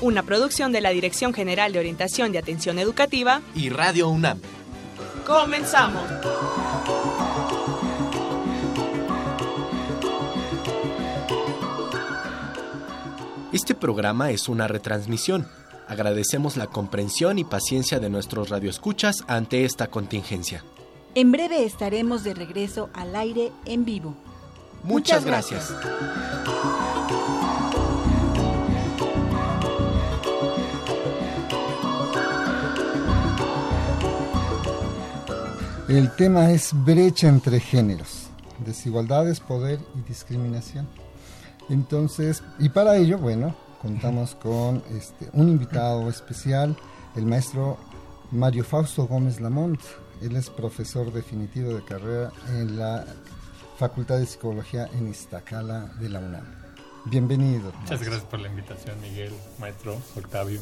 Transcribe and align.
una 0.00 0.22
producción 0.22 0.72
de 0.72 0.80
la 0.80 0.90
Dirección 0.90 1.34
General 1.34 1.72
de 1.72 1.78
Orientación 1.78 2.34
y 2.34 2.38
Atención 2.38 2.78
Educativa 2.78 3.42
y 3.54 3.68
Radio 3.68 4.08
UNAM. 4.08 4.40
Comenzamos. 5.26 6.02
Este 13.52 13.74
programa 13.74 14.30
es 14.30 14.48
una 14.48 14.68
retransmisión. 14.68 15.48
Agradecemos 15.88 16.56
la 16.56 16.66
comprensión 16.66 17.38
y 17.38 17.44
paciencia 17.44 17.98
de 17.98 18.10
nuestros 18.10 18.50
radioescuchas 18.50 19.24
ante 19.26 19.64
esta 19.64 19.86
contingencia. 19.86 20.62
En 21.14 21.32
breve 21.32 21.64
estaremos 21.64 22.24
de 22.24 22.34
regreso 22.34 22.90
al 22.92 23.16
aire 23.16 23.50
en 23.64 23.86
vivo. 23.86 24.14
Muchas, 24.84 25.24
gracias. 25.24 25.72
El 35.88 36.14
tema 36.16 36.50
es 36.50 36.72
brecha 36.84 37.28
entre 37.28 37.60
géneros, 37.60 38.26
desigualdades, 38.58 39.40
poder 39.40 39.80
y 39.94 40.06
discriminación. 40.06 40.86
Entonces, 41.70 42.42
y 42.58 42.68
para 42.68 42.98
ello, 42.98 43.16
bueno, 43.16 43.56
contamos 43.80 44.34
con 44.34 44.82
este, 44.90 45.30
un 45.32 45.48
invitado 45.48 46.10
especial, 46.10 46.76
el 47.16 47.24
maestro 47.24 47.78
Mario 48.30 48.64
Fausto 48.64 49.06
Gómez 49.06 49.40
Lamont. 49.40 49.80
Él 50.20 50.36
es 50.36 50.50
profesor 50.50 51.10
definitivo 51.10 51.72
de 51.72 51.82
carrera 51.82 52.32
en 52.50 52.78
la 52.78 53.06
Facultad 53.78 54.18
de 54.18 54.26
Psicología 54.26 54.90
en 54.92 55.08
Iztacala 55.08 55.86
de 55.98 56.08
la 56.10 56.18
UNAM. 56.18 56.57
Bienvenido. 57.10 57.72
Muchas 57.80 58.02
gracias 58.02 58.24
por 58.24 58.38
la 58.40 58.48
invitación, 58.48 59.00
Miguel, 59.00 59.32
maestro 59.58 59.96
Octavio. 60.16 60.60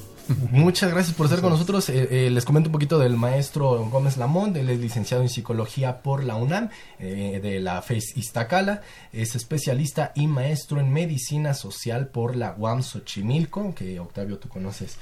Muchas 0.51 0.91
gracias 0.93 1.17
por 1.17 1.27
estar 1.27 1.41
con 1.41 1.51
nosotros. 1.51 1.89
Eh, 1.89 2.27
eh, 2.27 2.31
les 2.31 2.45
comento 2.45 2.69
un 2.69 2.73
poquito 2.73 2.99
del 2.99 3.17
maestro 3.17 3.85
Gómez 3.87 4.17
Lamont. 4.17 4.57
Él 4.57 4.71
es 4.71 4.79
licenciado 4.79 5.23
en 5.23 5.29
psicología 5.29 6.03
por 6.03 6.23
la 6.25 6.37
UNAM, 6.37 6.71
eh, 6.99 7.41
de 7.43 7.61
la 7.61 7.83
FES 7.83 8.17
Iztacala. 8.17 8.83
Es 9.13 9.35
especialista 9.35 10.13
y 10.15 10.27
maestro 10.27 10.81
en 10.81 10.93
medicina 10.93 11.55
social 11.55 12.09
por 12.09 12.37
la 12.37 12.55
UAM 12.57 12.83
Xochimilco, 12.83 13.75
que 13.75 13.99
Octavio 13.99 14.39
tú 14.39 14.49
conoces 14.49 14.99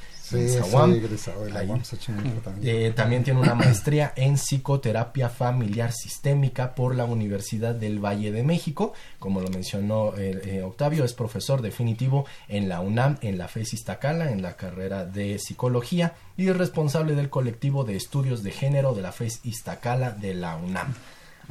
también. 2.95 3.25
tiene 3.25 3.41
una 3.41 3.55
maestría 3.55 4.13
en 4.17 4.37
psicoterapia 4.37 5.29
familiar 5.29 5.93
sistémica 5.93 6.75
por 6.75 6.95
la 6.95 7.05
Universidad 7.05 7.75
del 7.75 8.05
Valle 8.05 8.33
de 8.33 8.43
México. 8.43 8.95
Como 9.19 9.41
lo 9.41 9.51
mencionó 9.51 10.17
eh, 10.17 10.41
eh, 10.45 10.63
Octavio, 10.63 11.05
es 11.05 11.13
profesor 11.13 11.63
definitivo 11.63 12.27
en 12.49 12.69
la 12.69 12.81
UNAM, 12.81 13.19
en 13.21 13.39
la 13.39 13.49
FES 13.49 13.75
Iztacala, 13.75 14.31
en 14.31 14.43
la 14.43 14.57
carrera 14.57 15.05
de 15.05 15.39
psicología 15.39 16.15
y 16.37 16.49
es 16.49 16.57
responsable 16.57 17.15
del 17.15 17.31
colectivo 17.31 17.85
de 17.85 17.97
estudios 17.97 18.43
de 18.43 18.51
género 18.51 18.95
de 18.95 19.03
la 19.03 19.13
FES 19.13 19.41
Iztacala 19.45 20.11
de 20.11 20.35
la 20.35 20.57
UNAM. 20.57 20.95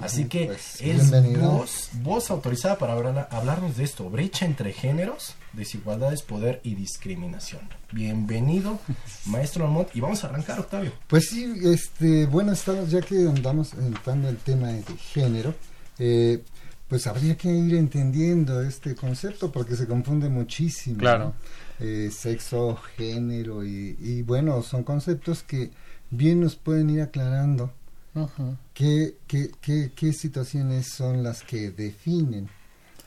Así 0.02 0.26
que 0.26 0.48
pues, 0.48 0.82
es 0.82 1.12
voz, 1.40 1.90
voz, 2.02 2.32
autorizada 2.32 2.78
para 2.78 2.94
hablarnos 3.30 3.78
de 3.78 3.84
esto, 3.84 4.10
brecha 4.10 4.46
entre 4.46 4.74
géneros, 4.74 5.36
desigualdades, 5.54 6.22
poder 6.22 6.60
y 6.64 6.76
discriminación. 6.76 7.62
Bienvenido, 7.92 8.80
maestro 9.26 9.66
Almont, 9.66 9.90
y 9.96 10.02
vamos 10.02 10.24
a 10.24 10.28
arrancar, 10.28 10.60
Octavio. 10.60 10.92
Pues 11.08 11.30
sí, 11.30 11.54
este, 11.64 12.26
bueno, 12.26 12.52
estamos, 12.52 12.92
ya 12.92 13.02
que 13.02 13.16
andamos 13.28 13.74
entrando 13.74 14.30
el 14.30 14.38
tema 14.38 14.68
de 14.70 14.84
género, 14.98 15.54
eh, 16.00 16.44
pues 16.88 17.08
habría 17.08 17.36
que 17.38 17.50
ir 17.50 17.76
entendiendo 17.76 18.62
este 18.62 18.96
concepto 18.96 19.52
porque 19.52 19.76
se 19.76 19.88
confunde 19.88 20.30
muchísimo. 20.30 20.98
Claro. 20.98 21.34
Eh, 21.80 22.10
sexo, 22.12 22.78
género 22.98 23.66
y, 23.66 23.98
y 24.00 24.22
bueno, 24.22 24.62
son 24.62 24.84
conceptos 24.84 25.44
que 25.44 25.72
bien 26.12 26.40
nos 26.40 26.56
pueden 26.56 26.90
ir 26.90 27.02
aclarando 27.02 27.74
¿Qué, 28.74 29.16
qué, 29.28 29.52
qué, 29.60 29.92
qué 29.96 30.14
situaciones 30.14 30.94
son 30.94 31.24
las 31.24 31.42
que 31.44 31.72
definen 31.72 32.48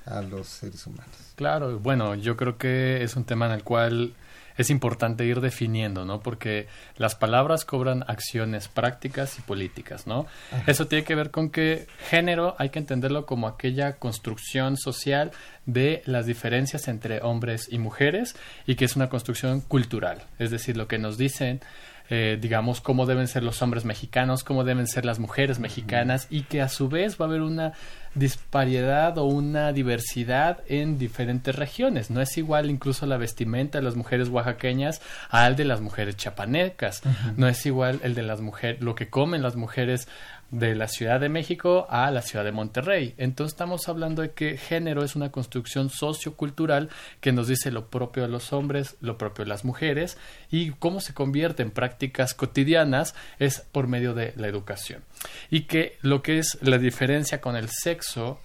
a 0.06 0.22
los 0.22 0.47
seres 0.47 0.87
humanos? 0.87 1.15
Claro, 1.34 1.78
bueno, 1.78 2.15
yo 2.15 2.37
creo 2.37 2.56
que 2.56 3.03
es 3.03 3.17
un 3.17 3.25
tema 3.25 3.47
en 3.47 3.53
el 3.53 3.62
cual 3.62 4.15
es 4.56 4.71
importante 4.71 5.25
ir 5.25 5.41
definiendo, 5.41 6.05
¿no? 6.05 6.21
Porque 6.21 6.67
las 6.97 7.15
palabras 7.15 7.65
cobran 7.65 8.05
acciones 8.09 8.69
prácticas 8.69 9.39
y 9.39 9.43
políticas, 9.43 10.06
¿no? 10.06 10.27
Eso 10.66 10.87
tiene 10.87 11.05
que 11.05 11.15
ver 11.15 11.31
con 11.31 11.50
que 11.50 11.87
género 12.09 12.56
hay 12.59 12.71
que 12.71 12.78
entenderlo 12.78 13.27
como 13.27 13.49
aquella 13.49 13.97
construcción 13.97 14.77
social 14.77 15.31
de 15.66 16.03
las 16.06 16.27
diferencias 16.27 16.89
entre 16.89 17.21
hombres 17.21 17.69
y 17.71 17.78
mujeres 17.78 18.37
y 18.66 18.77
que 18.77 18.87
es 18.87 18.97
una 18.97 19.09
construcción 19.09 19.61
cultural, 19.61 20.22
es 20.39 20.50
decir, 20.50 20.77
lo 20.77 20.89
que 20.89 20.99
nos 20.99 21.19
dicen 21.19 21.61
eh, 22.09 22.39
digamos, 22.41 22.81
cómo 22.81 23.06
deben 23.06 23.27
ser 23.27 23.43
los 23.43 23.61
hombres 23.62 23.84
mexicanos, 23.84 24.44
cómo 24.44 24.65
deben 24.65 24.87
ser 24.87 25.05
las 25.05 25.19
mujeres 25.19 25.59
mexicanas 25.59 26.28
y 26.31 26.43
que 26.43 26.62
a 26.62 26.69
su 26.69 26.89
vez 26.89 27.21
va 27.21 27.25
a 27.25 27.28
haber 27.28 27.43
una 27.43 27.72
disparidad 28.15 29.19
o 29.19 29.25
una 29.25 29.72
diversidad 29.72 30.61
en 30.69 30.99
diferentes 30.99 31.55
regiones. 31.55 32.11
No 32.11 32.21
es 32.21 32.37
igual 32.39 32.71
incluso 32.71 33.06
la 33.06 33.19
vestimenta 33.19 33.78
de 33.78 33.84
las 33.84 33.95
mujeres 33.95 34.28
oaxaqueñas 34.28 35.03
al 35.31 35.55
de 35.56 35.65
las 35.65 35.81
mujeres 35.81 36.16
chapanecas. 36.16 37.03
No 37.37 37.47
es 37.49 37.65
igual 37.66 38.00
el 38.03 38.15
de 38.15 38.22
las 38.22 38.41
mujeres, 38.41 38.81
lo 38.81 38.95
que 38.95 39.09
comen 39.09 39.43
las 39.43 39.56
mujeres 39.56 40.09
de 40.51 40.75
la 40.75 40.89
Ciudad 40.89 41.21
de 41.21 41.29
México 41.29 41.87
a 41.91 42.11
la 42.11 42.23
Ciudad 42.23 42.45
de 42.45 42.53
Monterrey. 42.53 43.15
Entonces 43.19 43.55
estamos 43.55 43.89
hablando 43.89 44.23
de 44.23 44.31
que 44.31 44.57
género 44.57 45.03
es 45.03 45.17
una 45.17 45.33
construcción 45.33 45.91
sociocultural 45.91 46.89
que 47.21 47.33
nos 47.33 47.49
dice 47.49 47.71
lo 47.71 47.89
propio 47.89 48.23
de 48.23 48.29
los 48.29 48.53
hombres, 48.53 48.97
lo 49.01 49.19
propio 49.19 49.45
de 49.45 49.49
las 49.49 49.65
mujeres 49.65 50.17
y 50.51 50.71
cómo 50.73 51.01
se 51.01 51.15
convierte 51.15 51.62
en 51.62 51.71
prácticas 51.71 52.34
cotidianas 52.34 53.15
es 53.39 53.61
por 53.61 53.89
medio 53.89 54.15
de 54.15 54.34
la 54.37 54.47
educación. 54.47 55.03
Y 55.51 55.62
que 55.62 55.99
lo 56.03 56.23
que 56.23 56.39
es 56.39 56.59
la 56.63 56.78
diferencia 56.78 57.41
con 57.41 57.57
el 57.57 57.69
sexo 57.69 58.41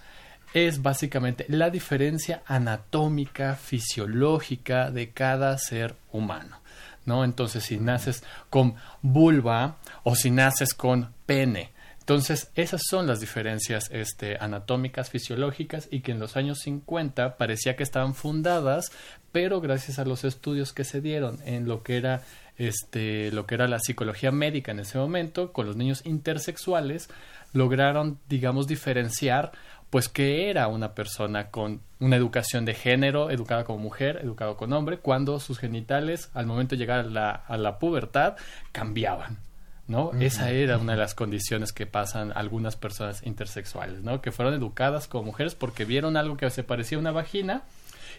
es 0.54 0.82
básicamente 0.82 1.46
la 1.48 1.70
diferencia 1.70 2.42
anatómica, 2.46 3.54
fisiológica 3.54 4.90
de 4.90 5.10
cada 5.10 5.56
ser 5.58 5.96
humano. 6.10 6.60
¿No? 7.04 7.24
Entonces, 7.24 7.64
si 7.64 7.78
naces 7.78 8.22
con 8.48 8.76
vulva 9.00 9.78
o 10.04 10.14
si 10.14 10.30
naces 10.30 10.72
con 10.72 11.12
pene, 11.26 11.72
entonces, 12.02 12.50
esas 12.56 12.82
son 12.90 13.06
las 13.06 13.20
diferencias 13.20 13.88
este, 13.92 14.36
anatómicas, 14.40 15.08
fisiológicas 15.08 15.86
y 15.88 16.00
que 16.00 16.10
en 16.10 16.18
los 16.18 16.36
años 16.36 16.58
50 16.58 17.36
parecía 17.36 17.76
que 17.76 17.84
estaban 17.84 18.16
fundadas, 18.16 18.90
pero 19.30 19.60
gracias 19.60 20.00
a 20.00 20.04
los 20.04 20.24
estudios 20.24 20.72
que 20.72 20.82
se 20.82 21.00
dieron 21.00 21.38
en 21.44 21.68
lo 21.68 21.84
que 21.84 21.96
era 21.96 22.22
este, 22.58 23.30
lo 23.30 23.46
que 23.46 23.54
era 23.54 23.68
la 23.68 23.78
psicología 23.78 24.32
médica 24.32 24.72
en 24.72 24.80
ese 24.80 24.98
momento, 24.98 25.52
con 25.52 25.64
los 25.64 25.76
niños 25.76 26.04
intersexuales, 26.04 27.08
lograron, 27.52 28.18
digamos, 28.28 28.66
diferenciar 28.66 29.52
pues 29.88 30.08
que 30.08 30.50
era 30.50 30.66
una 30.66 30.96
persona 30.96 31.50
con 31.50 31.82
una 32.00 32.16
educación 32.16 32.64
de 32.64 32.74
género, 32.74 33.30
educada 33.30 33.62
como 33.62 33.78
mujer, 33.78 34.18
educado 34.24 34.56
con 34.56 34.72
hombre, 34.72 34.98
cuando 34.98 35.38
sus 35.38 35.60
genitales 35.60 36.30
al 36.34 36.46
momento 36.46 36.74
de 36.74 36.80
llegar 36.80 36.98
a 36.98 37.04
la, 37.04 37.30
a 37.30 37.56
la 37.58 37.78
pubertad 37.78 38.34
cambiaban. 38.72 39.51
¿No? 39.92 40.10
Esa 40.18 40.50
era 40.50 40.78
una 40.78 40.92
de 40.92 40.98
las 40.98 41.14
condiciones 41.14 41.72
que 41.72 41.86
pasan 41.86 42.32
algunas 42.34 42.74
personas 42.74 43.24
intersexuales, 43.24 44.02
¿no? 44.02 44.20
Que 44.20 44.32
fueron 44.32 44.54
educadas 44.54 45.06
como 45.06 45.24
mujeres 45.24 45.54
porque 45.54 45.84
vieron 45.84 46.16
algo 46.16 46.36
que 46.36 46.50
se 46.50 46.64
parecía 46.64 46.98
a 46.98 47.00
una 47.00 47.12
vagina 47.12 47.62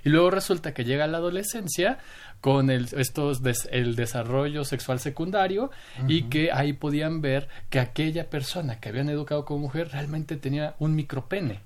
y 0.06 0.10
luego 0.10 0.30
resulta 0.30 0.74
que 0.74 0.86
llega 0.86 1.08
la 1.08 1.18
adolescencia 1.18 1.98
con 2.42 2.70
el, 2.70 2.88
estos 2.98 3.42
el 3.72 3.96
desarrollo 3.96 4.66
sexual 4.66 5.00
secundario 5.00 5.72
y 6.08 6.24
que 6.24 6.52
ahí 6.52 6.74
podían 6.74 7.22
ver 7.22 7.48
que 7.70 7.80
aquella 7.80 8.30
persona 8.30 8.80
que 8.80 8.90
habían 8.90 9.10
educado 9.10 9.46
como 9.46 9.62
mujer 9.62 9.90
realmente 9.92 10.36
tenía 10.38 10.76
un 10.80 10.96
micropene. 10.96 11.62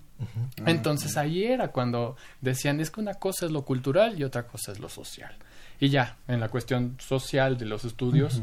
Entonces 0.66 1.18
ahí 1.18 1.44
era 1.44 1.70
cuando 1.70 2.16
decían 2.42 2.80
es 2.80 2.90
que 2.90 3.02
una 3.02 3.16
cosa 3.16 3.46
es 3.46 3.52
lo 3.52 3.64
cultural 3.66 4.20
y 4.20 4.24
otra 4.24 4.48
cosa 4.48 4.72
es 4.72 4.80
lo 4.80 4.90
social. 4.90 5.36
Y 5.80 5.90
ya, 5.90 6.18
en 6.28 6.40
la 6.40 6.50
cuestión 6.50 6.96
social 7.00 7.58
de 7.58 7.66
los 7.66 7.86
estudios, 7.86 8.42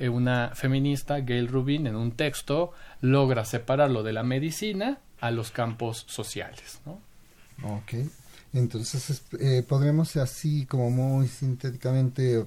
una 0.00 0.52
feminista, 0.54 1.20
Gail 1.20 1.48
Rubin, 1.48 1.86
en 1.86 1.96
un 1.96 2.12
texto 2.12 2.72
logra 3.00 3.44
separarlo 3.44 4.02
de 4.02 4.12
la 4.12 4.22
medicina 4.22 4.98
a 5.20 5.30
los 5.30 5.50
campos 5.50 6.04
sociales. 6.08 6.80
¿no? 6.84 7.00
Ok. 7.76 7.94
Entonces 8.52 9.22
eh, 9.40 9.64
podremos 9.66 10.16
así 10.16 10.64
como 10.66 10.90
muy 10.90 11.26
sintéticamente 11.26 12.46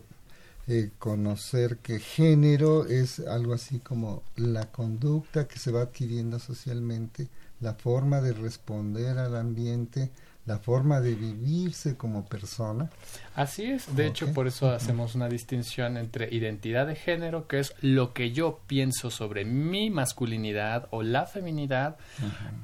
eh, 0.67 0.91
conocer 0.99 1.77
que 1.77 1.99
género 1.99 2.85
es 2.85 3.19
algo 3.19 3.53
así 3.53 3.79
como 3.79 4.23
la 4.35 4.65
conducta 4.71 5.47
que 5.47 5.59
se 5.59 5.71
va 5.71 5.81
adquiriendo 5.81 6.39
socialmente, 6.39 7.27
la 7.61 7.73
forma 7.73 8.21
de 8.21 8.33
responder 8.33 9.17
al 9.17 9.35
ambiente, 9.35 10.11
la 10.47 10.57
forma 10.57 11.01
de 11.01 11.13
vivirse 11.13 11.97
como 11.97 12.25
persona. 12.25 12.89
Así 13.35 13.65
es, 13.65 13.95
de 13.95 14.07
hecho 14.07 14.33
por 14.33 14.47
eso 14.47 14.71
hacemos 14.71 15.13
una 15.13 15.27
distinción 15.27 15.97
entre 15.97 16.33
identidad 16.33 16.87
de 16.87 16.95
género, 16.95 17.47
que 17.47 17.59
es 17.59 17.75
lo 17.81 18.13
que 18.13 18.31
yo 18.31 18.61
pienso 18.65 19.11
sobre 19.11 19.43
mi 19.43 19.89
masculinidad 19.89 20.87
o 20.89 21.03
la 21.03 21.25
feminidad, 21.25 21.97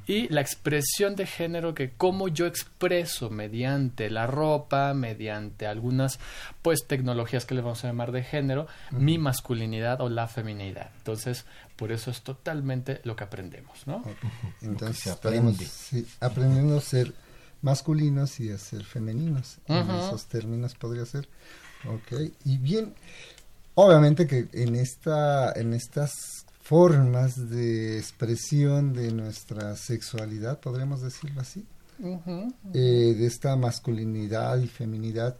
y 0.07 0.29
la 0.29 0.41
expresión 0.41 1.15
de 1.15 1.27
género, 1.27 1.75
que 1.75 1.91
cómo 1.91 2.29
yo 2.29 2.47
expreso 2.47 3.29
mediante 3.29 4.09
la 4.09 4.27
ropa, 4.27 4.93
mediante 4.93 5.67
algunas 5.67 6.19
pues 6.61 6.87
tecnologías 6.87 7.45
que 7.45 7.53
le 7.53 7.61
vamos 7.61 7.83
a 7.83 7.87
llamar 7.87 8.13
de 8.13 8.23
género, 8.23 8.67
mi 8.91 9.17
masculinidad 9.17 9.99
o 9.99 10.09
la 10.09 10.27
feminidad. 10.27 10.89
Entonces, 10.99 11.45
por 11.75 11.91
eso 11.91 12.11
es 12.11 12.21
totalmente 12.21 13.01
lo 13.03 13.17
que 13.17 13.25
aprendemos, 13.25 13.85
¿no? 13.85 14.03
Entonces, 14.61 15.07
aprendiendo 16.21 16.77
a 16.77 16.81
ser 16.81 17.13
masculinos 17.63 18.39
y 18.39 18.51
a 18.51 18.57
ser 18.57 18.83
femeninos. 18.83 19.57
En 19.67 19.89
esos 19.89 20.25
términos 20.25 20.75
podría 20.75 21.05
ser. 21.05 21.27
Ok. 21.87 22.31
Y 22.45 22.57
bien, 22.57 22.93
obviamente 23.73 24.27
que 24.27 24.47
en, 24.53 24.75
esta, 24.75 25.51
en 25.53 25.73
estas 25.73 26.45
formas 26.61 27.49
de 27.49 27.97
expresión 27.97 28.93
de 28.93 29.11
nuestra 29.11 29.75
sexualidad, 29.75 30.59
podríamos 30.59 31.01
decirlo 31.01 31.41
así, 31.41 31.65
eh, 32.73 33.15
de 33.17 33.25
esta 33.25 33.55
masculinidad 33.55 34.57
y 34.59 34.67
feminidad, 34.67 35.37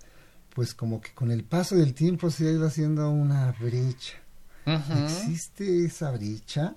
pues 0.53 0.73
como 0.73 1.01
que 1.01 1.13
con 1.13 1.31
el 1.31 1.43
paso 1.43 1.75
del 1.75 1.93
tiempo 1.93 2.29
se 2.29 2.47
ha 2.47 2.51
ido 2.51 2.65
haciendo 2.65 3.09
una 3.09 3.53
brecha. 3.59 4.17
Existe 4.65 5.85
esa 5.85 6.11
brecha 6.11 6.75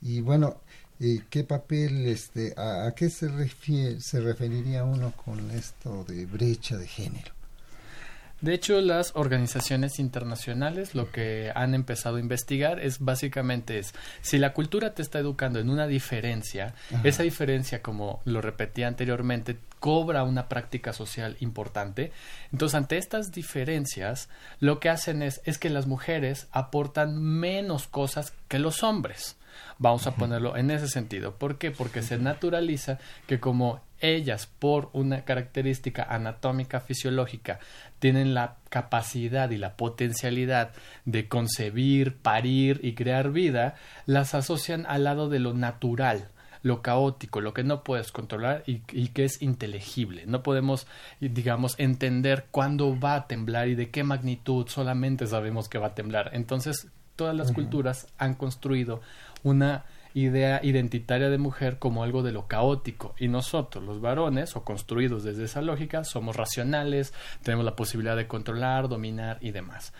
y 0.00 0.20
bueno, 0.20 0.60
¿Qué 0.98 1.44
papel, 1.44 2.06
este, 2.08 2.54
a, 2.56 2.92
qué 2.96 3.08
se, 3.08 3.28
refiere, 3.28 4.00
se 4.00 4.20
referiría 4.20 4.82
uno 4.82 5.12
con 5.12 5.50
esto 5.52 6.04
de 6.04 6.26
brecha 6.26 6.76
de 6.76 6.88
género? 6.88 7.38
De 8.40 8.54
hecho, 8.54 8.80
las 8.80 9.12
organizaciones 9.14 9.98
internacionales 9.98 10.94
lo 10.94 11.10
que 11.10 11.50
han 11.54 11.74
empezado 11.74 12.16
a 12.16 12.20
investigar 12.20 12.78
es 12.78 13.00
básicamente 13.00 13.80
es 13.80 13.94
si 14.22 14.38
la 14.38 14.52
cultura 14.52 14.94
te 14.94 15.02
está 15.02 15.18
educando 15.18 15.58
en 15.58 15.70
una 15.70 15.88
diferencia, 15.88 16.74
esa 17.02 17.24
diferencia, 17.24 17.82
como 17.82 18.20
lo 18.24 18.40
repetí 18.40 18.84
anteriormente, 18.84 19.56
cobra 19.80 20.22
una 20.22 20.48
práctica 20.48 20.92
social 20.92 21.36
importante. 21.40 22.12
Entonces, 22.52 22.76
ante 22.76 22.96
estas 22.96 23.32
diferencias, 23.32 24.28
lo 24.60 24.78
que 24.78 24.88
hacen 24.88 25.22
es, 25.22 25.40
es 25.44 25.58
que 25.58 25.70
las 25.70 25.86
mujeres 25.86 26.46
aportan 26.52 27.20
menos 27.20 27.88
cosas 27.88 28.32
que 28.46 28.60
los 28.60 28.84
hombres. 28.84 29.36
Vamos 29.78 30.06
a 30.06 30.14
ponerlo 30.14 30.56
en 30.56 30.70
ese 30.70 30.88
sentido. 30.88 31.34
¿Por 31.34 31.58
qué? 31.58 31.70
Porque 31.70 32.02
se 32.02 32.18
naturaliza 32.18 32.98
que 33.26 33.38
como 33.40 33.80
ellas, 34.00 34.46
por 34.46 34.90
una 34.92 35.24
característica 35.24 36.02
anatómica 36.02 36.80
fisiológica, 36.80 37.58
tienen 37.98 38.34
la 38.34 38.56
capacidad 38.70 39.50
y 39.50 39.56
la 39.56 39.76
potencialidad 39.76 40.72
de 41.04 41.28
concebir, 41.28 42.16
parir 42.16 42.80
y 42.82 42.94
crear 42.94 43.30
vida, 43.30 43.74
las 44.06 44.34
asocian 44.34 44.86
al 44.86 45.04
lado 45.04 45.28
de 45.28 45.38
lo 45.38 45.54
natural 45.54 46.28
lo 46.62 46.82
caótico, 46.82 47.40
lo 47.40 47.54
que 47.54 47.62
no 47.62 47.84
puedes 47.84 48.10
controlar 48.10 48.64
y, 48.66 48.82
y, 48.92 49.08
que 49.08 49.24
es 49.24 49.40
inteligible. 49.42 50.26
No 50.26 50.42
podemos, 50.42 50.88
digamos, 51.20 51.78
entender 51.78 52.46
cuándo 52.50 52.98
va 52.98 53.14
a 53.14 53.26
temblar 53.28 53.68
y 53.68 53.76
de 53.76 53.90
qué 53.90 54.02
magnitud, 54.02 54.66
solamente 54.68 55.28
sabemos 55.28 55.68
que 55.68 55.78
va 55.78 55.88
a 55.88 55.94
temblar. 55.94 56.30
Entonces, 56.32 56.88
todas 57.18 57.34
las 57.34 57.50
culturas 57.50 58.06
han 58.16 58.34
construido 58.34 59.00
una 59.42 59.84
idea 60.14 60.60
identitaria 60.62 61.30
de 61.30 61.38
mujer 61.38 61.78
como 61.78 62.02
algo 62.02 62.22
de 62.22 62.32
lo 62.32 62.46
caótico 62.46 63.14
y 63.18 63.28
nosotros 63.28 63.84
los 63.84 64.00
varones 64.00 64.56
o 64.56 64.64
construidos 64.64 65.22
desde 65.22 65.44
esa 65.44 65.62
lógica 65.62 66.04
somos 66.04 66.36
racionales, 66.36 67.12
tenemos 67.42 67.64
la 67.64 67.76
posibilidad 67.76 68.16
de 68.16 68.26
controlar, 68.26 68.88
dominar 68.88 69.38
y 69.40 69.52
demás. 69.52 69.92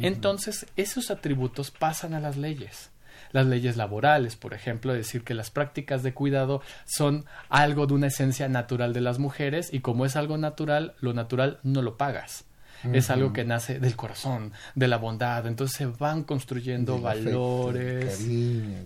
Entonces 0.00 0.66
esos 0.76 1.10
atributos 1.10 1.70
pasan 1.70 2.14
a 2.14 2.20
las 2.20 2.36
leyes. 2.36 2.90
Las 3.32 3.46
leyes 3.46 3.76
laborales, 3.76 4.36
por 4.36 4.54
ejemplo, 4.54 4.92
decir 4.92 5.24
que 5.24 5.34
las 5.34 5.50
prácticas 5.50 6.02
de 6.02 6.14
cuidado 6.14 6.62
son 6.84 7.24
algo 7.48 7.86
de 7.86 7.94
una 7.94 8.06
esencia 8.06 8.48
natural 8.48 8.92
de 8.92 9.00
las 9.00 9.18
mujeres 9.18 9.72
y 9.72 9.80
como 9.80 10.06
es 10.06 10.16
algo 10.16 10.38
natural, 10.38 10.94
lo 11.00 11.12
natural 11.12 11.58
no 11.62 11.82
lo 11.82 11.96
pagas 11.96 12.44
es 12.92 13.10
algo 13.10 13.32
que 13.32 13.44
nace 13.44 13.78
del 13.80 13.96
corazón, 13.96 14.52
de 14.74 14.88
la 14.88 14.96
bondad. 14.96 15.46
Entonces 15.46 15.76
se 15.76 15.86
van 15.86 16.24
construyendo 16.24 17.00
valores, 17.00 18.26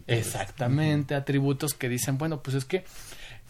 exactamente, 0.06 1.14
atributos 1.14 1.74
que 1.74 1.88
dicen, 1.88 2.18
bueno, 2.18 2.42
pues 2.42 2.56
es 2.56 2.64
que 2.64 2.84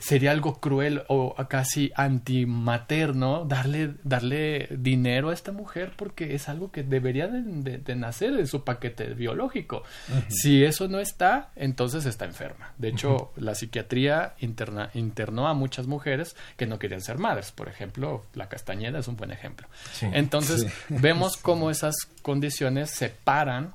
sería 0.01 0.33
algo 0.33 0.61
cruel 0.61 1.03
o 1.09 1.37
casi 1.49 1.93
antimaterno 1.95 3.45
darle, 3.45 3.95
darle 4.03 4.67
dinero 4.71 5.29
a 5.29 5.35
esta 5.35 5.53
mujer 5.53 5.93
porque 5.95 6.35
es 6.35 6.49
algo 6.49 6.73
que 6.73 6.83
debería 6.83 7.29
de, 7.29 7.95
nacer 7.95 8.33
en 8.39 8.47
su 8.47 8.65
paquete 8.65 9.13
biológico. 9.15 9.83
Si 10.29 10.65
eso 10.65 10.89
no 10.89 11.01
está, 11.01 11.51
entonces 11.55 12.07
está 12.07 12.25
enferma. 12.25 12.73
De 12.79 12.89
hecho, 12.89 13.33
la 13.37 13.55
psiquiatría 13.55 14.35
interna, 14.41 14.91
internó 14.95 15.49
a 15.49 15.55
muchas 15.55 15.87
mujeres 15.87 16.35
que 16.57 16.67
no 16.67 16.79
querían 16.79 17.03
ser 17.03 17.19
madres. 17.19 17.53
Por 17.53 17.69
ejemplo, 17.69 18.25
la 18.35 18.49
Castañeda 18.49 19.01
es 19.01 19.09
un 19.09 19.17
buen 19.17 19.31
ejemplo. 19.31 19.69
Entonces, 20.01 20.67
vemos 20.89 21.37
cómo 21.37 21.71
esas 21.71 21.95
condiciones 22.23 22.91
separan, 22.91 23.75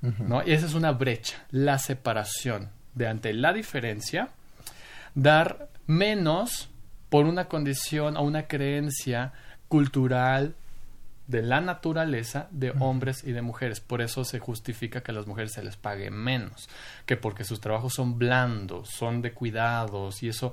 ¿no? 0.00 0.42
Y 0.46 0.52
esa 0.52 0.64
es 0.64 0.72
una 0.72 0.92
brecha, 0.92 1.44
la 1.50 1.78
separación 1.78 2.70
de 2.94 3.08
ante 3.08 3.34
la 3.34 3.52
diferencia 3.52 4.30
dar 5.14 5.68
menos 5.86 6.70
por 7.08 7.26
una 7.26 7.46
condición 7.46 8.16
o 8.16 8.22
una 8.22 8.46
creencia 8.46 9.32
cultural 9.68 10.54
de 11.26 11.42
la 11.42 11.60
naturaleza 11.60 12.48
de 12.50 12.72
hombres 12.80 13.22
y 13.24 13.32
de 13.32 13.42
mujeres. 13.42 13.80
Por 13.80 14.02
eso 14.02 14.24
se 14.24 14.40
justifica 14.40 15.02
que 15.02 15.12
a 15.12 15.14
las 15.14 15.26
mujeres 15.28 15.52
se 15.52 15.62
les 15.62 15.76
pague 15.76 16.10
menos, 16.10 16.68
que 17.06 17.16
porque 17.16 17.44
sus 17.44 17.60
trabajos 17.60 17.94
son 17.94 18.18
blandos, 18.18 18.88
son 18.90 19.22
de 19.22 19.32
cuidados 19.32 20.22
y 20.24 20.28
eso 20.28 20.52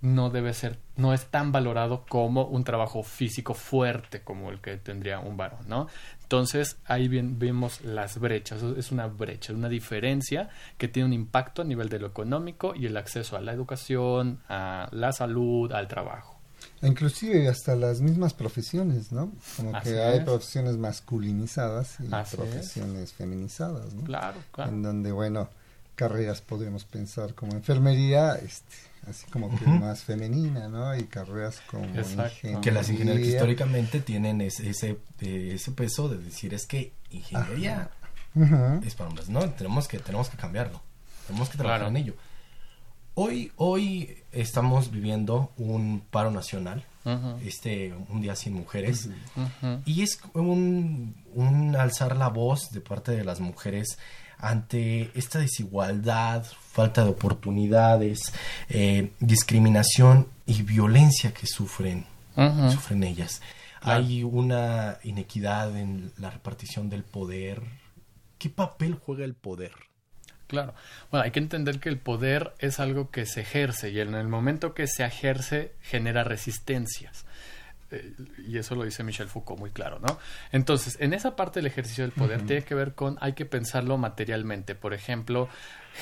no 0.00 0.30
debe 0.30 0.52
ser, 0.52 0.78
no 0.96 1.14
es 1.14 1.26
tan 1.26 1.52
valorado 1.52 2.04
como 2.08 2.44
un 2.44 2.64
trabajo 2.64 3.02
físico 3.02 3.54
fuerte 3.54 4.20
como 4.20 4.50
el 4.50 4.60
que 4.60 4.76
tendría 4.76 5.20
un 5.20 5.36
varón, 5.36 5.68
¿no? 5.68 5.88
Entonces 6.26 6.76
ahí 6.86 7.06
bien, 7.06 7.38
vemos 7.38 7.82
las 7.82 8.18
brechas, 8.18 8.60
es 8.60 8.90
una 8.90 9.06
brecha, 9.06 9.52
una 9.52 9.68
diferencia 9.68 10.50
que 10.76 10.88
tiene 10.88 11.06
un 11.06 11.12
impacto 11.12 11.62
a 11.62 11.64
nivel 11.64 11.88
de 11.88 12.00
lo 12.00 12.08
económico 12.08 12.74
y 12.74 12.86
el 12.86 12.96
acceso 12.96 13.36
a 13.36 13.40
la 13.40 13.52
educación, 13.52 14.40
a 14.48 14.88
la 14.90 15.12
salud, 15.12 15.70
al 15.70 15.86
trabajo. 15.86 16.40
Inclusive 16.82 17.46
hasta 17.46 17.76
las 17.76 18.00
mismas 18.00 18.34
profesiones, 18.34 19.12
¿no? 19.12 19.30
Como 19.56 19.72
que 19.82 20.02
hay 20.02 20.24
profesiones 20.24 20.76
masculinizadas 20.76 22.00
y 22.00 22.08
profesiones 22.08 23.12
feminizadas, 23.12 23.94
¿no? 23.94 24.02
Claro, 24.02 24.40
claro. 24.50 24.72
En 24.72 24.82
donde, 24.82 25.12
bueno, 25.12 25.48
carreras 25.94 26.40
podemos 26.40 26.84
pensar 26.84 27.34
como 27.34 27.52
enfermería, 27.52 28.34
este, 28.34 28.74
así 29.08 29.26
como 29.30 29.56
que 29.56 29.66
más 29.66 30.02
femenina, 30.02 30.68
¿no? 30.68 30.96
Y 30.96 31.04
carreras 31.04 31.60
como 31.70 31.86
Que 32.60 32.70
las 32.70 32.88
ingenierías 32.88 33.28
históricamente 33.28 34.00
tienen 34.00 34.40
ese, 34.40 34.68
ese, 34.68 34.98
eh, 35.20 35.52
ese, 35.54 35.72
peso 35.72 36.08
de 36.08 36.18
decir 36.18 36.54
es 36.54 36.66
que 36.66 36.92
ingeniería 37.10 37.90
es 38.84 38.94
para 38.94 39.08
hombres, 39.08 39.28
¿no? 39.28 39.48
Tenemos 39.50 39.88
que, 39.88 39.98
tenemos 39.98 40.28
que 40.28 40.36
cambiarlo, 40.36 40.82
tenemos 41.26 41.48
que 41.48 41.58
trabajar 41.58 41.88
en 41.88 41.96
ello. 41.96 42.14
Hoy, 43.14 43.50
hoy 43.56 44.18
estamos 44.32 44.90
viviendo 44.90 45.50
un 45.56 46.02
paro 46.10 46.30
nacional, 46.30 46.84
este, 47.42 47.94
un 48.10 48.20
día 48.20 48.36
sin 48.36 48.52
mujeres, 48.52 49.08
y 49.86 50.02
es 50.02 50.20
un, 50.34 51.14
un 51.32 51.76
alzar 51.76 52.16
la 52.16 52.28
voz 52.28 52.70
de 52.72 52.80
parte 52.80 53.12
de 53.12 53.24
las 53.24 53.40
mujeres 53.40 53.96
ante 54.38 55.10
esta 55.14 55.38
desigualdad, 55.38 56.44
falta 56.44 57.04
de 57.04 57.10
oportunidades, 57.10 58.32
eh, 58.68 59.12
discriminación 59.20 60.28
y 60.46 60.62
violencia 60.62 61.32
que 61.32 61.46
sufren, 61.46 62.06
sufren 62.70 63.02
ellas. 63.02 63.40
Hay 63.80 64.22
una 64.22 64.98
inequidad 65.04 65.76
en 65.76 66.12
la 66.18 66.30
repartición 66.30 66.90
del 66.90 67.04
poder. 67.04 67.62
¿Qué 68.38 68.50
papel 68.50 68.94
juega 68.94 69.24
el 69.24 69.34
poder? 69.34 69.72
Claro. 70.46 70.74
Bueno, 71.10 71.24
hay 71.24 71.30
que 71.30 71.40
entender 71.40 71.80
que 71.80 71.88
el 71.88 71.98
poder 71.98 72.54
es 72.58 72.78
algo 72.78 73.10
que 73.10 73.26
se 73.26 73.40
ejerce 73.40 73.90
y 73.90 74.00
en 74.00 74.14
el 74.14 74.28
momento 74.28 74.74
que 74.74 74.86
se 74.86 75.04
ejerce 75.04 75.74
genera 75.80 76.24
resistencias. 76.24 77.25
Eh, 77.90 78.14
y 78.46 78.58
eso 78.58 78.74
lo 78.74 78.84
dice 78.84 79.02
Michel 79.02 79.28
Foucault 79.28 79.60
muy 79.60 79.70
claro, 79.70 79.98
¿no? 80.00 80.18
Entonces, 80.52 80.96
en 81.00 81.14
esa 81.14 81.36
parte 81.36 81.60
del 81.60 81.66
ejercicio 81.66 82.04
del 82.04 82.12
poder 82.12 82.42
tiene 82.42 82.62
que 82.62 82.74
ver 82.74 82.94
con, 82.94 83.18
hay 83.20 83.34
que 83.34 83.46
pensarlo 83.46 83.98
materialmente, 83.98 84.74
por 84.74 84.94
ejemplo, 84.94 85.48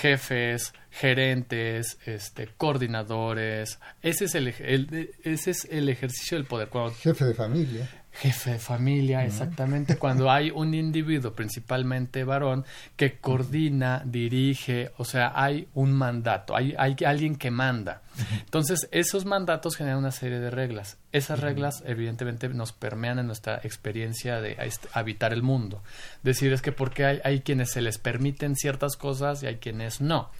jefes, 0.01 0.73
gerentes, 0.91 1.99
este, 2.07 2.49
coordinadores, 2.57 3.79
ese 4.03 4.25
es 4.27 4.35
el, 4.35 4.49
ese 4.49 5.51
es 5.51 5.67
el 5.71 5.89
ejercicio 5.89 6.37
del 6.37 6.47
poder. 6.47 6.69
Cuando, 6.69 6.95
Jefe 6.95 7.25
de 7.25 7.35
familia 7.35 7.89
jefe 8.15 8.53
de 8.53 8.59
familia, 8.59 9.25
exactamente, 9.25 9.97
cuando 9.99 10.31
hay 10.31 10.51
un 10.51 10.73
individuo, 10.73 11.33
principalmente 11.33 12.23
varón, 12.23 12.65
que 12.97 13.19
coordina, 13.19 14.03
dirige, 14.05 14.93
o 14.99 15.05
sea, 15.05 15.33
hay 15.35 15.67
un 15.75 15.93
mandato, 15.93 16.57
hay, 16.57 16.75
hay 16.79 16.97
alguien 17.05 17.35
que 17.37 17.51
manda. 17.51 18.03
Entonces, 18.45 18.89
esos 18.93 19.25
mandatos 19.25 19.77
generan 19.77 19.99
una 19.99 20.13
serie 20.13 20.39
de 20.39 20.51
reglas. 20.51 20.99
Esas 21.11 21.41
reglas, 21.41 21.83
evidentemente, 21.85 22.49
nos 22.49 22.73
permean 22.73 23.19
en 23.19 23.27
nuestra 23.27 23.57
experiencia 23.65 24.41
de 24.41 24.57
habitar 24.93 25.33
el 25.33 25.43
mundo. 25.43 25.83
Decir 26.23 26.53
es 26.53 26.63
que 26.63 26.71
porque 26.71 27.05
hay, 27.05 27.21
hay 27.25 27.41
quienes 27.41 27.73
se 27.73 27.83
les 27.83 27.99
permiten 27.99 28.55
ciertas 28.55 28.97
cosas 28.97 29.43
y 29.43 29.47
hay 29.47 29.57
quienes 29.57 30.01
no. 30.01 30.31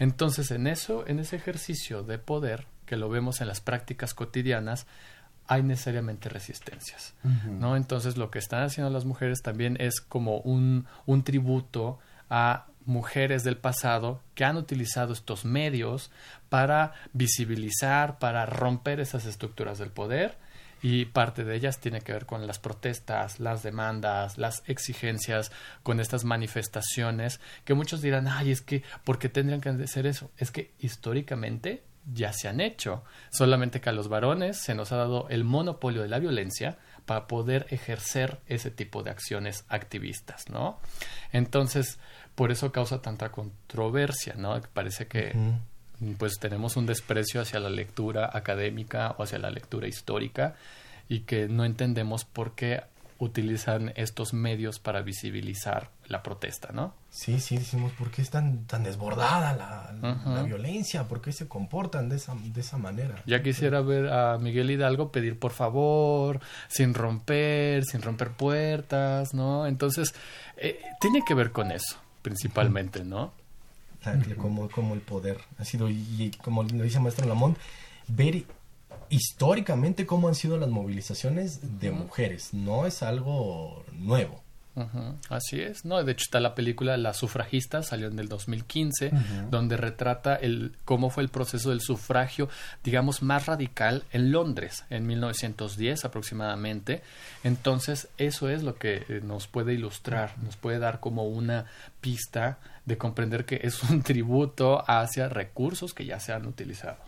Entonces, 0.00 0.50
en 0.50 0.66
eso, 0.66 1.04
en 1.06 1.20
ese 1.20 1.36
ejercicio 1.36 2.02
de 2.02 2.18
poder, 2.18 2.66
que 2.86 2.96
lo 2.96 3.08
vemos 3.08 3.40
en 3.40 3.46
las 3.46 3.60
prácticas 3.60 4.14
cotidianas, 4.14 4.88
hay 5.50 5.64
necesariamente 5.64 6.28
resistencias, 6.28 7.12
¿no? 7.24 7.74
Entonces 7.74 8.16
lo 8.16 8.30
que 8.30 8.38
están 8.38 8.62
haciendo 8.62 8.88
las 8.88 9.04
mujeres 9.04 9.42
también 9.42 9.76
es 9.80 10.00
como 10.00 10.38
un, 10.38 10.86
un 11.06 11.24
tributo 11.24 11.98
a 12.30 12.66
mujeres 12.86 13.42
del 13.42 13.56
pasado 13.56 14.22
que 14.36 14.44
han 14.44 14.56
utilizado 14.56 15.12
estos 15.12 15.44
medios 15.44 16.12
para 16.50 16.92
visibilizar, 17.14 18.20
para 18.20 18.46
romper 18.46 19.00
esas 19.00 19.26
estructuras 19.26 19.80
del 19.80 19.90
poder 19.90 20.38
y 20.82 21.06
parte 21.06 21.42
de 21.42 21.56
ellas 21.56 21.80
tiene 21.80 22.00
que 22.00 22.12
ver 22.12 22.26
con 22.26 22.46
las 22.46 22.60
protestas, 22.60 23.40
las 23.40 23.64
demandas, 23.64 24.38
las 24.38 24.62
exigencias, 24.68 25.50
con 25.82 25.98
estas 25.98 26.22
manifestaciones 26.22 27.40
que 27.64 27.74
muchos 27.74 28.02
dirán, 28.02 28.28
ay, 28.28 28.52
es 28.52 28.60
que, 28.60 28.84
¿por 29.02 29.18
qué 29.18 29.28
tendrían 29.28 29.60
que 29.60 29.70
hacer 29.70 30.06
eso? 30.06 30.30
Es 30.36 30.52
que 30.52 30.70
históricamente 30.78 31.82
ya 32.12 32.32
se 32.32 32.48
han 32.48 32.60
hecho, 32.60 33.04
solamente 33.30 33.80
que 33.80 33.90
a 33.90 33.92
los 33.92 34.08
varones 34.08 34.56
se 34.56 34.74
nos 34.74 34.92
ha 34.92 34.96
dado 34.96 35.28
el 35.28 35.44
monopolio 35.44 36.02
de 36.02 36.08
la 36.08 36.18
violencia 36.18 36.78
para 37.06 37.26
poder 37.26 37.66
ejercer 37.70 38.38
ese 38.46 38.70
tipo 38.70 39.02
de 39.02 39.10
acciones 39.10 39.64
activistas, 39.68 40.48
¿no? 40.48 40.78
Entonces, 41.32 41.98
por 42.34 42.50
eso 42.50 42.72
causa 42.72 43.02
tanta 43.02 43.30
controversia, 43.30 44.34
¿no? 44.36 44.60
Parece 44.72 45.06
que 45.06 45.32
pues 46.16 46.38
tenemos 46.40 46.76
un 46.76 46.86
desprecio 46.86 47.42
hacia 47.42 47.60
la 47.60 47.68
lectura 47.68 48.30
académica 48.32 49.14
o 49.18 49.22
hacia 49.22 49.38
la 49.38 49.50
lectura 49.50 49.86
histórica 49.86 50.54
y 51.08 51.20
que 51.20 51.48
no 51.48 51.64
entendemos 51.64 52.24
por 52.24 52.54
qué 52.54 52.82
utilizan 53.18 53.92
estos 53.96 54.32
medios 54.32 54.78
para 54.78 55.02
visibilizar 55.02 55.90
la 56.10 56.24
protesta, 56.24 56.70
¿no? 56.72 56.92
Sí, 57.08 57.38
sí, 57.38 57.56
decimos, 57.56 57.92
¿por 57.92 58.10
qué 58.10 58.20
es 58.20 58.30
tan, 58.30 58.66
tan 58.66 58.82
desbordada 58.82 59.54
la, 59.54 60.42
violencia? 60.42 61.06
¿Por 61.06 61.22
qué 61.22 61.30
se 61.30 61.46
comportan 61.46 62.08
de 62.08 62.16
esa, 62.16 62.34
de 62.34 62.60
esa 62.60 62.78
manera? 62.78 63.22
Ya 63.26 63.44
quisiera 63.44 63.80
ver 63.80 64.12
a 64.12 64.36
Miguel 64.38 64.72
Hidalgo 64.72 65.12
pedir 65.12 65.38
por 65.38 65.52
favor, 65.52 66.40
sin 66.68 66.94
romper, 66.94 67.84
sin 67.84 68.02
romper 68.02 68.32
puertas, 68.32 69.34
¿no? 69.34 69.68
Entonces, 69.68 70.12
eh, 70.56 70.82
tiene 71.00 71.22
que 71.24 71.34
ver 71.34 71.52
con 71.52 71.70
eso, 71.70 71.96
principalmente, 72.22 73.04
¿no? 73.04 73.32
Como, 74.36 74.68
como 74.68 74.94
el 74.94 75.02
poder 75.02 75.38
ha 75.58 75.64
sido, 75.64 75.88
y 75.88 76.32
como 76.42 76.64
lo 76.64 76.82
dice 76.82 76.98
Maestro 76.98 77.28
Lamont, 77.28 77.56
ver 78.08 78.44
históricamente 79.10 80.06
cómo 80.06 80.26
han 80.26 80.34
sido 80.34 80.58
las 80.58 80.70
movilizaciones 80.70 81.78
de 81.78 81.92
mujeres. 81.92 82.52
No 82.52 82.86
es 82.86 83.04
algo 83.04 83.84
nuevo. 83.92 84.42
Así 85.28 85.60
es, 85.60 85.84
¿no? 85.84 86.02
De 86.02 86.12
hecho 86.12 86.24
está 86.24 86.40
la 86.40 86.54
película 86.54 86.96
La 86.96 87.12
sufragista, 87.12 87.82
salió 87.82 88.08
en 88.08 88.18
el 88.18 88.28
2015, 88.28 89.10
donde 89.50 89.76
retrata 89.76 90.36
el 90.36 90.72
cómo 90.84 91.10
fue 91.10 91.22
el 91.22 91.28
proceso 91.28 91.70
del 91.70 91.80
sufragio, 91.80 92.48
digamos, 92.84 93.22
más 93.22 93.46
radical 93.46 94.04
en 94.12 94.32
Londres, 94.32 94.84
en 94.90 95.06
1910 95.06 96.04
aproximadamente. 96.04 97.02
Entonces, 97.44 98.08
eso 98.16 98.48
es 98.48 98.62
lo 98.62 98.76
que 98.76 99.04
eh, 99.08 99.20
nos 99.22 99.48
puede 99.48 99.74
ilustrar, 99.74 100.38
nos 100.42 100.56
puede 100.56 100.78
dar 100.78 101.00
como 101.00 101.24
una 101.24 101.66
pista 102.00 102.58
de 102.86 102.96
comprender 102.96 103.44
que 103.44 103.60
es 103.62 103.82
un 103.82 104.02
tributo 104.04 104.84
hacia 104.88 105.28
recursos 105.28 105.94
que 105.94 106.06
ya 106.06 106.20
se 106.20 106.32
han 106.32 106.46
utilizado. 106.46 106.98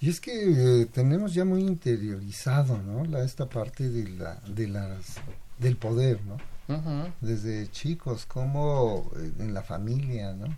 Y 0.00 0.08
es 0.08 0.20
que 0.20 0.82
eh, 0.82 0.86
tenemos 0.86 1.34
ya 1.34 1.44
muy 1.44 1.60
interiorizado, 1.60 2.78
¿no? 2.78 3.04
La, 3.04 3.22
esta 3.22 3.46
parte 3.46 3.90
de 3.90 4.08
la, 4.08 4.36
de 4.46 4.66
las, 4.68 5.16
del 5.58 5.76
poder, 5.76 6.22
¿no? 6.24 6.38
Desde 7.20 7.70
chicos, 7.70 8.26
como 8.26 9.10
eh, 9.16 9.32
en 9.38 9.54
la 9.54 9.62
familia, 9.62 10.32
¿no? 10.32 10.56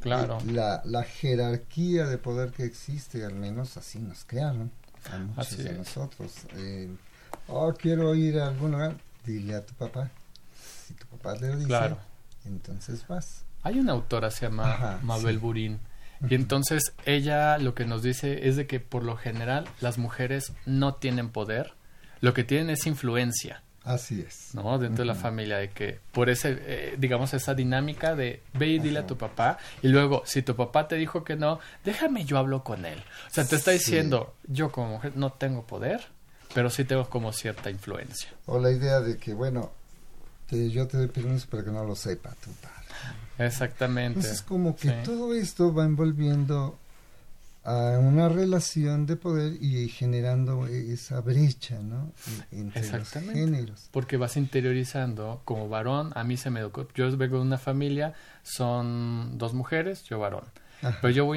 Claro. 0.00 0.38
Eh, 0.40 0.52
la, 0.52 0.82
la 0.84 1.02
jerarquía 1.02 2.06
de 2.06 2.18
poder 2.18 2.50
que 2.50 2.64
existe, 2.64 3.24
al 3.24 3.34
menos 3.34 3.76
así 3.76 3.98
nos 3.98 4.24
crearon 4.24 4.70
a 5.12 5.18
muchos 5.18 5.58
de 5.58 5.72
nosotros. 5.72 6.32
oh, 7.48 7.72
quiero 7.74 8.14
ir 8.14 8.40
a 8.40 8.48
algún 8.48 8.72
lugar, 8.72 8.96
dile 9.24 9.54
a 9.54 9.64
tu 9.64 9.74
papá. 9.74 10.10
Si 10.86 10.94
tu 10.94 11.06
papá 11.06 11.34
le 11.36 11.54
dice, 11.56 11.68
claro. 11.68 11.98
entonces 12.44 13.06
vas. 13.06 13.44
Hay 13.62 13.78
una 13.78 13.92
autora, 13.92 14.30
se 14.30 14.46
llama 14.46 15.00
Mabel 15.02 15.38
Burín, 15.38 15.80
y 16.28 16.34
entonces 16.34 16.94
ella 17.06 17.58
lo 17.58 17.74
que 17.74 17.86
nos 17.86 18.02
dice 18.02 18.48
es 18.48 18.56
de 18.56 18.66
que 18.66 18.80
por 18.80 19.04
lo 19.04 19.16
general 19.16 19.66
las 19.80 19.98
mujeres 19.98 20.52
no 20.66 20.94
tienen 20.94 21.30
poder, 21.30 21.74
lo 22.20 22.34
que 22.34 22.44
tienen 22.44 22.70
es 22.70 22.86
influencia. 22.86 23.62
Así 23.84 24.24
es. 24.26 24.54
¿No? 24.54 24.78
Dentro 24.78 25.02
de 25.02 25.06
la 25.06 25.14
familia, 25.14 25.56
de 25.56 25.70
que 25.70 26.00
por 26.12 26.28
ese, 26.28 26.58
eh, 26.60 26.96
digamos, 26.98 27.32
esa 27.32 27.54
dinámica 27.54 28.14
de 28.14 28.42
ve 28.54 28.68
y 28.68 28.78
dile 28.78 29.00
a 29.00 29.06
tu 29.06 29.16
papá, 29.16 29.58
y 29.82 29.88
luego, 29.88 30.22
si 30.26 30.42
tu 30.42 30.54
papá 30.54 30.86
te 30.86 30.96
dijo 30.96 31.24
que 31.24 31.36
no, 31.36 31.60
déjame 31.84 32.24
yo 32.24 32.38
hablo 32.38 32.62
con 32.62 32.84
él. 32.84 33.02
O 33.28 33.34
sea, 33.34 33.46
te 33.46 33.56
está 33.56 33.70
diciendo, 33.70 34.34
yo 34.46 34.70
como 34.70 34.90
mujer 34.90 35.12
no 35.16 35.32
tengo 35.32 35.66
poder, 35.66 36.06
pero 36.54 36.68
sí 36.68 36.84
tengo 36.84 37.08
como 37.08 37.32
cierta 37.32 37.70
influencia. 37.70 38.30
O 38.46 38.58
la 38.58 38.70
idea 38.70 39.00
de 39.00 39.16
que, 39.16 39.32
bueno, 39.32 39.72
yo 40.50 40.86
te 40.86 40.96
doy 40.96 41.08
permiso 41.08 41.46
para 41.48 41.64
que 41.64 41.70
no 41.70 41.84
lo 41.84 41.96
sepa 41.96 42.34
tu 42.42 42.50
padre. 42.52 42.76
Exactamente. 43.38 44.18
Entonces, 44.18 44.42
como 44.42 44.76
que 44.76 44.90
todo 45.04 45.34
esto 45.34 45.72
va 45.72 45.84
envolviendo 45.84 46.78
a 47.64 47.98
una 47.98 48.28
relación 48.28 49.06
de 49.06 49.16
poder 49.16 49.54
y 49.60 49.88
generando 49.88 50.66
esa 50.66 51.20
brecha, 51.20 51.78
¿no? 51.80 52.12
Entre 52.50 52.98
los 52.98 53.10
géneros. 53.10 53.88
Porque 53.90 54.16
vas 54.16 54.36
interiorizando, 54.36 55.42
como 55.44 55.68
varón, 55.68 56.12
a 56.14 56.24
mí 56.24 56.36
se 56.36 56.50
me 56.50 56.60
educó, 56.60 56.88
yo 56.94 57.16
vengo 57.16 57.36
de 57.36 57.42
una 57.42 57.58
familia, 57.58 58.14
son 58.42 59.38
dos 59.38 59.54
mujeres, 59.54 60.04
yo 60.04 60.18
varón. 60.18 60.44
Pero 60.80 61.10
yo 61.10 61.26
voy 61.26 61.36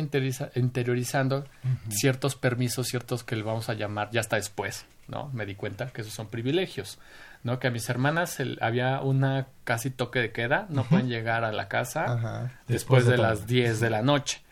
interiorizando 0.55 1.45
ciertos 1.89 2.35
permisos, 2.35 2.87
ciertos 2.87 3.25
que 3.25 3.35
le 3.35 3.43
vamos 3.43 3.67
a 3.67 3.73
llamar 3.73 4.09
ya 4.11 4.21
hasta 4.21 4.37
después, 4.37 4.85
¿no? 5.09 5.29
Me 5.33 5.45
di 5.45 5.55
cuenta 5.55 5.87
que 5.87 6.01
esos 6.01 6.13
son 6.13 6.27
privilegios. 6.27 6.97
¿no? 7.43 7.59
Que 7.59 7.67
a 7.67 7.71
mis 7.71 7.89
hermanas 7.89 8.37
había 8.61 9.01
una 9.01 9.47
casi 9.63 9.89
toque 9.89 10.19
de 10.19 10.31
queda, 10.31 10.65
no 10.69 10.85
pueden 10.85 11.09
llegar 11.09 11.43
a 11.43 11.51
la 11.51 11.67
casa 11.67 12.49
después, 12.67 13.05
de, 13.05 13.17
las 13.17 13.45
10 13.45 13.79
de 13.79 13.89
la 13.89 14.01
noche. 14.01 14.42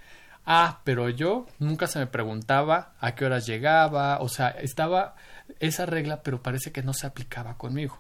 Ah, 0.46 0.82
pero 0.84 1.10
yo 1.10 1.46
nunca 1.60 1.88
se 1.88 2.00
me 2.00 2.08
preguntaba 2.08 2.94
a 3.00 3.14
qué 3.16 3.26
horas 3.26 3.46
llegaba, 3.46 4.20
o 4.20 4.30
sea, 4.30 4.50
estaba 4.50 5.16
esa 5.60 5.86
regla, 5.86 6.24
pero 6.24 6.42
parece 6.42 6.72
que 6.72 6.84
no 6.84 6.94
se 6.94 7.08
aplicaba 7.08 7.58
conmigo. 7.58 8.00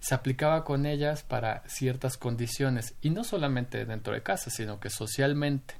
Se 0.00 0.14
aplicaba 0.14 0.64
con 0.64 0.86
ellas 0.86 1.22
para 1.22 1.62
ciertas 1.66 2.16
condiciones, 2.16 2.94
y 3.00 3.10
no 3.10 3.24
solamente 3.24 3.84
dentro 3.84 4.14
de 4.14 4.22
casa, 4.22 4.50
sino 4.50 4.80
que 4.80 4.90
socialmente. 4.90 5.74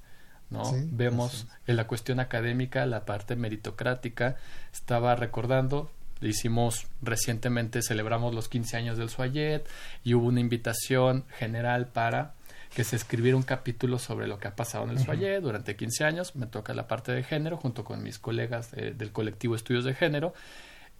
¿no? 0.51 0.65
Vemos 0.91 1.47
en 1.67 1.77
la 1.77 1.87
cuestión 1.87 2.19
académica, 2.19 2.85
la 2.85 3.05
parte 3.05 3.37
meritocrática, 3.37 4.37
estaba 4.73 5.15
recordando 5.15 5.91
hicimos 6.29 6.87
recientemente, 7.03 7.83
celebramos 7.83 8.35
los 8.35 8.49
15 8.49 8.77
años 8.77 8.99
del 8.99 9.09
Suayet 9.09 9.67
y 10.05 10.15
hubo 10.15 10.27
una 10.27 10.41
invitación 10.41 11.25
general 11.39 11.87
para 11.87 12.35
que 12.75 12.85
se 12.85 12.97
escribiera 12.97 13.37
un 13.37 13.43
capítulo 13.43 13.99
sobre 13.99 14.29
lo 14.29 14.39
que 14.39 14.49
ha 14.49 14.55
pasado 14.55 14.85
en 14.85 14.91
el 14.91 14.99
Suayet 15.01 15.41
durante 15.41 15.77
15 15.77 16.05
años. 16.05 16.37
Me 16.37 16.47
toca 16.47 16.73
la 16.73 16.87
parte 16.87 17.13
de 17.13 17.23
género 17.25 17.57
junto 17.57 17.85
con 17.85 18.03
mis 18.03 18.19
colegas 18.19 18.71
del 18.71 19.13
colectivo 19.13 19.57
Estudios 19.57 19.85
de 19.85 19.95
Género. 19.95 20.35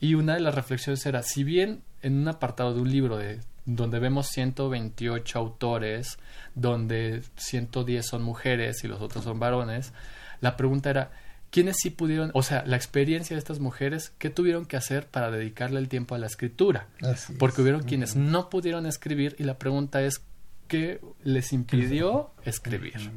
Y 0.01 0.15
una 0.15 0.35
de 0.35 0.41
las 0.41 0.55
reflexiones 0.55 1.05
era, 1.07 1.23
si 1.23 1.45
bien 1.45 1.83
en 2.03 2.19
un 2.19 2.29
apartado 2.29 2.75
de 2.75 2.81
un 2.81 2.91
libro 2.91 3.17
de 3.19 3.41
donde 3.67 3.99
vemos 3.99 4.29
128 4.29 5.39
autores, 5.39 6.19
donde 6.55 7.23
110 7.37 8.05
son 8.05 8.23
mujeres 8.23 8.83
y 8.83 8.89
los 8.89 9.01
otros 9.01 9.25
son 9.25 9.39
varones, 9.39 9.93
la 10.41 10.57
pregunta 10.57 10.91
era, 10.91 11.13
¿quiénes 11.51 11.77
sí 11.79 11.91
pudieron, 11.91 12.31
o 12.35 12.43
sea, 12.43 12.65
la 12.67 12.77
experiencia 12.77 13.37
de 13.37 13.39
estas 13.39 13.61
mujeres, 13.61 14.13
qué 14.19 14.31
tuvieron 14.31 14.65
que 14.65 14.77
hacer 14.77 15.07
para 15.07 15.31
dedicarle 15.31 15.79
el 15.79 15.89
tiempo 15.89 16.15
a 16.15 16.19
la 16.19 16.27
escritura? 16.27 16.89
Porque 17.39 17.63
hubieron 17.63 17.83
quienes 17.83 18.17
no 18.17 18.49
pudieron 18.49 18.87
escribir 18.87 19.37
y 19.39 19.45
la 19.45 19.59
pregunta 19.59 20.03
es, 20.03 20.23
¿qué 20.71 21.01
les 21.25 21.53
impidió 21.53 22.31
escribir? 22.45 23.11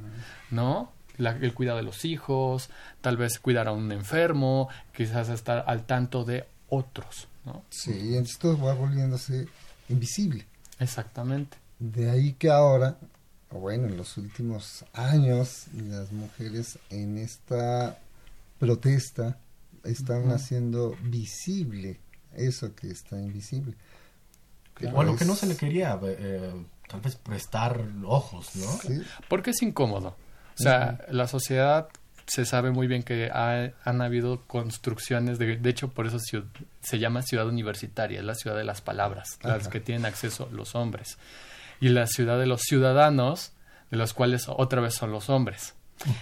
¿No? 0.51 0.91
el 1.19 1.53
cuidado 1.53 1.77
de 1.77 1.83
los 1.83 2.05
hijos, 2.05 2.71
tal 3.01 3.17
vez 3.17 3.37
cuidar 3.37 3.67
a 3.67 3.71
un 3.71 3.91
enfermo, 3.91 4.67
quizás 4.97 5.29
estar 5.29 5.63
al 5.67 5.85
tanto 5.85 6.25
de 6.25 6.43
otros, 6.69 7.27
¿no? 7.45 7.63
Sí, 7.69 8.15
esto 8.17 8.59
va 8.59 8.73
volviéndose 8.73 9.47
invisible. 9.89 10.47
Exactamente. 10.79 11.57
De 11.77 12.09
ahí 12.09 12.33
que 12.33 12.49
ahora, 12.49 12.97
bueno, 13.51 13.87
en 13.89 13.95
los 13.95 14.17
últimos 14.17 14.85
años, 14.91 15.67
las 15.75 16.11
mujeres 16.11 16.79
en 16.89 17.19
esta 17.19 17.99
protesta 18.57 19.37
están 19.83 20.31
haciendo 20.31 20.97
visible 21.03 21.99
eso 22.35 22.73
que 22.73 22.89
está 22.89 23.19
invisible. 23.19 23.75
O 24.93 25.03
lo 25.03 25.15
que 25.15 25.25
no 25.25 25.35
se 25.35 25.45
le 25.45 25.55
quería, 25.55 25.99
eh, 26.01 26.51
tal 26.93 27.01
vez 27.01 27.15
prestar 27.15 27.81
ojos, 28.05 28.55
¿no? 28.55 28.67
Sí. 28.67 29.01
Porque 29.27 29.49
es 29.49 29.63
incómodo. 29.63 30.09
O 30.59 30.61
sea, 30.61 30.99
la 31.09 31.27
sociedad 31.27 31.87
se 32.27 32.45
sabe 32.45 32.69
muy 32.69 32.85
bien 32.85 33.01
que 33.01 33.31
ha- 33.33 33.71
han 33.83 34.01
habido 34.03 34.41
construcciones, 34.45 35.39
de, 35.39 35.57
de 35.57 35.69
hecho 35.71 35.87
por 35.87 36.05
eso 36.05 36.19
se 36.19 36.99
llama 36.99 37.23
ciudad 37.23 37.47
universitaria, 37.47 38.19
es 38.19 38.25
la 38.25 38.35
ciudad 38.35 38.55
de 38.55 38.63
las 38.63 38.81
palabras, 38.81 39.39
las 39.41 39.63
Ajá. 39.63 39.69
que 39.71 39.79
tienen 39.79 40.05
acceso 40.05 40.47
los 40.51 40.75
hombres. 40.75 41.17
Y 41.81 41.89
la 41.89 42.05
ciudad 42.05 42.37
de 42.39 42.45
los 42.45 42.61
ciudadanos, 42.61 43.53
de 43.89 43.97
los 43.97 44.13
cuales 44.13 44.45
otra 44.47 44.79
vez 44.79 44.93
son 44.93 45.11
los 45.11 45.31
hombres. 45.31 45.73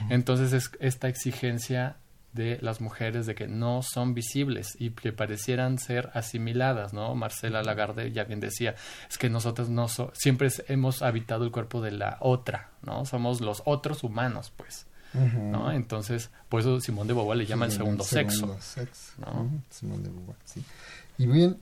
Entonces 0.10 0.54
es 0.54 0.72
esta 0.80 1.10
exigencia 1.10 1.98
de 2.34 2.58
las 2.62 2.80
mujeres 2.82 3.26
de 3.26 3.36
que 3.36 3.48
no 3.48 3.82
son 3.84 4.14
visibles 4.14 4.76
y 4.80 4.92
que 4.92 5.12
parecieran 5.12 5.78
ser 5.80 6.10
asimiladas, 6.14 6.94
¿no? 6.94 7.14
Marcela 7.16 7.62
Lagarde 7.64 8.12
ya 8.12 8.24
bien 8.24 8.40
decía, 8.40 8.76
es 9.10 9.18
que 9.18 9.30
nosotros 9.30 9.70
no 9.70 9.88
so- 9.88 10.12
siempre 10.14 10.50
hemos 10.68 11.02
habitado 11.02 11.44
el 11.44 11.52
cuerpo 11.52 11.82
de 11.82 11.92
la 11.92 12.18
otra, 12.22 12.70
¿no? 12.84 13.06
Somos 13.06 13.42
los 13.42 13.62
otros 13.66 14.04
humanos, 14.04 14.52
pues. 14.56 14.86
¿no? 15.14 15.74
Entonces, 15.74 16.30
por 16.48 16.62
eso 16.62 16.80
Simón 16.80 17.06
de 17.06 17.14
Beauvoir 17.14 17.38
le 17.38 17.46
llama 17.46 17.66
el 17.66 17.74
segundo 17.74 18.02
sexo. 18.06 18.38
segundo 18.40 18.62
sexo, 18.62 19.12
¿no? 19.20 19.50
Simón 19.70 20.02
de 20.04 20.10
Beauvoir, 20.10 20.38
sí. 20.46 20.64
Y 21.18 21.28
bien, 21.28 21.58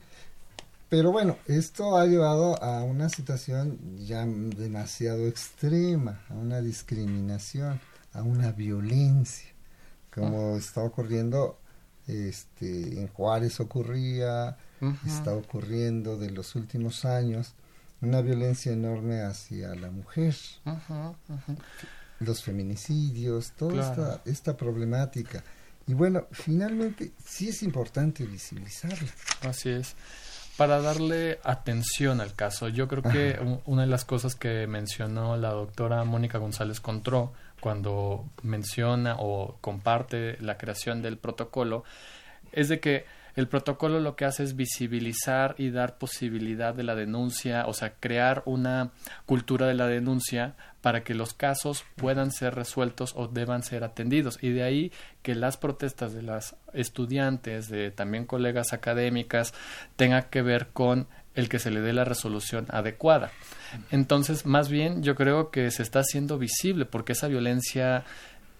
pero 0.88 1.10
bueno, 1.10 1.36
esto 1.46 1.96
ha 1.96 2.06
llevado 2.06 2.62
a 2.62 2.84
una 2.84 3.08
situación 3.08 3.76
ya 3.98 4.24
demasiado 4.24 5.26
extrema, 5.26 6.20
a 6.30 6.34
una 6.34 6.60
discriminación, 6.60 7.80
a 8.12 8.22
una 8.22 8.52
violencia, 8.52 9.49
como 10.14 10.56
está 10.56 10.82
ocurriendo 10.82 11.58
este 12.06 13.00
en 13.00 13.08
Juárez 13.08 13.60
ocurría, 13.60 14.56
está 15.06 15.34
ocurriendo 15.34 16.16
de 16.18 16.30
los 16.30 16.54
últimos 16.56 17.04
años, 17.04 17.54
una 18.00 18.20
violencia 18.22 18.72
enorme 18.72 19.20
hacia 19.22 19.74
la 19.74 19.90
mujer, 19.90 20.34
ujú. 20.64 21.56
los 22.20 22.42
feminicidios, 22.42 23.52
toda 23.52 23.72
Claro. 23.72 24.02
esta, 24.14 24.30
esta 24.30 24.56
problemática. 24.56 25.44
Y 25.86 25.94
bueno, 25.94 26.26
finalmente 26.30 27.12
sí 27.24 27.48
es 27.48 27.62
importante 27.62 28.24
visibilizarla. 28.24 29.08
Así 29.42 29.70
es. 29.70 29.94
Para 30.60 30.82
darle 30.82 31.38
atención 31.42 32.20
al 32.20 32.34
caso, 32.34 32.68
yo 32.68 32.86
creo 32.86 33.02
que 33.02 33.40
una 33.64 33.80
de 33.80 33.88
las 33.88 34.04
cosas 34.04 34.34
que 34.34 34.66
mencionó 34.66 35.38
la 35.38 35.52
doctora 35.52 36.04
Mónica 36.04 36.36
González 36.36 36.80
Contró 36.80 37.32
cuando 37.60 38.26
menciona 38.42 39.16
o 39.18 39.56
comparte 39.62 40.36
la 40.38 40.58
creación 40.58 41.00
del 41.00 41.16
protocolo 41.16 41.82
es 42.52 42.68
de 42.68 42.78
que 42.78 43.06
el 43.36 43.48
protocolo 43.48 44.00
lo 44.00 44.16
que 44.16 44.24
hace 44.24 44.42
es 44.42 44.56
visibilizar 44.56 45.54
y 45.58 45.70
dar 45.70 45.98
posibilidad 45.98 46.74
de 46.74 46.82
la 46.82 46.94
denuncia, 46.94 47.66
o 47.66 47.72
sea, 47.72 47.94
crear 47.98 48.42
una 48.46 48.90
cultura 49.26 49.66
de 49.66 49.74
la 49.74 49.86
denuncia 49.86 50.54
para 50.80 51.04
que 51.04 51.14
los 51.14 51.34
casos 51.34 51.84
puedan 51.96 52.30
ser 52.30 52.54
resueltos 52.54 53.12
o 53.16 53.28
deban 53.28 53.62
ser 53.62 53.84
atendidos. 53.84 54.38
Y 54.42 54.50
de 54.50 54.62
ahí 54.62 54.92
que 55.22 55.34
las 55.34 55.56
protestas 55.56 56.14
de 56.14 56.22
las 56.22 56.56
estudiantes, 56.72 57.68
de 57.68 57.90
también 57.90 58.24
colegas 58.24 58.72
académicas, 58.72 59.52
tenga 59.96 60.22
que 60.30 60.42
ver 60.42 60.68
con 60.68 61.06
el 61.34 61.48
que 61.48 61.58
se 61.58 61.70
le 61.70 61.80
dé 61.80 61.92
la 61.92 62.04
resolución 62.04 62.66
adecuada. 62.70 63.30
Entonces, 63.90 64.46
más 64.46 64.68
bien, 64.68 65.02
yo 65.02 65.14
creo 65.14 65.50
que 65.50 65.70
se 65.70 65.82
está 65.82 66.00
haciendo 66.00 66.38
visible 66.38 66.86
porque 66.86 67.12
esa 67.12 67.28
violencia 67.28 68.04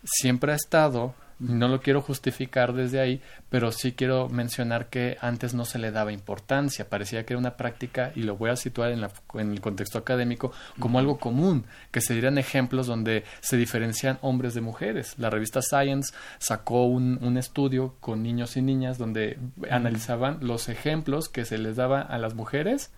siempre 0.05 0.53
ha 0.53 0.57
estado, 0.57 1.15
no 1.41 1.69
lo 1.69 1.81
quiero 1.81 2.01
justificar 2.03 2.73
desde 2.75 3.01
ahí, 3.01 3.21
pero 3.49 3.73
sí 3.73 3.93
quiero 3.93 4.29
mencionar 4.29 4.87
que 4.91 5.17
antes 5.21 5.55
no 5.55 5.65
se 5.65 5.79
le 5.79 5.91
daba 5.91 6.13
importancia, 6.13 6.89
parecía 6.89 7.25
que 7.25 7.33
era 7.33 7.41
una 7.41 7.57
práctica, 7.57 8.13
y 8.15 8.23
lo 8.23 8.37
voy 8.37 8.51
a 8.51 8.57
situar 8.57 8.93
en, 8.93 9.01
la- 9.01 9.11
en 9.35 9.51
el 9.51 9.61
contexto 9.61 9.99
académico, 9.99 10.53
como 10.79 10.99
algo 10.99 11.19
común, 11.19 11.65
que 11.91 12.01
se 12.01 12.13
dieran 12.13 12.39
ejemplos 12.39 12.87
donde 12.87 13.25
se 13.41 13.57
diferencian 13.57 14.19
hombres 14.23 14.55
de 14.55 14.61
mujeres. 14.61 15.15
La 15.19 15.31
revista 15.31 15.63
Science 15.63 16.13
sacó 16.39 16.85
un, 16.85 17.19
un 17.23 17.37
estudio 17.39 17.97
con 18.01 18.23
niños 18.23 18.57
y 18.57 18.63
niñas 18.63 18.99
donde 18.99 19.39
analizaban 19.71 20.39
los 20.43 20.69
ejemplos 20.69 21.29
que 21.29 21.45
se 21.45 21.59
les 21.59 21.77
daba 21.77 22.01
a 22.03 22.19
las 22.19 22.35
mujeres 22.35 22.91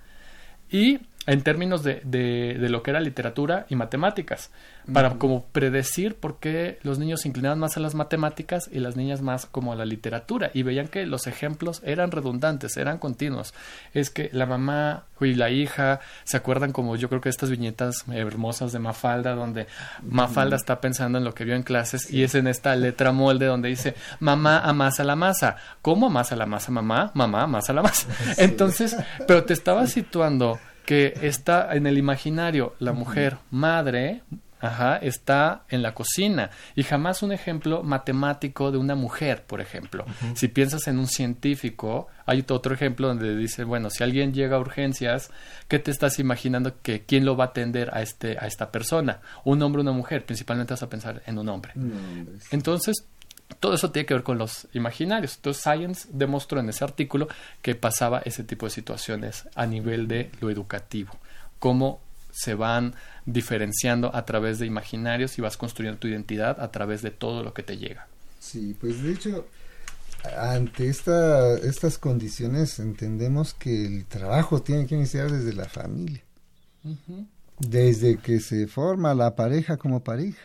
y 0.71 1.01
en 1.27 1.43
términos 1.43 1.83
de, 1.85 2.01
de, 2.05 2.57
de 2.59 2.69
lo 2.69 2.83
que 2.83 2.90
era 2.90 3.01
literatura 3.01 3.66
y 3.69 3.77
matemáticas, 3.77 4.51
para 4.92 5.11
como 5.18 5.45
predecir 5.47 6.16
por 6.16 6.38
qué 6.38 6.79
los 6.83 6.99
niños 6.99 7.23
se 7.23 7.29
inclinaban 7.29 7.59
más 7.59 7.77
a 7.77 7.81
las 7.81 7.95
matemáticas 7.95 8.68
y 8.73 8.79
las 8.81 8.97
niñas 8.97 9.23
más 9.23 9.47
como 9.47 9.73
a 9.73 9.77
la 9.77 9.85
literatura, 9.85 10.51
y 10.55 10.62
veían 10.62 10.88
que 10.88 11.07
los 11.07 11.27
ejemplos 11.27 11.83
eran 11.85 12.11
redundantes, 12.11 12.77
eran 12.77 12.99
continuos. 12.99 13.55
Es 13.95 14.11
que 14.11 14.31
la 14.33 14.47
mamá 14.47 15.05
y 15.21 15.35
la 15.35 15.51
hija 15.51 16.01
se 16.25 16.37
acuerdan 16.37 16.73
como 16.73 16.97
yo 16.97 17.09
creo 17.09 17.21
que 17.21 17.29
estas 17.29 17.51
viñetas 17.51 18.05
hermosas 18.12 18.73
de 18.73 18.79
Mafalda, 18.79 19.35
donde 19.35 19.66
Mafalda 20.03 20.57
está 20.57 20.81
pensando 20.81 21.18
en 21.18 21.25
lo 21.25 21.35
que 21.35 21.45
vio 21.45 21.55
en 21.55 21.62
clases, 21.62 22.11
y 22.12 22.23
es 22.23 22.35
en 22.35 22.47
esta 22.47 22.75
letra 22.77 23.12
molde 23.12 23.47
donde 23.47 23.68
dice, 23.68 23.95
mamá 24.21 24.59
amasa 24.59 25.05
la 25.05 25.16
masa. 25.16 25.57
¿Cómo 25.81 26.07
amasa 26.07 26.37
la 26.37 26.47
masa, 26.47 26.73
mamá? 26.73 27.11
Mamá 27.14 27.42
amasa 27.42 27.73
la 27.73 27.83
masa. 27.83 28.09
Entonces, 28.38 28.97
pero 29.27 29.45
te 29.45 29.53
estaba 29.53 29.87
situando 29.87 30.59
que 30.85 31.14
está 31.23 31.75
en 31.75 31.87
el 31.87 31.99
imaginario 31.99 32.75
la 32.79 32.92
mujer 32.92 33.38
madre, 33.51 34.23
ajá, 34.62 34.96
está 34.98 35.64
en 35.68 35.83
la 35.83 35.92
cocina 35.92 36.51
y 36.77 36.85
jamás 36.85 37.22
un 37.22 37.33
ejemplo 37.33 37.83
matemático 37.83 38.70
de 38.70 38.79
una 38.79 38.94
mujer, 38.94 39.44
por 39.44 39.61
ejemplo. 39.61 40.07
Si 40.35 40.48
piensas 40.48 40.87
en 40.87 40.98
un 40.98 41.09
científico, 41.09 42.07
hay 42.25 42.44
otro 42.48 42.72
ejemplo 42.72 43.09
donde 43.09 43.37
dice, 43.37 43.64
bueno, 43.64 43.90
si 43.90 44.05
alguien 44.05 44.33
llega 44.33 44.57
a 44.57 44.61
urgencias, 44.61 45.31
¿qué 45.66 45.81
te 45.81 45.90
estás 45.90 46.20
imaginando 46.20 46.81
que 46.81 47.03
quién 47.03 47.25
lo 47.25 47.37
va 47.37 47.44
a 47.44 47.46
atender 47.48 47.90
a 47.92 48.03
este 48.03 48.38
a 48.38 48.46
esta 48.46 48.70
persona? 48.70 49.20
Un 49.44 49.61
hombre 49.62 49.81
o 49.81 49.83
una 49.83 49.92
mujer, 49.92 50.25
principalmente 50.25 50.75
vas 50.75 50.83
a 50.85 50.88
pensar 50.88 51.22
en 51.27 51.38
un 51.38 51.48
hombre. 51.48 51.72
Entonces, 52.53 53.05
todo 53.59 53.75
eso 53.75 53.90
tiene 53.90 54.07
que 54.07 54.14
ver 54.14 54.22
con 54.22 54.38
los 54.38 54.68
imaginarios. 54.75 55.35
Entonces, 55.37 55.62
Science 55.62 56.09
demostró 56.12 56.61
en 56.61 56.68
ese 56.68 56.85
artículo 56.85 57.27
que 57.62 57.75
pasaba 57.75 58.22
ese 58.25 58.44
tipo 58.44 58.66
de 58.66 58.70
situaciones 58.70 59.48
a 59.57 59.66
nivel 59.66 60.07
de 60.07 60.31
lo 60.40 60.51
educativo. 60.51 61.18
Cómo 61.59 62.01
se 62.33 62.55
van 62.55 62.95
diferenciando 63.27 64.14
a 64.14 64.25
través 64.25 64.59
de 64.59 64.66
imaginarios 64.66 65.38
y 65.38 65.42
vas 65.42 65.57
construyendo 65.57 66.01
tu 66.01 66.09
identidad 66.09 66.61
a 66.61 66.73
través 66.73 67.03
de 67.03 67.11
todo 67.11 67.45
lo 67.45 67.55
que 67.55 67.62
te 67.62 67.77
llega. 67.77 68.09
Sí, 68.40 68.77
pues 68.81 69.03
de 69.03 69.12
hecho, 69.12 69.47
ante 70.37 70.88
esta, 70.88 71.57
estas 71.59 71.99
condiciones 71.99 72.79
entendemos 72.79 73.55
que 73.55 73.87
el 73.87 74.07
trabajo 74.07 74.62
tiene 74.62 74.87
que 74.87 74.97
iniciar 74.97 75.31
desde 75.31 75.53
la 75.53 75.68
familia, 75.68 76.23
desde 77.59 78.16
que 78.16 78.40
se 78.40 78.66
forma 78.66 79.14
la 79.14 79.37
pareja 79.37 79.77
como 79.77 80.03
pareja 80.03 80.42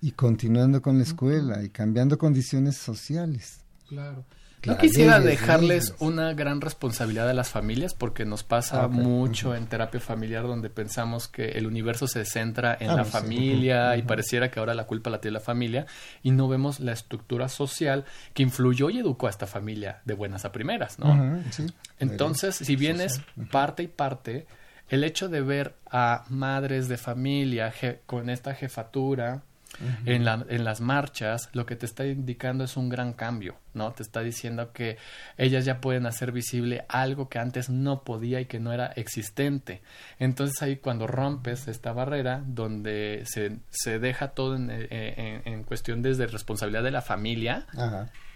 y 0.00 0.12
continuando 0.12 0.82
con 0.82 0.98
la 0.98 1.04
escuela 1.04 1.62
y 1.62 1.70
cambiando 1.70 2.18
condiciones 2.18 2.76
sociales. 2.76 3.60
Claro. 3.88 4.24
No 4.66 4.76
quisiera 4.76 5.18
leyes, 5.18 5.40
dejarles 5.40 5.68
leyes. 5.90 5.94
una 6.00 6.34
gran 6.34 6.60
responsabilidad 6.60 7.28
a 7.30 7.34
las 7.34 7.48
familias 7.48 7.94
porque 7.94 8.24
nos 8.24 8.42
pasa 8.42 8.84
Ah, 8.84 8.88
mucho 8.88 9.54
en 9.54 9.66
terapia 9.66 10.00
familiar 10.00 10.42
donde 10.44 10.68
pensamos 10.70 11.28
que 11.28 11.50
el 11.52 11.66
universo 11.66 12.06
se 12.08 12.24
centra 12.24 12.76
en 12.80 12.90
Ah, 12.90 12.96
la 12.96 13.04
sí. 13.04 13.10
familia 13.12 13.96
y 13.96 14.02
pareciera 14.02 14.50
que 14.50 14.58
ahora 14.58 14.74
la 14.74 14.84
culpa 14.86 15.10
la 15.10 15.20
tiene 15.20 15.34
la 15.34 15.40
familia 15.40 15.86
y 16.22 16.32
no 16.32 16.48
vemos 16.48 16.80
la 16.80 16.92
estructura 16.92 17.48
social 17.48 18.04
que 18.34 18.42
influyó 18.42 18.90
y 18.90 18.98
educó 18.98 19.28
a 19.28 19.30
esta 19.30 19.46
familia 19.46 20.00
de 20.04 20.14
buenas 20.14 20.44
a 20.44 20.52
primeras, 20.52 20.98
¿no? 20.98 21.40
Sí. 21.50 21.66
Entonces, 22.00 22.56
si 22.56 22.74
bien 22.76 23.00
es 23.00 23.20
parte 23.50 23.82
y 23.84 23.88
parte, 23.88 24.46
el 24.88 25.04
hecho 25.04 25.28
de 25.28 25.40
ver 25.40 25.74
a 25.90 26.24
madres 26.30 26.88
de 26.88 26.96
familia 26.96 27.72
con 28.06 28.28
esta 28.30 28.54
jefatura 28.54 29.42
en, 30.06 30.24
la- 30.24 30.44
en 30.48 30.64
las 30.64 30.80
marchas, 30.80 31.48
lo 31.52 31.66
que 31.66 31.76
te 31.76 31.86
está 31.86 32.04
indicando 32.06 32.64
es 32.64 32.76
un 32.76 32.88
gran 32.88 33.12
cambio, 33.12 33.56
¿no? 33.74 33.92
Te 33.92 34.02
está 34.02 34.20
diciendo 34.20 34.72
que 34.72 34.96
ellas 35.36 35.64
ya 35.64 35.80
pueden 35.80 36.06
hacer 36.06 36.32
visible 36.32 36.84
algo 36.88 37.28
que 37.28 37.38
antes 37.38 37.68
no 37.70 38.02
podía 38.02 38.40
y 38.40 38.46
que 38.46 38.58
no 38.60 38.72
era 38.72 38.86
existente. 38.96 39.82
Entonces 40.18 40.60
ahí 40.62 40.76
cuando 40.76 41.06
rompes 41.06 41.68
esta 41.68 41.92
barrera, 41.92 42.42
donde 42.46 43.22
se, 43.26 43.58
se 43.70 43.98
deja 43.98 44.28
todo 44.28 44.56
en, 44.56 44.70
en- 44.70 45.42
en 45.44 45.62
cuestión 45.64 46.02
desde 46.02 46.26
responsabilidad 46.26 46.82
de 46.82 46.90
la 46.90 47.02
familia. 47.02 47.66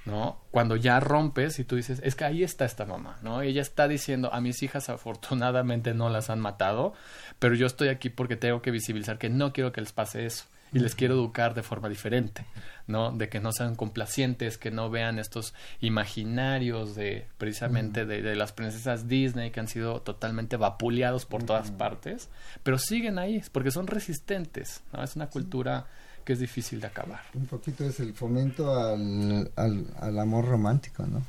¿no? 0.04 0.40
Cuando 0.50 0.74
ya 0.74 0.98
rompes 0.98 1.60
y 1.60 1.64
tú 1.64 1.76
dices, 1.76 2.00
es 2.02 2.16
que 2.16 2.24
ahí 2.24 2.42
está 2.42 2.64
esta 2.64 2.84
mamá, 2.84 3.18
¿no? 3.22 3.40
Ella 3.40 3.62
está 3.62 3.86
diciendo, 3.86 4.34
a 4.34 4.40
mis 4.40 4.60
hijas 4.64 4.88
afortunadamente 4.88 5.94
no 5.94 6.08
las 6.08 6.28
han 6.28 6.40
matado, 6.40 6.92
pero 7.38 7.54
yo 7.54 7.66
estoy 7.66 7.86
aquí 7.88 8.10
porque 8.10 8.36
tengo 8.36 8.62
que 8.62 8.72
visibilizar 8.72 9.18
que 9.18 9.30
no 9.30 9.52
quiero 9.52 9.70
que 9.72 9.80
les 9.80 9.92
pase 9.92 10.26
eso. 10.26 10.44
Y 10.72 10.78
les 10.78 10.94
quiero 10.94 11.14
educar 11.14 11.54
de 11.54 11.62
forma 11.62 11.88
diferente, 11.88 12.46
¿no? 12.86 13.12
De 13.12 13.28
que 13.28 13.40
no 13.40 13.52
sean 13.52 13.76
complacientes, 13.76 14.58
que 14.58 14.70
no 14.70 14.90
vean 14.90 15.18
estos 15.18 15.54
imaginarios 15.80 16.94
de 16.94 17.26
precisamente 17.38 18.06
de, 18.06 18.22
de, 18.22 18.34
las 18.34 18.52
princesas 18.52 19.08
Disney 19.08 19.50
que 19.50 19.60
han 19.60 19.68
sido 19.68 20.00
totalmente 20.00 20.56
vapuleados 20.56 21.26
por 21.26 21.42
todas 21.44 21.70
partes, 21.70 22.28
pero 22.62 22.78
siguen 22.78 23.18
ahí 23.18 23.42
porque 23.52 23.70
son 23.70 23.86
resistentes, 23.86 24.82
¿no? 24.92 25.02
Es 25.02 25.16
una 25.16 25.28
cultura 25.28 25.86
que 26.24 26.32
es 26.34 26.38
difícil 26.38 26.80
de 26.80 26.86
acabar. 26.86 27.20
Un 27.34 27.46
poquito 27.46 27.84
es 27.84 28.00
el 28.00 28.14
fomento 28.14 28.74
al, 28.74 29.50
al, 29.56 29.86
al 29.98 30.18
amor 30.18 30.46
romántico, 30.46 31.04
¿no? 31.06 31.22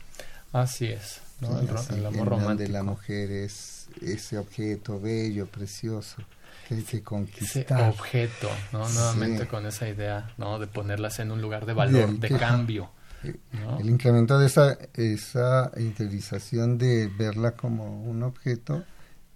Así 0.51 0.85
es, 0.85 1.19
¿no? 1.41 1.59
Sí, 1.59 1.65
el, 1.67 1.75
así, 1.75 1.93
el, 1.95 2.05
amor 2.05 2.27
romántico. 2.27 2.49
Donde 2.49 2.67
la 2.69 2.83
mujer 2.83 3.31
es 3.31 3.87
ese 4.01 4.37
objeto 4.37 4.99
bello, 4.99 5.47
precioso, 5.47 6.17
hay 6.69 6.83
que 6.83 7.01
conquistar. 7.01 7.63
Ese 7.63 7.89
objeto, 7.89 8.49
¿no? 8.71 8.87
Nuevamente 8.89 9.43
sí. 9.43 9.47
con 9.47 9.65
esa 9.65 9.87
idea, 9.87 10.33
¿no? 10.37 10.59
De 10.59 10.67
ponerlas 10.67 11.19
en 11.19 11.31
un 11.31 11.41
lugar 11.41 11.65
de 11.65 11.73
valor, 11.73 12.17
de, 12.19 12.29
cambio. 12.29 12.89
¿no? 13.51 13.79
El 13.79 13.89
incremento 13.89 14.37
de 14.37 14.47
esa, 14.47 14.77
esa 14.93 15.71
interiorización 15.77 16.77
de 16.77 17.07
verla 17.07 17.51
como 17.51 18.03
un 18.03 18.23
objeto 18.23 18.83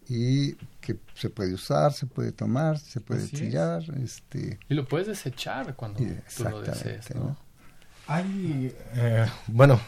y 0.10 0.54
que 0.80 0.98
se 1.16 1.30
puede 1.30 1.54
usar, 1.54 1.94
se 1.94 2.06
puede 2.06 2.32
tomar, 2.32 2.80
se 2.80 3.02
puede 3.02 3.24
Así 3.24 3.36
tirar. 3.36 3.84
Es. 3.84 4.16
Este... 4.18 4.60
Y 4.70 4.74
lo 4.74 4.88
puedes 4.88 5.08
desechar 5.08 5.76
cuando 5.76 6.00
tú 6.00 6.44
lo 6.44 6.62
desees, 6.62 7.13
¿no? 7.16 7.22
¿no? 7.22 7.38
Hay, 8.08 8.74
eh, 8.96 9.26
bueno, 9.48 9.82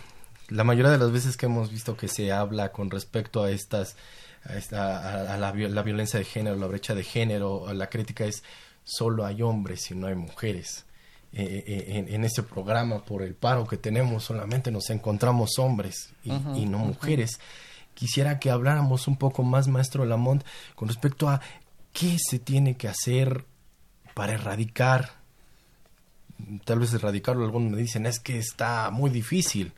la 0.50 0.64
mayoría 0.66 0.92
de 0.92 0.98
las 0.98 1.12
veces 1.12 1.38
que 1.38 1.46
hemos 1.46 1.72
visto 1.72 1.96
que 1.96 2.10
se 2.10 2.32
habla 2.32 2.72
con 2.72 2.90
respecto 2.90 3.44
a 3.44 3.52
estas, 3.52 3.96
a, 4.46 4.56
esta, 4.56 5.00
a, 5.00 5.34
a 5.34 5.38
la, 5.38 5.54
la, 5.54 5.82
violencia 5.84 6.20
de 6.20 6.26
género, 6.26 6.56
la 6.56 6.68
brecha 6.68 6.96
de 6.96 7.04
género, 7.04 7.72
la 7.74 7.90
crítica 7.90 8.26
es 8.26 8.44
solo 8.84 9.26
hay 9.26 9.42
hombres 9.42 9.92
y 9.92 9.96
no 9.96 10.08
hay 10.08 10.16
mujeres. 10.16 10.86
Eh, 11.32 11.64
eh, 11.68 11.86
en, 11.98 12.14
en, 12.14 12.24
este 12.26 12.42
programa, 12.42 13.06
por 13.06 13.22
el 13.22 13.36
paro 13.36 13.68
que 13.68 13.78
tenemos, 13.78 14.24
solamente 14.24 14.72
nos 14.72 14.90
encontramos 14.90 15.60
hombres 15.60 16.10
y, 16.24 16.32
uh 16.32 16.40
-huh, 16.40 16.58
y 16.58 16.66
no 16.66 16.80
uh 16.80 16.82
-huh. 16.82 16.88
mujeres 16.88 17.40
quisiera 18.00 18.40
que 18.40 18.50
habláramos 18.50 19.10
un 19.10 19.18
poco 19.18 19.44
más, 19.44 19.68
maestro 19.68 20.06
Lamont, 20.06 20.46
con 20.76 20.88
respecto 20.88 21.28
a 21.28 21.42
qué 21.92 22.18
se 22.18 22.40
tiene 22.40 22.78
que 22.78 22.88
hacer 22.88 23.44
para 24.14 24.34
erradicar, 24.34 25.12
tal 26.64 26.80
vez 26.80 26.94
erradicarlo, 26.94 27.44
algunos 27.44 27.72
me 27.72 27.78
dicen, 27.78 28.06
es 28.06 28.22
que 28.22 28.38
está 28.40 28.90
muy 28.90 29.10
difícil, 29.10 29.74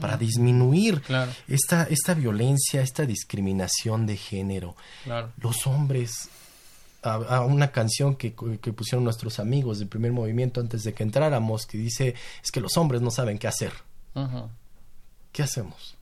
para 0.00 0.16
disminuir 0.16 1.00
claro. 1.02 1.32
esta, 1.46 1.84
esta 1.84 2.14
violencia, 2.14 2.82
esta 2.82 3.06
discriminación 3.06 4.06
de 4.06 4.16
género. 4.16 4.76
Claro. 5.04 5.32
Los 5.40 5.66
hombres, 5.66 6.28
a, 7.02 7.14
a, 7.14 7.40
una 7.44 7.70
canción 7.70 8.16
que, 8.16 8.34
que 8.60 8.72
pusieron 8.72 9.04
nuestros 9.04 9.38
amigos 9.38 9.78
del 9.78 9.88
primer 9.88 10.12
movimiento 10.12 10.60
antes 10.60 10.82
de 10.82 10.94
que 10.94 11.02
entráramos, 11.02 11.66
que 11.66 11.78
dice, 11.78 12.14
es 12.42 12.50
que 12.50 12.60
los 12.60 12.76
hombres 12.76 13.00
no 13.00 13.10
saben 13.10 13.38
qué 13.38 13.48
hacer. 13.48 13.72
¿Qué 15.32 15.42
hacemos? 15.42 15.96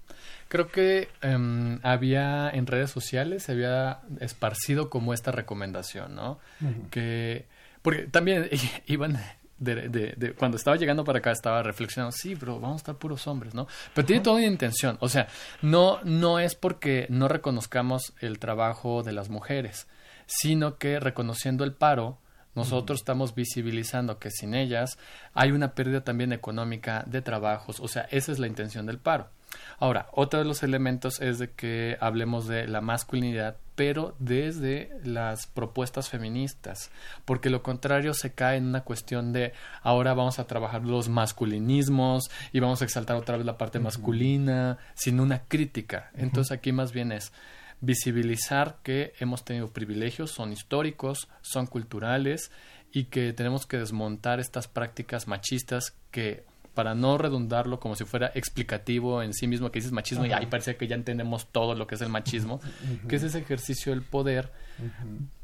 Creo 0.49 0.69
que 0.69 1.09
um, 1.25 1.81
había 1.83 2.49
en 2.51 2.67
redes 2.67 2.91
sociales, 2.91 3.43
se 3.45 3.53
había 3.53 4.01
esparcido 4.21 4.91
como 4.91 5.13
esta 5.13 5.33
recomendación, 5.33 6.15
¿no? 6.15 6.39
Uh 6.61 6.65
-huh. 6.65 6.91
Que, 6.91 7.47
porque 7.83 8.05
también 8.05 8.49
iban, 8.87 9.21
de, 9.59 9.89
de, 9.89 10.15
de, 10.17 10.33
cuando 10.35 10.57
estaba 10.57 10.77
llegando 10.77 11.05
para 11.05 11.21
acá 11.21 11.33
estaba 11.33 11.63
reflexionando, 11.63 12.13
sí, 12.13 12.37
pero 12.37 12.61
vamos 12.61 12.77
a 12.77 12.83
estar 12.83 12.95
puros 12.97 13.27
hombres, 13.27 13.55
¿no? 13.55 13.67
Pero 13.95 14.07
tiene 14.07 14.23
toda 14.23 14.37
una 14.37 14.47
intención, 14.47 14.99
o 15.01 15.09
sea, 15.09 15.29
no, 15.63 16.01
no 16.05 16.39
es 16.39 16.55
porque 16.55 17.07
no 17.09 17.29
reconozcamos 17.29 18.13
el 18.21 18.39
trabajo 18.39 19.03
de 19.03 19.13
las 19.13 19.31
mujeres, 19.31 19.87
sino 20.27 20.77
que 20.79 21.01
reconociendo 21.01 21.65
el 21.65 21.73
paro, 21.73 22.19
nosotros 22.55 22.97
uh 22.97 22.99
-huh. 22.99 23.03
estamos 23.03 23.35
visibilizando 23.35 24.19
que 24.19 24.31
sin 24.31 24.55
ellas 24.55 24.99
hay 25.35 25.53
una 25.53 25.75
pérdida 25.75 26.03
también 26.03 26.33
económica 26.33 27.05
de 27.07 27.23
trabajos, 27.23 27.81
o 27.81 27.89
sea, 27.89 28.03
esa 28.11 28.33
es 28.33 28.39
la 28.39 28.47
intención 28.47 28.87
del 28.87 28.99
paro. 28.99 29.31
Ahora, 29.79 30.09
otro 30.13 30.39
de 30.39 30.45
los 30.45 30.63
elementos 30.63 31.21
es 31.21 31.39
de 31.39 31.51
que 31.51 31.97
hablemos 32.01 32.47
de 32.47 32.67
la 32.67 32.81
masculinidad, 32.81 33.57
pero 33.75 34.17
desde 34.19 34.91
las 35.05 35.47
propuestas 35.47 36.09
feministas, 36.09 36.91
porque 37.25 37.51
lo 37.51 37.63
contrario 37.63 38.15
se 38.15 38.33
cae 38.33 38.57
en 38.57 38.67
una 38.67 38.83
cuestión 38.83 39.33
de 39.33 39.53
ahora 39.83 40.15
vamos 40.15 40.39
a 40.39 40.47
trabajar 40.47 40.85
los 40.85 41.09
masculinismos 41.09 42.31
y 42.53 42.61
vamos 42.61 42.81
a 42.81 42.87
exaltar 42.87 43.17
otra 43.17 43.37
vez 43.37 43.45
la 43.45 43.59
parte 43.59 43.79
uh 43.79 43.83
-huh. 43.83 43.85
masculina, 43.85 44.79
sin 44.95 45.21
una 45.21 45.41
crítica. 45.41 46.11
Entonces 46.15 46.53
aquí 46.53 46.73
más 46.73 46.93
bien 46.93 47.13
es 47.13 47.33
visibilizar 47.81 48.79
que 48.83 49.13
hemos 49.21 49.45
tenido 49.45 49.69
privilegios, 49.69 50.31
son 50.31 50.53
históricos, 50.53 51.29
son 51.43 51.67
culturales 51.67 52.51
y 52.93 53.05
que 53.05 53.33
tenemos 53.33 53.67
que 53.67 53.79
desmontar 53.79 54.41
estas 54.41 54.69
prácticas 54.69 55.29
machistas 55.29 55.95
que 56.11 56.45
para 56.77 56.95
no 56.95 57.17
redundarlo 57.17 57.81
como 57.81 57.97
si 57.97 58.05
fuera 58.05 58.31
explicativo 58.35 59.23
en 59.23 59.33
sí 59.33 59.47
mismo, 59.47 59.73
que 59.73 59.79
dices 59.79 59.93
machismo 59.93 60.27
y 60.27 60.33
ahí 60.33 60.45
parece 60.45 60.77
que 60.77 60.87
ya 60.87 60.95
entendemos 60.95 61.47
todo 61.47 61.75
lo 61.75 61.87
que 61.87 61.95
es 61.95 62.03
el 62.03 62.11
machismo, 62.11 62.61
que 63.09 63.17
es 63.17 63.23
ese 63.23 63.39
ejercicio 63.39 63.93
del 63.93 64.03
poder 64.03 64.53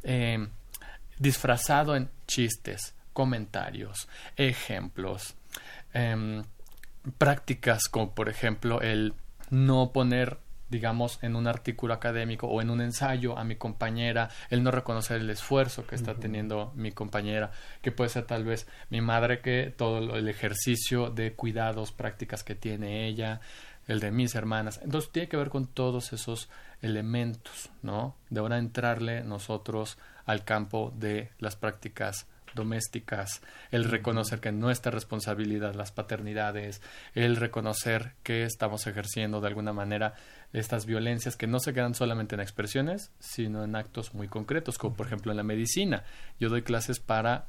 eh, 0.03 0.47
disfrazado 1.18 1.97
en 1.97 2.11
chistes, 2.27 2.95
comentarios, 3.14 4.09
ejemplos, 4.37 5.35
eh, 5.95 6.42
prácticas 7.16 7.88
como 7.88 8.14
por 8.14 8.29
ejemplo 8.29 8.83
el 8.83 9.14
no 9.49 9.90
poner 9.90 10.37
digamos, 10.72 11.18
en 11.22 11.37
un 11.37 11.46
artículo 11.46 11.92
académico 11.94 12.48
o 12.48 12.62
en 12.62 12.70
un 12.70 12.80
ensayo 12.80 13.38
a 13.38 13.44
mi 13.44 13.56
compañera, 13.56 14.30
el 14.50 14.62
no 14.62 14.70
reconocer 14.70 15.20
el 15.20 15.30
esfuerzo 15.30 15.87
que 15.87 15.94
está 15.94 16.12
uh 16.12 16.14
-huh. 16.14 16.20
teniendo 16.20 16.72
mi 16.74 16.90
compañera, 16.90 17.52
que 17.82 17.92
puede 17.92 18.08
ser 18.11 18.24
tal 18.24 18.44
vez 18.44 18.66
mi 18.90 19.00
madre, 19.00 19.40
que 19.40 19.72
todo 19.76 20.16
el 20.16 20.28
ejercicio 20.28 21.11
de 21.11 21.35
cuidados, 21.35 21.92
prácticas 21.92 22.42
que 22.42 22.54
tiene 22.54 23.06
ella, 23.06 23.40
el 23.87 24.00
de 24.00 24.11
mis 24.11 24.35
hermanas. 24.35 24.80
Entonces 24.82 25.12
tiene 25.12 25.28
que 25.28 25.37
ver 25.37 25.50
con 25.50 25.66
todos 25.66 26.12
esos 26.12 26.48
elementos, 26.80 27.70
¿no? 27.82 28.16
De 28.30 28.40
ahora 28.40 28.56
entrarle 28.58 29.22
nosotros 29.24 29.98
al 30.24 30.44
campo 30.44 30.92
de 30.96 31.30
las 31.38 31.56
prácticas 31.56 32.26
domésticas, 32.54 33.42
el 33.70 33.85
reconocer 33.85 34.40
que 34.40 34.52
nuestra 34.52 34.92
responsabilidad, 34.92 35.74
las 35.74 35.92
paternidades, 35.92 36.82
el 37.14 37.37
reconocer 37.37 38.12
que 38.22 38.44
estamos 38.44 38.87
ejerciendo 38.87 39.40
de 39.40 39.48
alguna 39.48 39.72
manera 39.72 40.14
estas 40.52 40.86
violencias 40.86 41.36
que 41.36 41.46
no 41.46 41.60
se 41.60 41.72
quedan 41.72 41.94
solamente 41.94 42.34
en 42.34 42.40
expresiones, 42.40 43.10
sino 43.18 43.64
en 43.64 43.74
actos 43.74 44.14
muy 44.14 44.28
concretos, 44.28 44.78
como 44.78 44.94
por 44.94 45.06
ejemplo 45.06 45.32
en 45.32 45.36
la 45.36 45.42
medicina. 45.42 46.04
Yo 46.38 46.48
doy 46.48 46.62
clases 46.62 47.00
para 47.00 47.46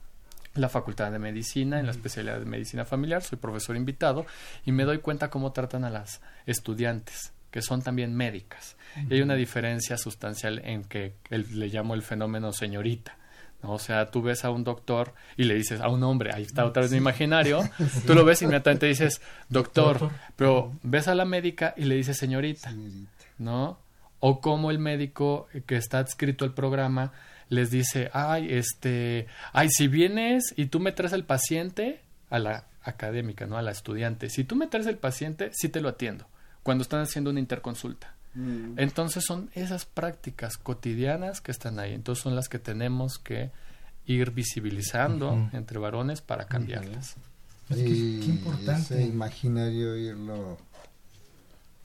la 0.55 0.69
Facultad 0.69 1.11
de 1.11 1.19
Medicina, 1.19 1.79
en 1.79 1.85
la 1.85 1.91
especialidad 1.91 2.39
de 2.39 2.45
Medicina 2.45 2.85
Familiar, 2.85 3.23
soy 3.23 3.39
profesor 3.39 3.75
invitado 3.75 4.25
y 4.65 4.71
me 4.71 4.85
doy 4.85 4.99
cuenta 4.99 5.29
cómo 5.29 5.51
tratan 5.51 5.83
a 5.83 5.89
las 5.89 6.21
estudiantes 6.45 7.33
que 7.49 7.61
son 7.61 7.83
también 7.83 8.15
médicas. 8.15 8.75
Y 9.09 9.13
hay 9.13 9.21
una 9.21 9.35
diferencia 9.35 9.95
sustancial 9.97 10.59
en 10.65 10.83
que 10.83 11.13
el, 11.29 11.59
le 11.59 11.67
llamo 11.67 11.93
el 11.93 12.01
fenómeno 12.01 12.51
señorita 12.51 13.15
o 13.63 13.80
sea, 13.80 14.12
tú 14.12 14.21
ves 14.21 14.45
a 14.45 14.49
un 14.49 14.63
doctor 14.63 15.13
y 15.38 15.43
le 15.45 15.56
dices 15.56 15.82
a 15.82 15.89
un 15.89 16.04
hombre, 16.04 16.32
ahí 16.34 16.43
está 16.43 16.65
otra 16.65 16.82
vez 16.84 16.91
mi 16.91 16.97
imaginario, 16.97 17.62
sí. 17.78 18.02
tú 18.06 18.13
lo 18.13 18.26
ves 18.26 18.41
y 18.41 18.45
inmediatamente 18.45 18.88
dices, 18.88 19.21
doctor, 19.49 19.99
doctor, 19.99 20.19
pero 20.36 20.73
ves 20.84 21.08
a 21.08 21.15
la 21.15 21.26
médica 21.26 21.73
y 21.78 21.86
le 21.86 21.95
dices 21.95 22.17
señorita, 22.17 22.69
señorita, 22.69 23.12
¿no? 23.38 23.80
O 24.19 24.41
como 24.41 24.71
el 24.71 24.80
médico 24.80 25.47
que 25.65 25.76
está 25.76 25.99
adscrito 25.99 26.45
al 26.45 26.54
programa 26.54 27.12
les 27.49 27.71
dice, 27.71 28.10
ay, 28.13 28.47
este, 28.52 29.28
ay, 29.52 29.69
si 29.69 29.88
vienes 29.88 30.54
y 30.58 30.67
tú 30.67 30.80
me 30.80 30.91
traes 30.91 31.13
el 31.13 31.26
paciente 31.26 32.02
a 32.30 32.39
la 32.39 32.65
académica, 32.84 33.45
¿no? 33.45 33.58
A 33.58 33.62
la 33.62 33.71
estudiante, 33.71 34.30
si 34.30 34.43
tú 34.43 34.56
me 34.56 34.67
traes 34.67 34.88
el 34.88 34.97
paciente, 34.97 35.49
sí 35.54 35.69
te 35.69 35.82
lo 35.82 35.89
atiendo, 35.89 36.26
cuando 36.63 36.82
están 36.82 37.02
haciendo 37.02 37.30
una 37.30 37.39
interconsulta. 37.39 38.15
Mm. 38.36 38.80
Entonces 38.80 39.24
son 39.26 39.50
esas 39.54 39.86
prácticas 39.86 40.58
cotidianas 40.58 41.41
que 41.41 41.52
están 41.52 41.80
ahí. 41.80 41.93
Entonces 41.93 42.24
son 42.24 42.36
las 42.36 42.50
que 42.50 42.60
tenemos 42.60 43.19
que 43.19 43.52
ir 44.06 44.32
visibilizando 44.32 45.32
uh 45.32 45.36
-huh. 45.36 45.54
entre 45.54 45.80
varones 45.80 46.22
para 46.22 46.46
cambiarlas. 46.46 47.15
Uh 47.15 47.19
-huh. 47.19 47.34
Es 47.69 47.78
que, 47.78 47.89
y 47.89 48.19
qué 48.19 48.26
importante. 48.26 48.93
Ese 48.96 49.04
imaginario 49.04 49.96
irlo 49.96 50.58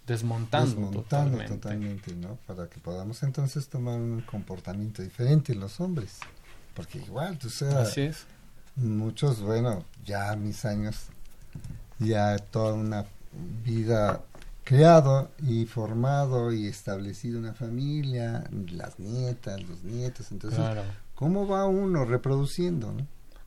desmontando, 0.06 0.66
desmontando 0.70 1.02
totalmente. 1.02 1.54
totalmente, 1.54 2.14
¿no? 2.14 2.38
Para 2.46 2.68
que 2.68 2.80
podamos 2.80 3.22
entonces 3.22 3.68
tomar 3.68 4.00
un 4.00 4.22
comportamiento 4.22 5.02
diferente 5.02 5.54
los 5.54 5.78
hombres. 5.80 6.18
Porque 6.74 6.98
igual, 6.98 7.38
tú 7.38 7.48
Así 7.76 8.02
es. 8.02 8.24
muchos, 8.76 9.40
bueno, 9.40 9.84
ya 10.04 10.34
mis 10.36 10.64
años, 10.64 11.06
ya 11.98 12.38
toda 12.38 12.74
una 12.74 13.04
vida 13.64 14.20
creado 14.68 15.30
y 15.42 15.64
formado 15.64 16.52
y 16.52 16.66
establecido 16.66 17.38
una 17.38 17.54
familia, 17.54 18.44
las 18.70 18.98
nietas, 18.98 19.62
los 19.66 19.82
nietos, 19.82 20.30
entonces, 20.30 20.60
claro. 20.60 20.82
¿cómo 21.14 21.48
va 21.48 21.66
uno 21.66 22.04
reproduciendo? 22.04 22.92
No? 22.92 23.06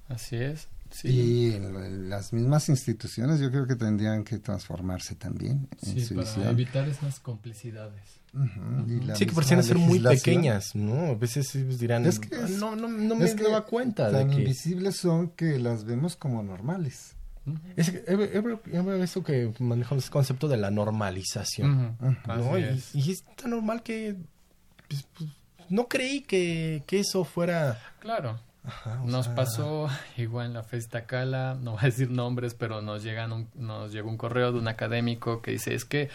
Así 0.09 0.37
es. 0.37 0.67
Y 1.03 1.51
las 2.09 2.33
mismas 2.33 2.67
instituciones 2.69 3.39
yo 3.39 3.49
creo 3.51 3.67
que 3.67 3.75
tendrían 3.75 4.23
que 4.23 4.39
transformarse 4.39 5.15
también. 5.15 5.69
En 5.83 6.01
sí, 6.01 6.13
para 6.13 6.49
evitar 6.49 6.89
esas 6.89 7.19
complicidades. 7.19 8.01
Sí, 9.15 9.25
que 9.25 9.31
parecían 9.31 9.63
ser 9.63 9.77
muy 9.77 9.99
pequeñas, 9.99 10.75
¿no? 10.75 11.11
A 11.11 11.15
veces 11.15 11.53
dirán, 11.79 12.05
es 12.05 12.19
que 12.19 12.35
no, 12.57 12.75
no, 12.75 12.89
no 12.89 13.15
me 13.15 13.33
daba 13.35 13.65
cuenta. 13.65 14.11
Tan 14.11 14.27
de 14.27 14.35
que... 14.35 14.41
invisibles 14.41 14.97
son 14.97 15.29
que 15.29 15.59
las 15.59 15.85
vemos 15.85 16.15
como 16.15 16.41
normales. 16.43 17.15
Es 17.75 17.89
eso 17.89 19.23
que 19.23 19.51
manejamos 19.59 20.05
el 20.05 20.11
concepto 20.11 20.47
de 20.47 20.57
la 20.57 20.69
normalización. 20.69 21.97
¿no? 22.27 22.59
Y, 22.59 22.83
y, 22.93 23.11
es 23.11 23.23
tan 23.35 23.51
normal 23.51 23.81
que 23.81 24.15
pues, 24.87 25.07
pues, 25.17 25.29
no 25.69 25.87
creí 25.87 26.21
que, 26.21 26.83
que, 26.85 26.99
eso 26.99 27.23
fuera... 27.23 27.79
Claro. 27.99 28.39
nos 29.05 29.27
pasó 29.29 29.89
igual 30.17 30.47
en 30.47 30.53
la 30.53 30.63
Festa 30.63 31.05
Cala, 31.05 31.57
no 31.59 31.71
voy 31.71 31.79
a 31.81 31.85
decir 31.85 32.11
nombres, 32.11 32.53
pero 32.53 32.81
nos, 32.81 33.01
llegan 33.01 33.47
nos 33.55 33.91
llegó 33.91 34.09
un 34.09 34.17
correo 34.17 34.51
de 34.51 34.59
un 34.59 34.67
académico 34.67 35.41
que 35.41 35.51
dice, 35.51 35.73
es 35.73 35.85
que 35.85 36.09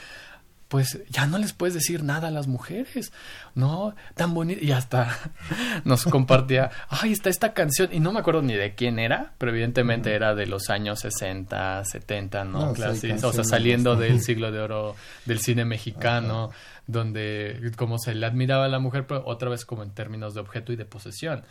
pues 0.69 1.01
ya 1.09 1.27
no 1.27 1.39
les 1.39 1.53
puedes 1.53 1.75
decir 1.75 2.03
nada 2.03 2.29
a 2.29 2.31
las 2.31 2.49
mujeres, 2.49 3.13
¿no? 3.55 3.95
Tan 4.15 4.35
bonito. 4.35 4.65
Y 4.65 4.73
hasta 4.73 5.17
nos 5.85 6.05
compartía, 6.05 6.71
ay, 6.89 7.13
está 7.13 7.31
esta 7.31 7.53
canción, 7.53 7.91
y 7.93 8.01
no 8.01 8.13
me 8.13 8.21
acuerdo 8.21 8.43
ni 8.43 8.55
de 8.55 8.75
quién 8.75 8.99
era, 8.99 9.33
pero 9.39 9.53
evidentemente 9.53 10.13
era 10.15 10.35
de 10.35 10.47
los 10.47 10.69
años 10.71 11.01
60, 11.01 11.85
70, 11.85 12.45
¿no? 12.45 12.71
o 12.71 12.75
sea, 12.75 13.45
saliendo 13.45 13.97
del 13.97 14.21
siglo 14.21 14.51
de 14.51 14.61
oro 14.61 14.97
del 15.25 15.39
cine 15.39 15.65
mexicano, 15.65 16.51
donde 16.87 17.73
como 17.77 17.99
se 17.99 18.15
le 18.15 18.27
admiraba 18.27 18.65
a 18.65 18.69
la 18.69 18.79
mujer, 18.79 19.07
pero 19.07 19.25
otra 19.27 19.49
vez 19.49 19.65
como 19.65 19.83
en 19.83 19.91
términos 19.91 20.35
de 20.35 20.41
objeto 20.41 20.73
y 20.73 20.77
de 20.77 20.85
posesión. 20.85 21.45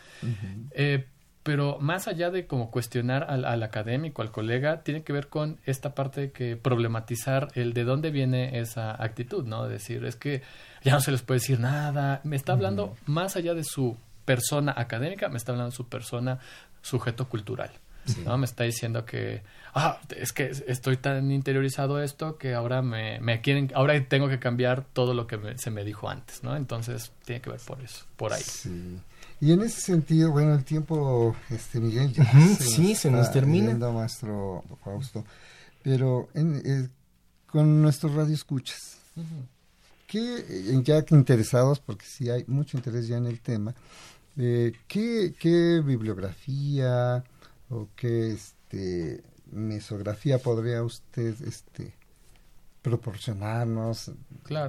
eh, 0.71 1.07
pero 1.45 1.77
más 1.79 2.07
allá 2.07 2.31
de 2.31 2.47
como 2.47 2.71
cuestionar 2.71 3.27
al, 3.29 3.61
académico, 3.61 4.23
al 4.23 4.31
colega, 4.31 4.81
tiene 4.81 5.03
que 5.03 5.13
ver 5.13 5.27
con 5.27 5.59
esta 5.63 5.93
parte 5.93 6.21
de 6.21 6.31
que 6.31 6.57
problematizar 6.57 7.49
el 7.53 7.73
de 7.73 7.83
dónde 7.83 8.09
viene 8.09 8.57
esa 8.57 8.91
actitud, 8.91 9.45
¿no? 9.45 9.67
Decir, 9.67 10.05
es 10.05 10.15
que 10.15 10.41
ya 10.83 10.93
no 10.93 11.01
se 11.01 11.11
les 11.11 11.21
puede 11.21 11.41
decir 11.41 11.59
nada. 11.59 12.19
Me 12.23 12.35
está 12.35 12.53
hablando 12.53 12.95
más 13.05 13.35
allá 13.35 13.53
de 13.53 13.63
su 13.63 13.95
persona 14.25 14.73
académica, 14.75 15.29
me 15.29 15.37
está 15.37 15.51
hablando 15.51 15.69
de 15.69 15.75
su 15.75 15.87
persona 15.87 16.39
sujeto 16.81 17.29
cultural. 17.29 17.69
¿no? 18.25 18.39
Me 18.39 18.45
está 18.45 18.63
diciendo 18.63 19.05
que, 19.05 19.43
ah, 19.75 19.99
es 20.17 20.33
que 20.33 20.51
estoy 20.67 20.97
tan 20.97 21.29
interiorizado 21.29 22.01
esto 22.01 22.39
que 22.39 22.55
ahora 22.55 22.81
me, 22.81 23.19
me 23.19 23.41
quieren, 23.41 23.71
ahora 23.75 24.03
tengo 24.07 24.29
que 24.29 24.39
cambiar 24.39 24.83
todo 24.93 25.13
lo 25.13 25.27
que 25.27 25.59
se 25.59 25.69
me 25.69 25.83
dijo 25.83 26.09
antes, 26.09 26.43
¿no? 26.43 26.55
Entonces 26.55 27.11
tiene 27.23 27.39
que 27.39 27.51
ver 27.51 27.59
por 27.59 27.81
eso, 27.81 28.03
por 28.15 28.33
ahí. 28.33 28.41
Sí. 28.41 28.99
Y 29.45 29.51
en 29.51 29.61
ese 29.61 29.79
sentido, 29.79 30.31
bueno, 30.31 30.55
el 30.55 30.63
tiempo, 30.63 31.35
este 31.51 31.79
Miguel, 31.79 32.11
ya 32.11 32.25
se 32.31 32.63
sí, 32.63 32.89
nos 32.89 32.97
se 32.97 33.11
nos 33.11 33.31
termina. 33.31 33.75
maestro 33.91 34.63
Fausto. 34.83 35.23
Pero 35.83 36.29
en, 36.33 36.63
eh, 36.65 36.89
con 37.45 37.79
nuestros 37.79 38.15
radioescuchas, 38.15 38.97
escuchas 40.07 40.83
ya 40.83 41.05
que 41.05 41.13
interesados, 41.13 41.79
porque 41.79 42.07
sí 42.07 42.27
hay 42.27 42.43
mucho 42.47 42.75
interés 42.75 43.07
ya 43.07 43.17
en 43.17 43.27
el 43.27 43.39
tema, 43.39 43.75
eh, 44.35 44.73
¿qué, 44.87 45.35
¿qué, 45.37 45.79
bibliografía 45.85 47.23
o 47.69 47.87
qué 47.95 48.31
este, 48.31 49.21
mesografía 49.51 50.39
podría 50.39 50.81
usted 50.81 51.35
este, 51.43 51.93
proporcionarnos, 52.81 54.11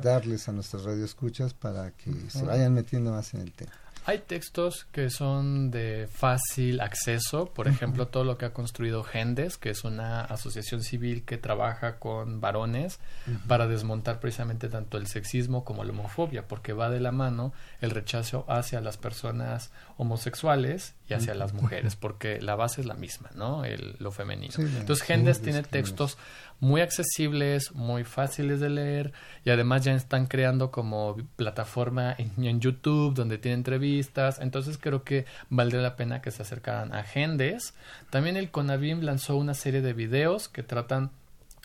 darles 0.03 0.51
a 0.51 0.53
nuestros 0.53 0.85
radioescuchas 0.85 1.55
para 1.55 1.93
que 1.93 2.12
se 2.29 2.45
vayan 2.45 2.75
metiendo 2.75 3.12
más 3.12 3.33
en 3.33 3.41
el 3.41 3.53
tema? 3.53 3.73
Hay 4.09 4.19
textos 4.21 4.87
que 4.92 5.11
son 5.11 5.73
de 5.73 6.07
fácil 6.07 6.81
acceso, 6.81 7.47
por 7.53 7.66
ejemplo, 7.66 8.07
todo 8.07 8.23
lo 8.23 8.38
que 8.38 8.45
ha 8.45 8.53
construido 8.53 9.03
Gendes, 9.03 9.57
que 9.57 9.71
es 9.71 9.83
una 9.83 10.21
asociación 10.21 10.85
civil 10.85 11.25
que 11.25 11.38
trabaja 11.38 11.99
con 11.99 12.40
varones 12.40 13.01
para 13.49 13.66
desmontar 13.66 14.21
precisamente 14.21 14.69
tanto 14.69 14.97
el 14.97 15.09
sexismo 15.09 15.64
como 15.64 15.83
la 15.83 15.90
homofobia, 15.90 16.47
porque 16.47 16.73
va 16.73 16.88
de 16.88 17.01
la 17.01 17.11
mano 17.11 17.53
el 17.81 17.90
rechazo 17.90 18.45
hacia 18.47 18.81
las 18.81 18.97
personas 18.97 19.73
homosexuales 19.97 20.95
y 21.09 21.14
hacia 21.14 21.35
las 21.35 21.53
mujeres, 21.53 21.95
porque 21.95 22.40
la 22.40 22.57
base 22.57 22.81
es 22.81 22.87
la 22.87 22.95
misma, 22.95 23.31
¿no? 23.35 23.64
El, 23.64 23.97
lo 24.01 24.11
femenino. 24.11 24.53
Entonces, 24.59 25.07
Gendes 25.07 25.40
tiene 25.40 25.62
textos 25.62 26.19
muy 26.59 26.81
accesibles, 26.81 27.73
muy 27.73 28.05
fáciles 28.05 28.61
de 28.61 28.71
leer 28.71 29.12
y 29.45 29.51
además 29.51 29.85
ya 29.85 29.95
están 29.95 30.27
creando 30.27 30.71
como 30.71 31.16
plataforma 31.37 32.14
en, 32.16 32.61
YouTube 32.61 33.14
donde 33.14 33.38
tiene 33.38 33.57
entrevistas. 33.57 34.38
Entonces 34.40 34.79
creo 34.79 35.05
que 35.05 35.27
valdría 35.51 35.83
la 35.83 35.97
pena 35.97 36.23
que 36.23 36.31
se 36.31 36.42
acercaran 36.42 36.95
a 36.95 37.03
Gendes. 37.03 37.75
También 38.11 38.37
el 38.37 38.51
Conavim 38.51 39.01
lanzó 39.01 39.37
una 39.37 39.55
serie 39.55 39.83
de 39.83 39.92
videos 39.92 40.49
que 40.49 40.62
tratan 40.62 41.11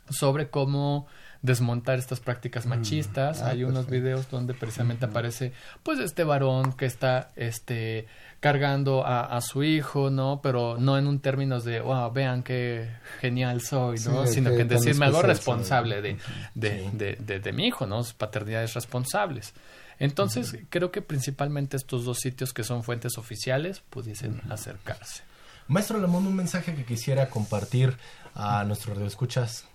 sobre 0.09 0.49
cómo 0.49 1.07
desmontar 1.41 1.97
estas 1.97 2.19
prácticas 2.19 2.65
mm. 2.65 2.69
machistas. 2.69 3.41
Ah, 3.41 3.49
Hay 3.49 3.63
unos 3.63 3.87
videos 3.87 4.29
donde 4.29 4.53
precisamente 4.53 5.05
aparece 5.05 5.53
pues 5.83 5.99
este 5.99 6.23
varón 6.23 6.73
que 6.73 6.85
está 6.85 7.31
este 7.35 8.07
cargando 8.39 9.05
a, 9.05 9.39
su 9.41 9.63
hijo, 9.63 10.09
¿no? 10.09 10.41
Pero 10.41 10.75
no 10.79 10.97
en 10.97 11.05
un 11.05 11.19
términos 11.19 11.63
de, 11.63 11.79
wow, 11.79 12.11
vean 12.11 12.41
qué 12.41 12.89
genial 13.19 13.61
soy, 13.61 13.99
¿no? 13.99 14.25
Sino 14.25 14.49
que, 14.49 14.61
en 14.61 14.67
decirme 14.67 15.05
algo 15.05 15.21
responsable 15.21 16.01
de, 16.01 16.17
de, 16.55 17.15
de, 17.19 17.39
de, 17.39 17.51
mi 17.53 17.67
hijo, 17.67 17.85
¿no? 17.85 18.01
Paternidades 18.17 18.73
responsables. 18.73 19.53
Entonces, 19.99 20.57
creo 20.69 20.91
que 20.91 21.03
principalmente 21.03 21.77
estos 21.77 22.03
dos 22.03 22.17
sitios 22.17 22.51
que 22.51 22.63
son 22.63 22.83
fuentes 22.83 23.19
oficiales 23.19 23.81
pudiesen 23.91 24.41
acercarse. 24.49 25.21
Maestro 25.67 25.99
Lamón, 25.99 26.25
un 26.25 26.35
mensaje 26.35 26.73
que 26.73 26.83
quisiera 26.83 27.29
compartir 27.29 27.95
a 28.33 28.63
nuestros 28.63 28.95
radioescuchas. 28.95 29.65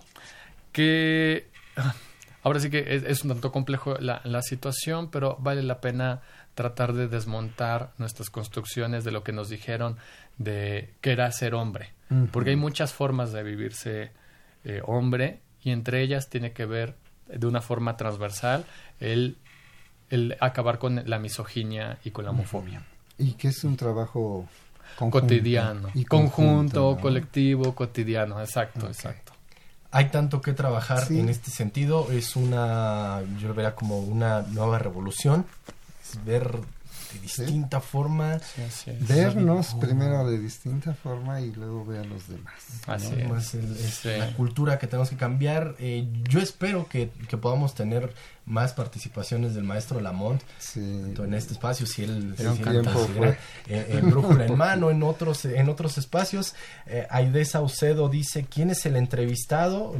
Que 0.72 1.46
ahora 2.42 2.60
sí 2.60 2.70
que 2.70 3.02
es, 3.06 3.24
un 3.24 3.30
tanto 3.30 3.52
complejo 3.52 3.96
la, 3.98 4.20
la, 4.24 4.42
situación, 4.42 5.10
pero 5.10 5.36
vale 5.40 5.62
la 5.62 5.80
pena 5.80 6.22
tratar 6.54 6.92
de 6.92 7.08
desmontar 7.08 7.92
nuestras 7.98 8.30
construcciones 8.30 9.04
de 9.04 9.10
lo 9.10 9.22
que 9.22 9.32
nos 9.32 9.48
dijeron 9.48 9.96
de 10.38 10.94
que 11.00 11.12
era 11.12 11.30
ser 11.32 11.54
hombre. 11.54 11.92
Porque 12.30 12.50
hay 12.50 12.56
muchas 12.56 12.92
formas 12.92 13.32
de 13.32 13.42
vivirse 13.42 14.12
eh, 14.64 14.80
hombre 14.84 15.40
y 15.60 15.70
entre 15.70 16.02
ellas 16.02 16.28
tiene 16.28 16.52
que 16.52 16.64
ver 16.64 16.94
de 17.26 17.46
una 17.48 17.60
forma 17.60 17.96
transversal 17.96 18.64
el, 19.00 19.38
el 20.08 20.36
acabar 20.40 20.78
con 20.78 21.02
la 21.04 21.18
misoginia 21.18 21.98
y 22.04 22.12
con 22.12 22.24
la 22.24 22.30
homofobia. 22.30 22.82
Y 23.18 23.32
que 23.32 23.48
es 23.48 23.64
un 23.64 23.76
trabajo 23.76 24.48
cotidiano. 25.10 25.90
Y 25.94 26.04
conjunto, 26.04 26.96
colectivo, 27.00 27.74
cotidiano, 27.74 28.40
exacto, 28.40 28.86
exacto. 28.86 29.25
Hay 29.90 30.10
tanto 30.10 30.40
que 30.40 30.52
trabajar 30.52 31.10
en 31.10 31.28
este 31.28 31.50
sentido, 31.50 32.10
es 32.10 32.36
una, 32.36 33.22
yo 33.40 33.48
lo 33.48 33.54
vería 33.54 33.74
como 33.74 34.00
una 34.00 34.42
nueva 34.42 34.78
revolución 34.78 35.46
ver 36.24 36.58
de 37.12 37.20
distinta 37.20 37.80
forma. 37.80 38.40
Vernos 39.00 39.74
primero 39.74 40.28
de 40.28 40.38
distinta 40.38 40.94
forma 40.94 41.40
y 41.40 41.52
luego 41.52 41.84
ver 41.84 42.00
a 42.00 42.04
los 42.04 42.28
demás. 42.28 42.54
Así 42.86 43.14
es. 43.14 44.04
La 44.04 44.32
cultura 44.34 44.78
que 44.78 44.86
tenemos 44.86 45.10
que 45.10 45.16
cambiar. 45.16 45.74
Eh, 45.78 46.08
yo 46.28 46.40
espero 46.40 46.88
que, 46.88 47.10
que, 47.28 47.36
podamos 47.36 47.74
tener 47.74 48.12
más 48.46 48.72
participaciones 48.72 49.54
del 49.54 49.64
maestro 49.64 50.00
Lamont 50.00 50.40
en 50.76 51.34
este 51.34 51.52
espacio, 51.52 51.86
si 51.86 52.04
él, 52.04 52.34
si 52.36 52.44
él 52.44 53.36
en, 53.66 54.10
Brújula 54.10 54.46
en 54.46 54.56
Mano, 54.56 54.90
en 54.90 55.02
otros, 55.02 55.44
en 55.44 55.68
otros 55.68 55.98
espacios. 55.98 56.54
Eh, 56.86 57.06
Aide 57.10 57.44
Saucedo 57.44 58.08
dice, 58.08 58.46
¿quién 58.48 58.70
es 58.70 58.86
el 58.86 58.96
entrevistado? 58.96 59.96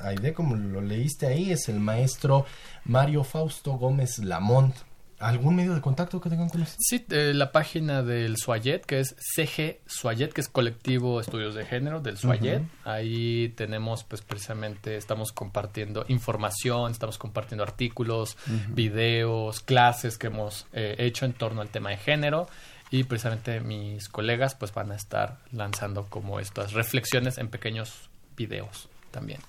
Aide, 0.00 0.34
como 0.34 0.54
lo 0.54 0.80
leíste 0.80 1.26
ahí, 1.26 1.50
es 1.50 1.68
el 1.68 1.80
maestro 1.80 2.44
Mario 2.84 3.24
Fausto 3.24 3.72
Gómez 3.72 4.18
Lamont 4.18 4.74
¿Algún 5.18 5.56
medio 5.56 5.74
de 5.74 5.80
contacto 5.80 6.20
que 6.20 6.30
tengan 6.30 6.48
con 6.48 6.62
ustedes? 6.62 6.78
Sí, 6.86 7.04
eh, 7.10 7.32
la 7.34 7.50
página 7.50 8.02
del 8.02 8.36
Suayet, 8.36 8.84
que 8.86 9.00
es 9.00 9.16
CG 9.18 9.80
Suayet, 9.86 10.32
que 10.32 10.40
es 10.40 10.48
Colectivo 10.48 11.20
Estudios 11.20 11.56
de 11.56 11.64
Género 11.64 12.00
del 12.00 12.16
Suayet. 12.16 12.62
Ahí 12.84 13.52
tenemos, 13.56 14.04
pues 14.04 14.22
precisamente, 14.22 14.96
estamos 14.96 15.32
compartiendo 15.32 16.04
información, 16.06 16.92
estamos 16.92 17.18
compartiendo 17.18 17.64
artículos, 17.64 18.36
videos, 18.68 19.60
clases 19.60 20.18
que 20.18 20.28
hemos 20.28 20.66
eh, 20.72 20.94
hecho 20.98 21.24
en 21.24 21.32
torno 21.32 21.62
al 21.62 21.68
tema 21.68 21.90
de 21.90 21.96
género. 21.96 22.48
Y 22.90 23.04
precisamente 23.04 23.60
mis 23.60 24.08
colegas, 24.08 24.54
pues 24.54 24.72
van 24.72 24.92
a 24.92 24.94
estar 24.94 25.38
lanzando 25.52 26.06
como 26.08 26.38
estas 26.38 26.72
reflexiones 26.72 27.38
en 27.38 27.48
pequeños 27.48 28.08
videos 28.36 28.88
también. 29.10 29.40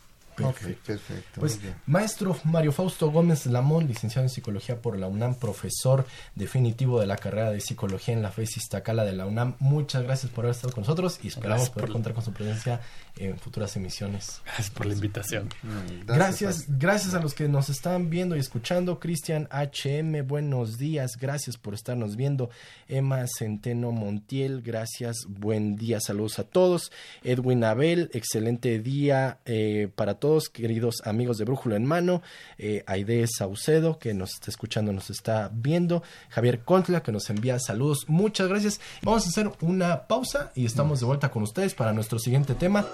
Perfecto. 0.47 0.83
perfecto. 0.85 1.39
Pues, 1.39 1.59
maestro 1.85 2.37
Mario 2.43 2.71
Fausto 2.71 3.11
Gómez 3.11 3.45
Lamón, 3.45 3.87
licenciado 3.87 4.25
en 4.25 4.29
Psicología 4.29 4.81
por 4.81 4.97
la 4.97 5.07
UNAM, 5.07 5.35
profesor 5.35 6.05
definitivo 6.35 6.99
de 6.99 7.07
la 7.07 7.17
carrera 7.17 7.51
de 7.51 7.61
Psicología 7.61 8.13
en 8.13 8.21
la 8.21 8.31
FES 8.31 8.57
Iztacala 8.57 9.05
de 9.05 9.13
la 9.13 9.25
UNAM. 9.25 9.55
Muchas 9.59 10.03
gracias 10.03 10.31
por 10.31 10.45
haber 10.45 10.55
estado 10.55 10.73
con 10.73 10.83
nosotros 10.83 11.19
y 11.23 11.27
esperamos 11.27 11.69
poder 11.69 11.91
contar 11.91 12.13
con 12.13 12.23
su 12.23 12.31
presencia 12.31 12.81
en 13.17 13.37
futuras 13.37 13.75
emisiones. 13.75 14.41
Gracias 14.45 14.69
por 14.69 14.85
la 14.85 14.93
invitación. 14.93 15.49
Mm, 15.63 16.05
gracias, 16.05 16.65
gracias, 16.67 17.13
a 17.13 17.19
los 17.19 17.33
que 17.33 17.47
nos 17.47 17.69
están 17.69 18.09
viendo 18.09 18.35
y 18.35 18.39
escuchando. 18.39 18.99
Cristian 18.99 19.47
HM, 19.51 20.25
buenos 20.25 20.77
días. 20.77 21.17
Gracias 21.19 21.57
por 21.57 21.73
estarnos 21.73 22.15
viendo. 22.15 22.49
Emma 22.87 23.25
Centeno 23.27 23.91
Montiel, 23.91 24.61
gracias. 24.61 25.25
Buen 25.27 25.75
día, 25.75 25.99
saludos 25.99 26.39
a 26.39 26.43
todos. 26.43 26.91
Edwin 27.23 27.63
Abel, 27.63 28.09
excelente 28.13 28.79
día 28.79 29.39
eh, 29.45 29.89
para 29.95 30.15
todos 30.15 30.28
queridos 30.53 31.01
amigos 31.05 31.37
de 31.37 31.45
Brújula 31.45 31.75
en 31.75 31.85
Mano, 31.85 32.21
eh, 32.57 32.83
Aide 32.85 33.25
Saucedo, 33.27 33.97
que 33.97 34.13
nos 34.13 34.33
está 34.35 34.51
escuchando, 34.51 34.93
nos 34.93 35.09
está 35.09 35.49
viendo, 35.51 36.03
Javier 36.29 36.63
Contla, 36.63 37.01
que 37.01 37.11
nos 37.11 37.29
envía 37.29 37.59
saludos, 37.59 38.05
muchas 38.07 38.47
gracias. 38.47 38.79
Vamos 39.01 39.25
a 39.25 39.29
hacer 39.29 39.51
una 39.61 40.07
pausa 40.07 40.51
y 40.55 40.65
estamos 40.65 40.99
de 40.99 41.07
vuelta 41.07 41.31
con 41.31 41.43
ustedes 41.43 41.73
para 41.73 41.93
nuestro 41.93 42.19
siguiente 42.19 42.53
tema. 42.53 42.85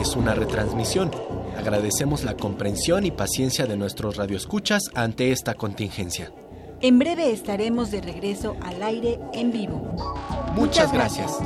Es 0.00 0.14
una 0.16 0.34
retransmisión. 0.34 1.10
Agradecemos 1.56 2.24
la 2.24 2.36
comprensión 2.36 3.04
y 3.04 3.10
paciencia 3.10 3.66
de 3.66 3.76
nuestros 3.76 4.16
radioescuchas 4.16 4.84
ante 4.94 5.32
esta 5.32 5.54
contingencia. 5.54 6.32
En 6.80 6.98
breve 6.98 7.32
estaremos 7.32 7.90
de 7.90 8.00
regreso 8.00 8.56
al 8.62 8.82
aire 8.82 9.18
en 9.32 9.50
vivo. 9.50 9.96
Muchas, 10.54 10.92
gracias. 10.92 11.38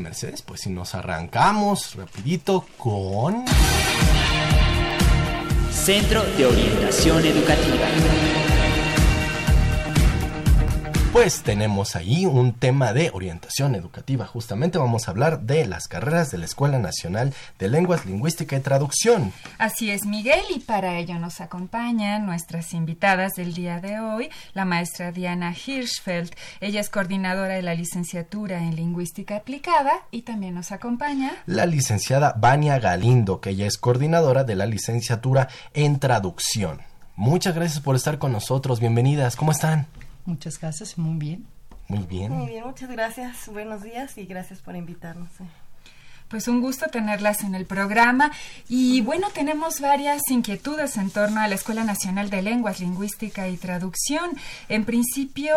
Mercedes, 0.00 0.42
pues 0.42 0.62
si 0.62 0.70
nos 0.70 0.94
arrancamos 0.94 1.94
rapidito 1.96 2.66
con... 2.78 3.44
Centro 5.72 6.22
de 6.36 6.46
Orientación 6.46 7.24
Educativa. 7.24 8.31
Pues 11.12 11.42
tenemos 11.42 11.94
ahí 11.94 12.24
un 12.24 12.54
tema 12.54 12.94
de 12.94 13.10
orientación 13.12 13.74
educativa. 13.74 14.26
Justamente 14.26 14.78
vamos 14.78 15.06
a 15.06 15.10
hablar 15.10 15.42
de 15.42 15.66
las 15.66 15.86
carreras 15.86 16.30
de 16.30 16.38
la 16.38 16.46
Escuela 16.46 16.78
Nacional 16.78 17.34
de 17.58 17.68
Lenguas, 17.68 18.06
Lingüística 18.06 18.56
y 18.56 18.60
Traducción. 18.60 19.30
Así 19.58 19.90
es, 19.90 20.06
Miguel, 20.06 20.40
y 20.56 20.60
para 20.60 20.98
ello 20.98 21.18
nos 21.18 21.42
acompañan 21.42 22.24
nuestras 22.24 22.72
invitadas 22.72 23.32
del 23.32 23.52
día 23.52 23.78
de 23.78 24.00
hoy, 24.00 24.30
la 24.54 24.64
maestra 24.64 25.12
Diana 25.12 25.54
Hirschfeld. 25.54 26.30
Ella 26.62 26.80
es 26.80 26.88
coordinadora 26.88 27.56
de 27.56 27.62
la 27.62 27.74
licenciatura 27.74 28.56
en 28.62 28.74
Lingüística 28.74 29.36
Aplicada 29.36 29.92
y 30.10 30.22
también 30.22 30.54
nos 30.54 30.72
acompaña 30.72 31.32
la 31.44 31.66
licenciada 31.66 32.34
Vania 32.38 32.78
Galindo, 32.78 33.42
que 33.42 33.50
ella 33.50 33.66
es 33.66 33.76
coordinadora 33.76 34.44
de 34.44 34.56
la 34.56 34.64
licenciatura 34.64 35.48
en 35.74 36.00
Traducción. 36.00 36.80
Muchas 37.16 37.54
gracias 37.54 37.80
por 37.80 37.96
estar 37.96 38.16
con 38.16 38.32
nosotros. 38.32 38.80
Bienvenidas. 38.80 39.36
¿Cómo 39.36 39.52
están? 39.52 39.86
Muchas 40.24 40.60
gracias, 40.60 40.98
muy 40.98 41.18
bien. 41.18 41.46
Muy 41.88 42.06
bien. 42.06 42.32
Muy 42.32 42.46
bien, 42.46 42.64
muchas 42.64 42.90
gracias. 42.90 43.48
Buenos 43.48 43.82
días 43.82 44.16
y 44.16 44.24
gracias 44.24 44.60
por 44.60 44.76
invitarnos. 44.76 45.28
Pues 46.28 46.48
un 46.48 46.62
gusto 46.62 46.86
tenerlas 46.86 47.42
en 47.42 47.54
el 47.54 47.66
programa 47.66 48.32
y 48.66 49.02
bueno, 49.02 49.28
tenemos 49.34 49.80
varias 49.80 50.22
inquietudes 50.30 50.96
en 50.96 51.10
torno 51.10 51.40
a 51.40 51.48
la 51.48 51.56
Escuela 51.56 51.84
Nacional 51.84 52.30
de 52.30 52.40
Lenguas, 52.40 52.80
Lingüística 52.80 53.48
y 53.48 53.58
Traducción. 53.58 54.30
En 54.70 54.86
principio, 54.86 55.54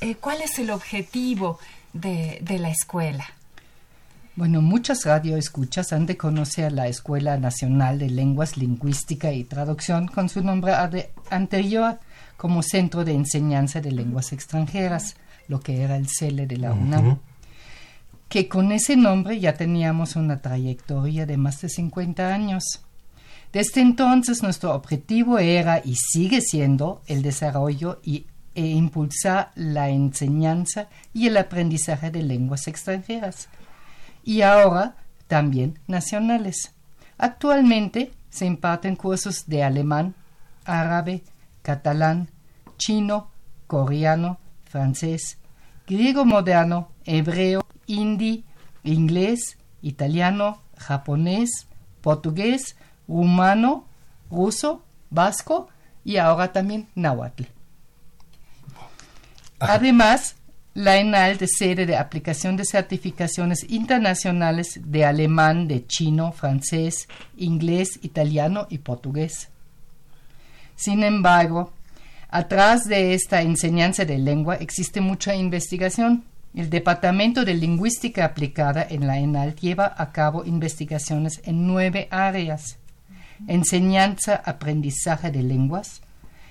eh, 0.00 0.16
¿cuál 0.16 0.42
es 0.42 0.58
el 0.58 0.70
objetivo 0.70 1.60
de, 1.92 2.38
de 2.42 2.58
la 2.58 2.70
escuela? 2.70 3.24
Bueno, 4.34 4.62
muchas 4.62 5.04
radioescuchas 5.04 5.92
han 5.92 6.06
de 6.06 6.16
conocer 6.16 6.64
a 6.64 6.70
la 6.70 6.88
Escuela 6.88 7.36
Nacional 7.36 7.98
de 7.98 8.10
Lenguas, 8.10 8.56
Lingüística 8.56 9.32
y 9.32 9.44
Traducción 9.44 10.08
con 10.08 10.28
su 10.28 10.42
nombre 10.42 10.72
anterior 11.30 11.98
como 12.38 12.62
Centro 12.62 13.04
de 13.04 13.12
Enseñanza 13.12 13.82
de 13.82 13.90
Lenguas 13.90 14.32
Extranjeras, 14.32 15.16
lo 15.48 15.60
que 15.60 15.82
era 15.82 15.96
el 15.96 16.06
CELE 16.08 16.46
de 16.46 16.56
la 16.56 16.72
UNAM. 16.72 17.18
Que 18.28 18.48
con 18.48 18.70
ese 18.70 18.96
nombre 18.96 19.40
ya 19.40 19.54
teníamos 19.54 20.14
una 20.14 20.40
trayectoria 20.40 21.26
de 21.26 21.36
más 21.36 21.60
de 21.60 21.68
50 21.68 22.32
años. 22.32 22.62
Desde 23.52 23.80
entonces 23.80 24.42
nuestro 24.42 24.72
objetivo 24.74 25.38
era 25.38 25.82
y 25.84 25.96
sigue 25.96 26.40
siendo 26.40 27.02
el 27.08 27.22
desarrollo 27.22 28.00
y, 28.04 28.26
e 28.54 28.66
impulsar 28.66 29.50
la 29.56 29.88
enseñanza 29.88 30.88
y 31.12 31.26
el 31.26 31.36
aprendizaje 31.38 32.10
de 32.10 32.22
lenguas 32.22 32.68
extranjeras 32.68 33.48
y 34.22 34.42
ahora 34.42 34.94
también 35.26 35.78
nacionales. 35.88 36.72
Actualmente 37.16 38.12
se 38.30 38.46
imparten 38.46 38.94
cursos 38.94 39.44
de 39.46 39.64
alemán, 39.64 40.14
árabe, 40.64 41.22
catalán, 41.68 42.30
chino, 42.78 43.28
coreano, 43.66 44.38
francés, 44.64 45.36
griego 45.86 46.24
moderno, 46.24 46.88
hebreo, 47.04 47.60
hindi, 47.86 48.46
inglés, 48.84 49.58
italiano, 49.82 50.62
japonés, 50.78 51.68
portugués, 52.00 52.74
rumano, 53.06 53.84
ruso, 54.30 54.82
vasco 55.10 55.68
y 56.06 56.16
ahora 56.16 56.54
también 56.54 56.88
náhuatl. 56.94 57.44
Además, 59.60 60.36
la 60.72 60.96
ENAL 60.96 61.36
de 61.36 61.48
sede 61.48 61.84
de 61.84 61.98
aplicación 61.98 62.56
de 62.56 62.64
certificaciones 62.64 63.66
internacionales 63.68 64.80
de 64.86 65.04
alemán, 65.04 65.68
de 65.68 65.86
chino, 65.86 66.32
francés, 66.32 67.08
inglés, 67.36 67.98
italiano 68.00 68.66
y 68.70 68.78
portugués. 68.78 69.50
Sin 70.78 71.02
embargo, 71.02 71.72
atrás 72.28 72.84
de 72.84 73.12
esta 73.12 73.42
enseñanza 73.42 74.04
de 74.04 74.16
lengua 74.16 74.54
existe 74.54 75.00
mucha 75.00 75.34
investigación. 75.34 76.22
El 76.54 76.70
Departamento 76.70 77.44
de 77.44 77.54
Lingüística 77.54 78.24
Aplicada 78.24 78.86
en 78.88 79.08
la 79.08 79.18
ENAL 79.18 79.56
lleva 79.56 79.92
a 79.98 80.12
cabo 80.12 80.44
investigaciones 80.44 81.40
en 81.42 81.66
nueve 81.66 82.06
áreas. 82.12 82.78
Enseñanza, 83.48 84.36
aprendizaje 84.36 85.32
de 85.32 85.42
lenguas, 85.42 86.00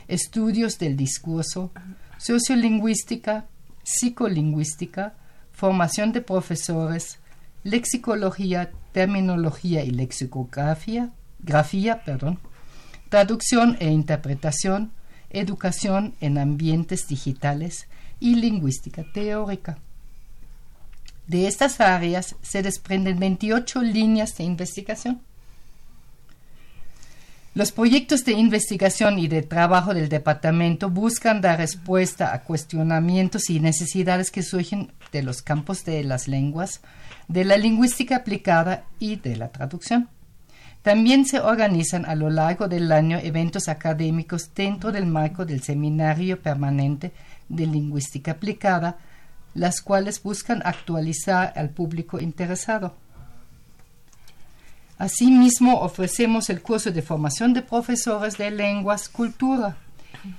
estudios 0.09 0.77
del 0.77 0.97
discurso, 0.97 1.71
sociolingüística, 2.17 3.45
psicolingüística, 3.83 5.13
formación 5.53 6.11
de 6.11 6.19
profesores, 6.19 7.19
lexicología, 7.63 8.71
terminología 8.91 9.85
y 9.85 9.91
lexicografía, 9.91 11.11
grafía, 11.39 12.03
perdón, 12.03 12.39
traducción 13.09 13.77
e 13.79 13.89
interpretación, 13.89 14.91
educación 15.29 16.13
en 16.21 16.37
ambientes 16.37 17.07
digitales 17.07 17.87
y 18.19 18.35
lingüística 18.35 19.03
teórica. 19.13 19.77
De 21.27 21.47
estas 21.47 21.81
áreas 21.81 22.35
se 22.41 22.63
desprenden 22.63 23.19
28 23.19 23.81
líneas 23.81 24.37
de 24.37 24.45
investigación. 24.45 25.21
Los 27.53 27.71
proyectos 27.71 28.23
de 28.23 28.33
investigación 28.33 29.17
y 29.17 29.27
de 29.27 29.41
trabajo 29.41 29.93
del 29.93 30.09
departamento 30.09 30.91
buscan 30.91 31.41
dar 31.41 31.57
respuesta 31.57 32.33
a 32.33 32.43
cuestionamientos 32.43 33.49
y 33.49 33.59
necesidades 33.59 34.29
que 34.29 34.43
surgen 34.43 34.91
de 35.11 35.23
los 35.23 35.41
campos 35.41 35.83
de 35.83 36.03
las 36.03 36.27
lenguas, 36.27 36.81
de 37.27 37.45
la 37.45 37.57
lingüística 37.57 38.17
aplicada 38.17 38.85
y 38.99 39.15
de 39.15 39.37
la 39.37 39.51
traducción. 39.51 40.07
También 40.81 41.25
se 41.25 41.39
organizan 41.39 42.05
a 42.05 42.15
lo 42.15 42.29
largo 42.29 42.67
del 42.67 42.91
año 42.91 43.17
eventos 43.17 43.67
académicos 43.67 44.53
dentro 44.55 44.91
del 44.91 45.05
marco 45.05 45.45
del 45.45 45.61
Seminario 45.61 46.41
Permanente 46.41 47.11
de 47.49 47.65
Lingüística 47.65 48.31
Aplicada, 48.31 48.97
las 49.53 49.81
cuales 49.81 50.21
buscan 50.21 50.61
actualizar 50.63 51.53
al 51.55 51.71
público 51.71 52.19
interesado. 52.19 52.93
Asimismo, 54.97 55.81
ofrecemos 55.81 56.49
el 56.49 56.61
curso 56.61 56.91
de 56.91 57.01
formación 57.01 57.53
de 57.53 57.61
profesores 57.61 58.37
de 58.37 58.49
lenguas 58.49 59.09
cultura 59.09 59.77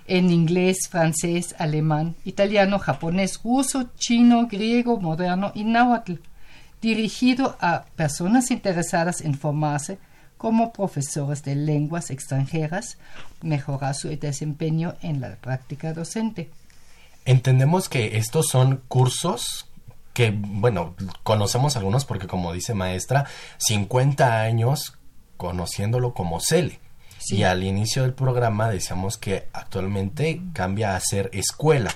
en 0.06 0.30
inglés, 0.30 0.88
francés, 0.90 1.54
alemán, 1.58 2.16
italiano, 2.24 2.78
japonés, 2.78 3.40
ruso, 3.42 3.90
chino, 3.96 4.46
griego, 4.46 4.98
moderno 4.98 5.52
y 5.54 5.64
náhuatl, 5.64 6.14
dirigido 6.80 7.56
a 7.60 7.84
personas 7.96 8.50
interesadas 8.50 9.20
en 9.20 9.34
formarse 9.34 9.98
como 10.38 10.72
profesores 10.72 11.42
de 11.42 11.54
lenguas 11.54 12.10
extranjeras, 12.10 12.96
mejorar 13.42 13.94
su 13.94 14.08
desempeño 14.08 14.94
en 15.02 15.20
la 15.20 15.36
práctica 15.36 15.92
docente. 15.92 16.50
Entendemos 17.24 17.88
que 17.88 18.16
estos 18.16 18.48
son 18.48 18.82
cursos 18.88 19.66
que, 20.14 20.32
bueno, 20.34 20.94
conocemos 21.22 21.76
algunos 21.76 22.04
porque 22.04 22.26
como 22.26 22.52
dice 22.52 22.72
maestra, 22.72 23.26
50 23.58 24.40
años 24.40 24.96
conociéndolo 25.36 26.14
como 26.14 26.40
CELE. 26.40 26.80
Y 27.30 27.42
al 27.42 27.62
inicio 27.62 28.02
del 28.02 28.14
programa 28.14 28.70
decíamos 28.70 29.18
que 29.18 29.48
actualmente 29.52 30.40
cambia 30.54 30.96
a 30.96 31.00
ser 31.00 31.28
escuela 31.32 31.90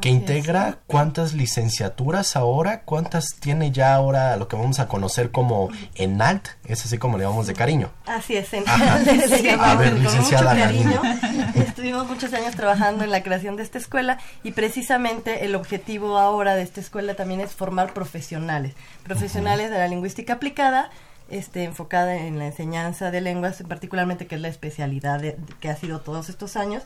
que 0.00 0.08
integra 0.08 0.78
cuántas 0.86 1.34
licenciaturas 1.34 2.36
ahora, 2.36 2.82
cuántas 2.82 3.36
tiene 3.40 3.70
ya 3.72 3.94
ahora 3.94 4.36
lo 4.36 4.48
que 4.48 4.56
vamos 4.56 4.78
a 4.78 4.88
conocer 4.88 5.30
como 5.30 5.70
ENALT, 5.94 6.48
es 6.64 6.84
así 6.84 6.98
como 6.98 7.18
le 7.18 7.24
llamamos 7.24 7.46
de 7.46 7.54
cariño. 7.54 7.90
Así 8.06 8.36
es, 8.36 8.52
ENALT 8.52 9.06
le 9.06 9.42
llamamos 9.42 9.90
con 9.90 10.22
mucho 10.22 10.36
cariño. 10.36 11.02
Estuvimos 11.54 12.06
muchos 12.06 12.32
años 12.32 12.54
trabajando 12.54 13.04
en 13.04 13.10
la 13.10 13.22
creación 13.22 13.56
de 13.56 13.62
esta 13.62 13.78
escuela 13.78 14.18
y 14.42 14.52
precisamente 14.52 15.44
el 15.44 15.54
objetivo 15.54 16.18
ahora 16.18 16.54
de 16.54 16.62
esta 16.62 16.80
escuela 16.80 17.14
también 17.14 17.40
es 17.40 17.52
formar 17.52 17.92
profesionales, 17.94 18.74
profesionales 19.02 19.70
de 19.70 19.78
la 19.78 19.88
lingüística 19.88 20.34
aplicada, 20.34 20.90
este, 21.30 21.64
enfocada 21.64 22.16
en 22.16 22.38
la 22.38 22.46
enseñanza 22.46 23.10
de 23.10 23.20
lenguas, 23.20 23.62
particularmente 23.68 24.26
que 24.26 24.36
es 24.36 24.40
la 24.40 24.48
especialidad 24.48 25.22
que 25.60 25.68
ha 25.68 25.76
sido 25.76 26.00
todos 26.00 26.28
estos 26.28 26.56
años, 26.56 26.84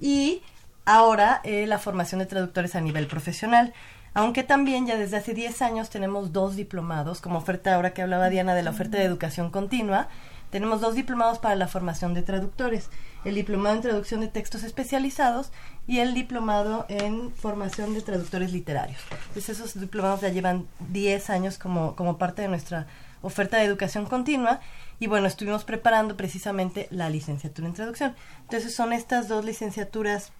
y 0.00 0.42
ahora 0.86 1.40
eh, 1.44 1.66
la 1.66 1.78
formación 1.78 2.20
de 2.20 2.26
traductores 2.26 2.74
a 2.74 2.80
nivel 2.80 3.06
profesional. 3.06 3.74
Aunque 4.14 4.44
también 4.44 4.86
ya 4.86 4.96
desde 4.96 5.18
hace 5.18 5.34
10 5.34 5.60
años 5.60 5.90
tenemos 5.90 6.32
dos 6.32 6.56
diplomados, 6.56 7.20
como 7.20 7.36
oferta 7.36 7.74
ahora 7.74 7.92
que 7.92 8.00
hablaba 8.00 8.30
Diana 8.30 8.54
de 8.54 8.62
la 8.62 8.70
oferta 8.70 8.96
de 8.96 9.04
educación 9.04 9.50
continua, 9.50 10.08
tenemos 10.50 10.80
dos 10.80 10.94
diplomados 10.94 11.38
para 11.38 11.56
la 11.56 11.68
formación 11.68 12.14
de 12.14 12.22
traductores, 12.22 12.88
el 13.24 13.34
diplomado 13.34 13.76
en 13.76 13.82
traducción 13.82 14.20
de 14.20 14.28
textos 14.28 14.62
especializados 14.62 15.50
y 15.86 15.98
el 15.98 16.14
diplomado 16.14 16.86
en 16.88 17.30
formación 17.32 17.92
de 17.92 18.00
traductores 18.00 18.52
literarios. 18.52 19.00
Entonces 19.28 19.58
esos 19.58 19.78
diplomados 19.78 20.22
ya 20.22 20.30
llevan 20.30 20.66
10 20.88 21.28
años 21.28 21.58
como, 21.58 21.94
como 21.94 22.16
parte 22.16 22.40
de 22.40 22.48
nuestra 22.48 22.86
oferta 23.20 23.58
de 23.58 23.64
educación 23.64 24.06
continua 24.06 24.60
y 24.98 25.08
bueno, 25.08 25.26
estuvimos 25.26 25.64
preparando 25.64 26.16
precisamente 26.16 26.86
la 26.90 27.10
licenciatura 27.10 27.68
en 27.68 27.74
traducción. 27.74 28.14
Entonces 28.42 28.74
son 28.74 28.92
estas 28.92 29.28
dos 29.28 29.44
licenciaturas 29.44 30.32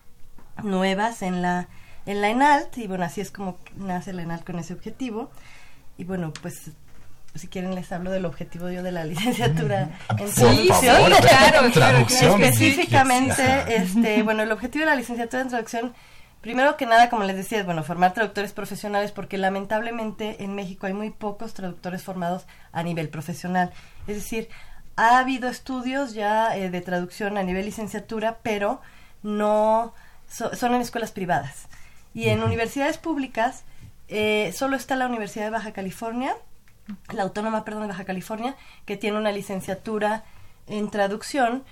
nuevas 0.62 1.22
en 1.22 1.42
la, 1.42 1.68
en 2.06 2.20
la 2.20 2.30
ENALT 2.30 2.78
y 2.78 2.86
bueno, 2.86 3.04
así 3.04 3.20
es 3.20 3.30
como 3.30 3.58
nace 3.76 4.12
la 4.12 4.22
ENALT 4.22 4.44
con 4.44 4.58
ese 4.58 4.72
objetivo. 4.72 5.30
Y 5.98 6.04
bueno, 6.04 6.32
pues 6.42 6.72
si 7.38 7.48
quieren 7.48 7.74
les 7.74 7.90
hablo 7.92 8.10
del 8.10 8.24
objetivo 8.24 8.70
yo 8.70 8.82
de 8.82 8.92
la 8.92 9.04
licenciatura 9.04 9.90
en 10.18 10.30
traducción. 10.30 11.12
claro, 11.70 12.06
Específicamente, 12.08 13.42
este, 13.68 14.22
bueno, 14.22 14.42
el 14.42 14.52
objetivo 14.52 14.84
de 14.84 14.90
la 14.90 14.96
licenciatura 14.96 15.42
en 15.42 15.48
traducción, 15.48 15.94
primero 16.40 16.76
que 16.76 16.86
nada, 16.86 17.08
como 17.10 17.24
les 17.24 17.36
decía, 17.36 17.58
es 17.58 17.66
bueno, 17.66 17.82
formar 17.82 18.14
traductores 18.14 18.52
profesionales 18.52 19.12
porque 19.12 19.38
lamentablemente 19.38 20.42
en 20.42 20.54
México 20.54 20.86
hay 20.86 20.94
muy 20.94 21.10
pocos 21.10 21.54
traductores 21.54 22.02
formados 22.02 22.46
a 22.72 22.82
nivel 22.82 23.08
profesional. 23.08 23.72
Es 24.06 24.16
decir, 24.16 24.48
ha 24.96 25.18
habido 25.18 25.48
estudios 25.48 26.14
ya 26.14 26.56
eh, 26.56 26.70
de 26.70 26.80
traducción 26.80 27.36
a 27.36 27.42
nivel 27.42 27.66
licenciatura, 27.66 28.38
pero 28.42 28.80
no 29.22 29.92
son 30.28 30.74
en 30.74 30.80
escuelas 30.80 31.12
privadas. 31.12 31.66
Y 32.14 32.28
en 32.28 32.42
universidades 32.42 32.98
públicas 32.98 33.64
eh, 34.08 34.52
solo 34.54 34.76
está 34.76 34.96
la 34.96 35.06
Universidad 35.06 35.44
de 35.46 35.50
Baja 35.50 35.72
California, 35.72 36.34
la 37.12 37.24
Autónoma, 37.24 37.64
perdón, 37.64 37.82
de 37.82 37.88
Baja 37.88 38.04
California, 38.04 38.56
que 38.84 38.96
tiene 38.96 39.18
una 39.18 39.32
licenciatura 39.32 40.24
en 40.68 40.90
traducción, 40.90 41.64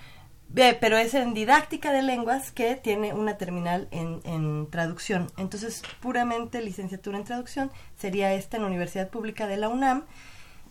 pero 0.52 0.98
es 0.98 1.14
en 1.14 1.34
didáctica 1.34 1.92
de 1.92 2.02
lenguas 2.02 2.52
que 2.52 2.76
tiene 2.76 3.12
una 3.12 3.38
terminal 3.38 3.88
en, 3.90 4.20
en, 4.24 4.68
traducción. 4.70 5.30
Entonces, 5.36 5.82
puramente 6.00 6.60
licenciatura 6.60 7.18
en 7.18 7.24
traducción 7.24 7.70
sería 7.96 8.32
esta 8.34 8.56
en 8.56 8.64
la 8.64 8.68
Universidad 8.68 9.08
Pública 9.08 9.46
de 9.46 9.56
la 9.56 9.68
UNAM. 9.68 10.04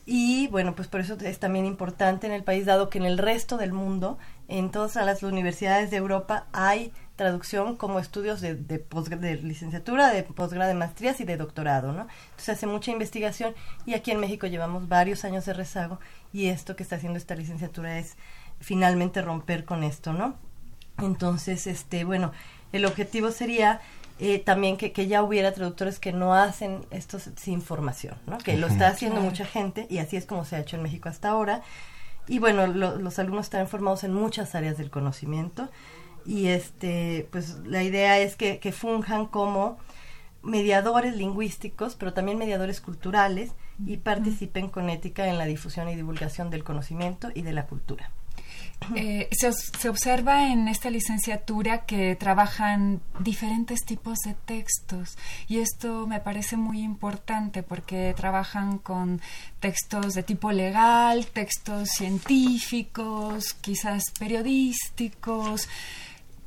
Y 0.06 0.48
bueno, 0.48 0.76
pues 0.76 0.90
por 0.90 1.00
eso 1.00 1.18
es 1.22 1.40
también 1.40 1.66
importante 1.66 2.28
en 2.28 2.34
el 2.34 2.44
país, 2.44 2.66
dado 2.66 2.90
que 2.90 2.98
en 2.98 3.06
el 3.06 3.18
resto 3.18 3.58
del 3.58 3.72
mundo, 3.72 4.18
en 4.50 4.70
todas 4.70 4.96
las 4.96 5.24
universidades 5.24 5.92
de 5.92 5.98
Europa, 5.98 6.46
hay 6.52 6.92
traducción 7.16 7.76
como 7.76 8.00
estudios 8.00 8.42
de, 8.42 8.56
de, 8.56 8.80
de 8.80 9.36
licenciatura, 9.38 10.12
de 10.12 10.24
posgrado, 10.24 10.68
de 10.68 10.74
maestrías 10.74 11.20
y 11.22 11.26
de 11.26 11.38
doctorado, 11.38 11.92
¿no? 11.92 12.08
Entonces 12.32 12.50
hace 12.50 12.68
mucha 12.68 12.92
investigación 12.92 13.54
y 13.86 13.94
aquí 13.94 14.12
en 14.12 14.20
México 14.20 14.48
llevamos 14.48 14.88
varios 14.88 15.24
años 15.24 15.46
de 15.46 15.54
rezago 15.54 16.00
y 16.32 16.48
esto 16.48 16.76
que 16.76 16.84
está 16.84 16.96
haciendo 16.96 17.18
esta 17.18 17.36
licenciatura 17.36 18.00
es 18.00 18.18
finalmente 18.60 19.22
romper 19.22 19.66
con 19.66 19.84
esto, 19.84 20.14
¿no? 20.14 20.36
Entonces, 21.00 21.68
este, 21.68 22.04
bueno, 22.04 22.32
el 22.72 22.86
objetivo 22.86 23.32
sería 23.32 23.82
eh, 24.20 24.40
también 24.40 24.78
que, 24.78 24.92
que, 24.92 25.08
ya 25.08 25.22
hubiera 25.22 25.54
traductores 25.54 26.00
que 26.00 26.14
no 26.14 26.34
hacen 26.34 26.86
esto 26.92 27.20
sin 27.36 27.62
formación, 27.62 28.16
¿no? 28.26 28.38
Que 28.40 28.58
lo 28.58 28.68
está 28.68 28.88
haciendo 28.88 29.22
mucha 29.22 29.46
gente 29.46 29.86
y 29.90 30.00
así 30.00 30.18
es 30.18 30.26
como 30.26 30.46
se 30.46 30.56
ha 30.56 30.60
hecho 30.60 30.78
en 30.78 30.84
México 30.84 31.10
hasta 31.10 31.30
ahora. 31.30 31.62
Y 32.28 32.40
bueno, 32.40 32.68
los 32.68 33.20
alumnos 33.20 33.48
están 33.48 33.68
formados 33.68 34.04
en 34.04 34.14
muchas 34.14 34.56
áreas 34.56 34.78
del 34.78 34.90
conocimiento 34.90 35.70
y 36.26 36.48
este 36.48 37.28
pues 37.32 37.60
la 37.66 37.84
idea 37.84 38.20
es 38.20 38.36
que, 38.36 38.60
que 38.60 38.72
funjan 38.72 39.26
como 39.26 39.78
mediadores 40.44 41.16
lingüísticos, 41.16 41.96
pero 41.96 42.14
también 42.14 42.38
mediadores 42.38 42.82
culturales 42.82 43.52
y 43.86 43.98
participen 43.98 44.70
con 44.70 44.90
ética 44.90 45.28
en 45.28 45.38
la 45.38 45.46
difusión 45.46 45.90
y 45.90 45.96
divulgación 45.96 46.50
del 46.50 46.64
conocimiento 46.64 47.30
y 47.34 47.42
de 47.42 47.54
la 47.54 47.66
cultura. 47.66 48.12
Eh, 48.96 49.30
se, 49.32 49.90
observa 49.90 50.52
en 50.52 50.68
esta 50.68 50.90
licenciatura 50.90 51.86
que 51.86 52.16
trabajan 52.16 53.02
diferentes 53.20 53.86
tipos 53.86 54.20
de 54.20 54.34
textos 54.34 55.18
y 55.48 55.60
esto 55.60 56.06
me 56.06 56.20
parece 56.20 56.58
muy 56.58 56.82
importante 56.82 57.64
porque 57.64 58.14
trabajan 58.16 58.80
con 58.80 59.22
textos 59.62 60.16
de 60.16 60.24
tipo 60.24 60.52
legal, 60.52 61.28
textos 61.28 61.90
científicos, 61.90 63.54
quizás 63.54 64.04
periodísticos, 64.20 65.70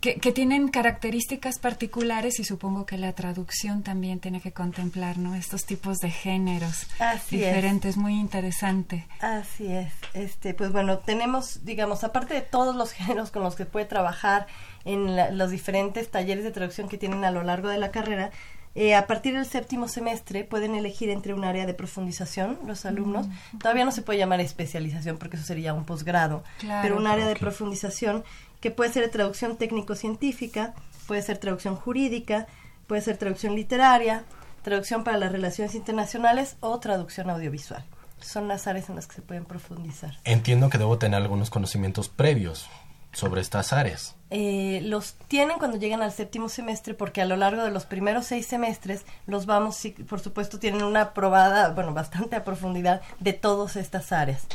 que, 0.01 0.33
tienen 0.33 0.69
características 0.69 1.59
particulares 1.59 2.39
y 2.41 2.45
supongo 2.45 2.87
que 2.87 2.99
la 2.99 3.13
traducción 3.13 3.83
también 3.83 4.21
tiene 4.21 4.41
que 4.41 4.53
contemplar 4.53 5.19
¿no? 5.19 5.35
estos 5.35 5.65
tipos 5.65 5.99
de 5.99 6.11
géneros 6.11 6.87
diferentes, 7.31 7.97
muy 7.97 8.15
interesante. 8.15 9.07
Así 9.21 9.67
es. 9.67 9.93
Este, 10.15 10.55
pues 10.55 10.73
bueno, 10.73 10.99
tenemos, 10.99 11.65
digamos, 11.65 12.05
aparte 12.05 12.35
de 12.35 12.43
todos 12.43 12.77
los 12.77 12.93
géneros 12.93 13.31
con 13.31 13.43
los 13.43 13.57
que 13.57 13.65
puede 13.65 13.87
trabajar 13.87 14.47
en 14.85 15.37
los 15.37 15.51
diferentes 15.51 16.11
talleres 16.11 16.45
de 16.45 16.53
traducción 16.53 16.89
que 16.89 16.99
tienen 16.99 17.25
a 17.25 17.31
lo 17.31 17.43
largo 17.43 17.69
de 17.69 17.79
la 17.79 17.91
carrera, 17.91 18.31
eh, 18.77 18.95
a 18.95 19.07
partir 19.07 19.33
del 19.33 19.47
séptimo 19.47 19.89
semestre 19.89 20.45
pueden 20.45 20.75
elegir 20.75 21.09
entre 21.09 21.33
un 21.33 21.45
área 21.45 21.65
de 21.65 21.73
profundización 21.73 22.59
los 22.67 22.85
alumnos. 22.85 23.27
Todavía 23.59 23.87
no 23.87 23.91
se 23.91 24.03
puede 24.03 24.19
llamar 24.19 24.41
especialización 24.41 25.17
porque 25.17 25.39
eso 25.39 25.47
sería 25.47 25.73
un 25.73 25.87
posgrado, 25.87 26.45
pero 26.83 26.99
un 26.99 27.07
área 27.07 27.27
de 27.27 27.37
profundización 27.37 28.23
que 28.61 28.71
puede 28.71 28.93
ser 28.93 29.11
traducción 29.11 29.57
técnico-científica, 29.57 30.75
puede 31.07 31.23
ser 31.23 31.39
traducción 31.39 31.77
jurídica, 31.77 32.47
puede 32.87 33.03
ser 33.03 33.17
traducción 33.17 33.55
literaria, 33.55 34.25
traducción 34.63 35.05
para 35.05 35.19
las 35.19 35.33
relaciones 35.33 35.75
internacionales 35.75 36.57
o 36.61 36.79
traducción 36.81 37.31
audiovisual. 37.31 37.85
Son 38.21 38.49
las 38.49 38.67
áreas 38.67 38.89
en 38.89 38.97
las 38.97 39.07
que 39.07 39.17
se 39.17 39.23
pueden 39.23 39.45
profundizar. 39.45 40.19
Entiendo 40.25 40.71
que 40.71 40.79
debo 40.79 40.99
tener 40.99 41.21
algunos 41.21 41.51
conocimientos 41.51 42.09
previos 42.09 42.69
sobre 43.13 43.41
estas 43.41 43.73
áreas. 43.73 44.15
Eh, 44.31 44.81
los 44.83 45.15
tienen 45.29 45.59
cuando 45.59 45.79
llegan 45.79 46.03
al 46.03 46.13
séptimo 46.13 46.49
semestre 46.49 46.93
porque 46.93 47.23
a 47.23 47.25
lo 47.25 47.37
largo 47.37 47.63
de 47.63 47.71
los 47.71 47.87
primeros 47.87 48.27
seis 48.27 48.47
semestres 48.47 49.07
los 49.27 49.47
vamos, 49.47 49.81
por 50.09 50.21
supuesto, 50.21 50.59
tienen 50.59 50.83
una 50.83 51.15
probada, 51.15 51.71
bueno, 51.71 51.95
bastante 51.95 52.37
a 52.37 52.45
profundidad 52.45 53.01
de 53.21 53.33
todas 53.33 53.77
estas 53.77 54.13
áreas. 54.13 54.47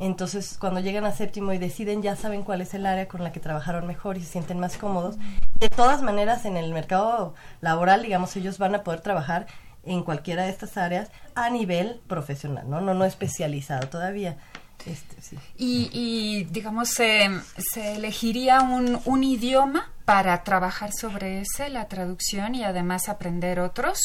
Entonces, 0.00 0.56
cuando 0.58 0.80
llegan 0.80 1.04
a 1.04 1.12
séptimo 1.12 1.52
y 1.52 1.58
deciden, 1.58 2.00
ya 2.00 2.16
saben 2.16 2.42
cuál 2.42 2.62
es 2.62 2.72
el 2.72 2.86
área 2.86 3.06
con 3.06 3.22
la 3.22 3.32
que 3.32 3.38
trabajaron 3.38 3.86
mejor 3.86 4.16
y 4.16 4.22
se 4.22 4.32
sienten 4.32 4.58
más 4.58 4.78
cómodos. 4.78 5.16
De 5.58 5.68
todas 5.68 6.00
maneras, 6.00 6.46
en 6.46 6.56
el 6.56 6.72
mercado 6.72 7.34
laboral, 7.60 8.02
digamos, 8.02 8.34
ellos 8.34 8.56
van 8.56 8.74
a 8.74 8.82
poder 8.82 9.02
trabajar 9.02 9.46
en 9.84 10.02
cualquiera 10.02 10.44
de 10.44 10.50
estas 10.50 10.78
áreas 10.78 11.10
a 11.34 11.50
nivel 11.50 12.00
profesional, 12.06 12.68
¿no? 12.68 12.80
No, 12.80 12.94
no 12.94 13.04
especializado 13.04 13.88
todavía. 13.88 14.38
Este, 14.86 15.20
sí. 15.20 15.36
y, 15.58 16.44
digamos, 16.44 16.88
se, 16.88 17.28
elegiría 17.76 18.62
un, 18.62 18.98
un 19.04 19.22
idioma 19.22 19.90
para 20.06 20.42
trabajar 20.44 20.92
sobre 20.92 21.42
ese, 21.42 21.68
la 21.68 21.88
traducción 21.88 22.54
y 22.54 22.64
además 22.64 23.10
aprender 23.10 23.60
otros. 23.60 23.98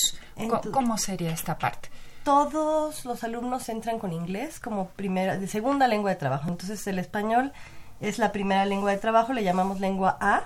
¿Cómo 0.73 0.97
sería 0.97 1.31
esta 1.31 1.57
parte? 1.57 1.89
Todos 2.25 3.05
los 3.05 3.23
alumnos 3.23 3.69
entran 3.69 3.99
con 3.99 4.11
inglés 4.11 4.59
como 4.59 4.89
primera, 4.89 5.37
de 5.37 5.47
segunda 5.47 5.87
lengua 5.87 6.09
de 6.09 6.15
trabajo. 6.15 6.49
Entonces 6.49 6.85
el 6.87 6.97
español 6.97 7.53
es 8.01 8.17
la 8.17 8.31
primera 8.31 8.65
lengua 8.65 8.91
de 8.91 8.97
trabajo, 8.97 9.31
le 9.31 9.43
llamamos 9.43 9.79
lengua 9.79 10.17
A. 10.19 10.45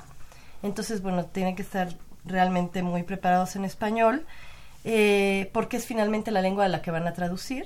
Entonces, 0.61 1.01
bueno, 1.01 1.25
tienen 1.25 1.55
que 1.55 1.61
estar 1.61 1.87
realmente 2.25 2.83
muy 2.83 3.03
preparados 3.03 3.55
en 3.55 3.63
español, 3.63 4.25
eh, 4.83 5.49
porque 5.53 5.77
es 5.77 5.85
finalmente 5.85 6.31
la 6.31 6.41
lengua 6.41 6.65
a 6.65 6.67
la 6.67 6.81
que 6.81 6.91
van 6.91 7.07
a 7.07 7.13
traducir. 7.13 7.65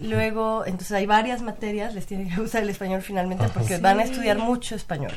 Luego, 0.00 0.64
entonces 0.64 0.92
hay 0.92 1.04
varias 1.04 1.42
materias, 1.42 1.94
les 1.94 2.06
tienen 2.06 2.30
que 2.34 2.40
usar 2.40 2.62
el 2.62 2.70
español 2.70 3.02
finalmente 3.02 3.46
porque 3.52 3.76
van 3.76 4.00
a 4.00 4.04
estudiar 4.04 4.38
mucho 4.38 4.74
español. 4.74 5.12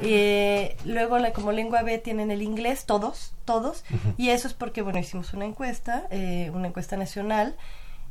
Eh, 0.00 0.76
luego, 0.84 1.18
la, 1.18 1.32
como 1.32 1.52
lengua 1.52 1.82
B, 1.82 1.98
tienen 1.98 2.30
el 2.30 2.42
inglés, 2.42 2.84
todos, 2.86 3.34
todos. 3.44 3.84
Y 4.16 4.30
eso 4.30 4.48
es 4.48 4.54
porque, 4.54 4.82
bueno, 4.82 4.98
hicimos 4.98 5.32
una 5.32 5.44
encuesta, 5.44 6.06
eh, 6.10 6.50
una 6.54 6.68
encuesta 6.68 6.96
nacional. 6.96 7.56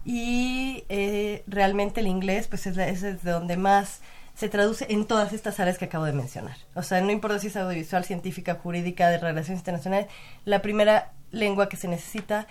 Y 0.05 0.83
eh, 0.89 1.43
realmente 1.47 2.01
el 2.01 2.07
inglés, 2.07 2.47
pues 2.47 2.67
es, 2.67 2.77
es 2.77 3.01
de 3.01 3.31
donde 3.31 3.57
más 3.57 4.01
se 4.35 4.49
traduce 4.49 4.85
en 4.89 5.05
todas 5.05 5.33
estas 5.33 5.59
áreas 5.59 5.77
que 5.77 5.85
acabo 5.85 6.05
de 6.05 6.13
mencionar. 6.13 6.57
O 6.75 6.83
sea, 6.83 7.01
no 7.01 7.11
importa 7.11 7.39
si 7.39 7.47
es 7.47 7.55
audiovisual, 7.55 8.03
científica, 8.03 8.55
jurídica, 8.55 9.09
de 9.09 9.17
relaciones 9.17 9.61
internacionales, 9.61 10.07
la 10.43 10.61
primera 10.61 11.13
lengua 11.31 11.69
que 11.69 11.77
se 11.77 11.87
necesita 11.87 12.47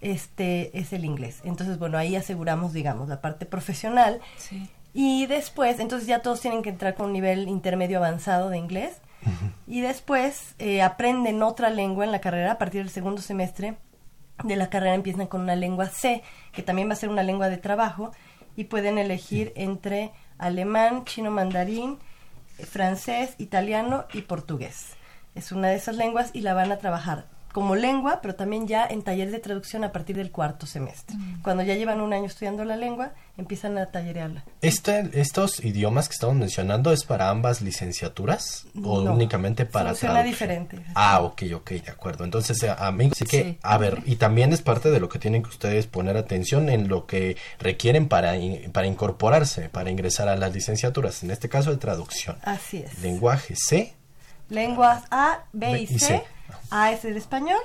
este 0.00 0.76
es 0.78 0.92
el 0.92 1.04
inglés. 1.04 1.40
Entonces, 1.44 1.78
bueno, 1.78 1.98
ahí 1.98 2.16
aseguramos, 2.16 2.72
digamos, 2.72 3.08
la 3.08 3.20
parte 3.20 3.46
profesional. 3.46 4.20
Sí. 4.36 4.68
Y 4.98 5.26
después, 5.26 5.78
entonces 5.78 6.08
ya 6.08 6.22
todos 6.22 6.40
tienen 6.40 6.62
que 6.62 6.70
entrar 6.70 6.94
con 6.94 7.08
un 7.08 7.12
nivel 7.12 7.48
intermedio 7.48 7.98
avanzado 7.98 8.48
de 8.48 8.56
inglés. 8.56 9.02
Y 9.66 9.82
después 9.82 10.54
eh, 10.58 10.80
aprenden 10.80 11.42
otra 11.42 11.68
lengua 11.68 12.06
en 12.06 12.12
la 12.12 12.22
carrera 12.22 12.52
a 12.52 12.58
partir 12.58 12.80
del 12.80 12.88
segundo 12.88 13.20
semestre 13.20 13.76
de 14.42 14.56
la 14.56 14.70
carrera 14.70 14.94
empiezan 14.94 15.26
con 15.26 15.42
una 15.42 15.54
lengua 15.54 15.86
C, 15.90 16.22
que 16.50 16.62
también 16.62 16.88
va 16.88 16.94
a 16.94 16.96
ser 16.96 17.10
una 17.10 17.22
lengua 17.22 17.50
de 17.50 17.58
trabajo, 17.58 18.12
y 18.56 18.64
pueden 18.64 18.96
elegir 18.96 19.52
entre 19.54 20.12
alemán, 20.38 21.04
chino 21.04 21.30
mandarín, 21.30 21.98
francés, 22.58 23.34
italiano 23.36 24.06
y 24.14 24.22
portugués. 24.22 24.94
Es 25.34 25.52
una 25.52 25.68
de 25.68 25.76
esas 25.76 25.96
lenguas 25.96 26.30
y 26.32 26.40
la 26.40 26.54
van 26.54 26.72
a 26.72 26.78
trabajar 26.78 27.26
como 27.56 27.74
lengua, 27.74 28.18
pero 28.20 28.34
también 28.34 28.68
ya 28.68 28.86
en 28.86 29.00
taller 29.00 29.30
de 29.30 29.38
traducción 29.38 29.82
a 29.82 29.90
partir 29.90 30.14
del 30.14 30.30
cuarto 30.30 30.66
semestre. 30.66 31.16
Mm. 31.16 31.40
Cuando 31.40 31.62
ya 31.62 31.74
llevan 31.74 32.02
un 32.02 32.12
año 32.12 32.26
estudiando 32.26 32.66
la 32.66 32.76
lengua, 32.76 33.12
empiezan 33.38 33.78
a 33.78 33.86
tallerearla. 33.86 34.44
Este, 34.60 35.08
¿Estos 35.18 35.64
idiomas 35.64 36.06
que 36.10 36.12
estamos 36.12 36.36
mencionando 36.36 36.92
es 36.92 37.04
para 37.04 37.30
ambas 37.30 37.62
licenciaturas 37.62 38.66
o 38.84 39.00
únicamente 39.00 39.64
para 39.64 39.88
Funciona 39.92 40.22
diferente. 40.22 40.84
Ah, 40.94 41.22
ok, 41.22 41.44
ok, 41.54 41.70
de 41.70 41.90
acuerdo. 41.90 42.24
Entonces, 42.24 42.62
eh, 42.62 42.74
amigos, 42.78 43.14
así 43.16 43.24
que, 43.24 43.58
a 43.62 43.78
ver, 43.78 44.02
y 44.04 44.16
también 44.16 44.52
es 44.52 44.60
parte 44.60 44.90
de 44.90 45.00
lo 45.00 45.08
que 45.08 45.18
tienen 45.18 45.42
que 45.42 45.48
ustedes 45.48 45.86
poner 45.86 46.18
atención 46.18 46.68
en 46.68 46.88
lo 46.88 47.06
que 47.06 47.38
requieren 47.58 48.06
para, 48.06 48.34
para 48.70 48.86
incorporarse, 48.86 49.70
para 49.70 49.90
ingresar 49.90 50.28
a 50.28 50.36
las 50.36 50.52
licenciaturas, 50.52 51.22
en 51.22 51.30
este 51.30 51.48
caso 51.48 51.70
de 51.70 51.78
traducción. 51.78 52.36
Así 52.42 52.84
es. 52.86 52.98
Lenguaje 52.98 53.54
C. 53.56 53.94
Lenguas 54.50 55.04
A, 55.10 55.46
B, 55.54 55.80
y 55.80 55.98
C 55.98 56.22
a 56.70 56.92
es 56.92 57.04
el 57.04 57.16
español. 57.16 57.60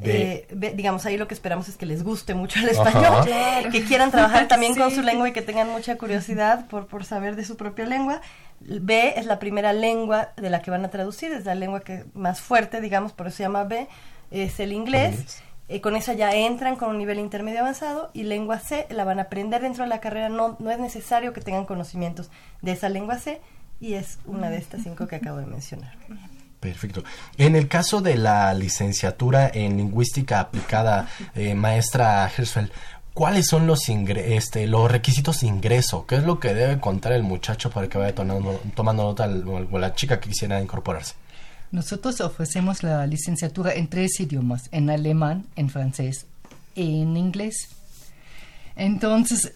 Eh, 0.00 0.46
digamos, 0.74 1.06
ahí 1.06 1.16
lo 1.16 1.26
que 1.26 1.34
esperamos 1.34 1.68
es 1.68 1.76
que 1.76 1.86
les 1.86 2.04
guste 2.04 2.34
mucho 2.34 2.60
el 2.60 2.68
español, 2.68 3.24
que 3.72 3.84
quieran 3.84 4.12
trabajar 4.12 4.46
también 4.46 4.74
con 4.76 4.90
su 4.92 5.02
lengua 5.02 5.28
y 5.28 5.32
que 5.32 5.42
tengan 5.42 5.70
mucha 5.70 5.98
curiosidad 5.98 6.66
por, 6.68 6.86
por 6.86 7.04
saber 7.04 7.34
de 7.34 7.44
su 7.44 7.56
propia 7.56 7.86
lengua. 7.86 8.20
B 8.60 9.14
es 9.16 9.26
la 9.26 9.40
primera 9.40 9.72
lengua 9.72 10.28
de 10.36 10.50
la 10.50 10.62
que 10.62 10.70
van 10.70 10.84
a 10.84 10.88
traducir, 10.88 11.32
es 11.32 11.44
la 11.44 11.56
lengua 11.56 11.80
que 11.80 12.04
más 12.14 12.40
fuerte, 12.40 12.80
digamos, 12.80 13.12
por 13.12 13.26
eso 13.26 13.38
se 13.38 13.42
llama 13.42 13.64
B, 13.64 13.88
es 14.30 14.60
el 14.60 14.72
inglés. 14.72 15.42
Eh, 15.68 15.80
con 15.80 15.96
esa 15.96 16.12
ya 16.12 16.34
entran 16.34 16.76
con 16.76 16.90
un 16.90 16.98
nivel 16.98 17.18
intermedio 17.18 17.60
avanzado 17.60 18.10
y 18.12 18.24
lengua 18.24 18.58
C 18.58 18.86
la 18.90 19.04
van 19.04 19.18
a 19.20 19.22
aprender 19.22 19.62
dentro 19.62 19.84
de 19.84 19.88
la 19.88 20.00
carrera, 20.00 20.28
no, 20.28 20.56
no 20.58 20.70
es 20.70 20.78
necesario 20.78 21.32
que 21.32 21.40
tengan 21.40 21.64
conocimientos 21.64 22.30
de 22.60 22.72
esa 22.72 22.88
lengua 22.88 23.18
C 23.18 23.40
y 23.80 23.94
es 23.94 24.18
una 24.26 24.50
de 24.50 24.58
estas 24.58 24.82
cinco 24.82 25.06
que 25.06 25.16
acabo 25.16 25.38
de 25.38 25.46
mencionar. 25.46 25.96
Perfecto. 26.62 27.02
En 27.38 27.56
el 27.56 27.66
caso 27.66 28.00
de 28.00 28.16
la 28.16 28.54
licenciatura 28.54 29.50
en 29.52 29.76
lingüística 29.78 30.38
aplicada, 30.38 31.08
eh, 31.34 31.56
maestra 31.56 32.30
Hersfeld, 32.30 32.70
¿cuáles 33.12 33.48
son 33.48 33.66
los, 33.66 33.88
este, 33.88 34.68
los 34.68 34.88
requisitos 34.88 35.40
de 35.40 35.48
ingreso? 35.48 36.06
¿Qué 36.06 36.14
es 36.14 36.22
lo 36.22 36.38
que 36.38 36.54
debe 36.54 36.78
contar 36.78 37.14
el 37.14 37.24
muchacho 37.24 37.68
para 37.68 37.88
que 37.88 37.98
vaya 37.98 38.14
tomando, 38.14 38.60
tomando 38.76 39.02
nota 39.02 39.28
o 39.72 39.76
la 39.76 39.92
chica 39.96 40.20
que 40.20 40.28
quisiera 40.28 40.62
incorporarse? 40.62 41.14
Nosotros 41.72 42.20
ofrecemos 42.20 42.84
la 42.84 43.08
licenciatura 43.08 43.74
en 43.74 43.88
tres 43.88 44.20
idiomas, 44.20 44.68
en 44.70 44.88
alemán, 44.88 45.46
en 45.56 45.68
francés 45.68 46.26
y 46.76 47.02
en 47.02 47.16
inglés. 47.16 47.70
Entonces, 48.76 49.54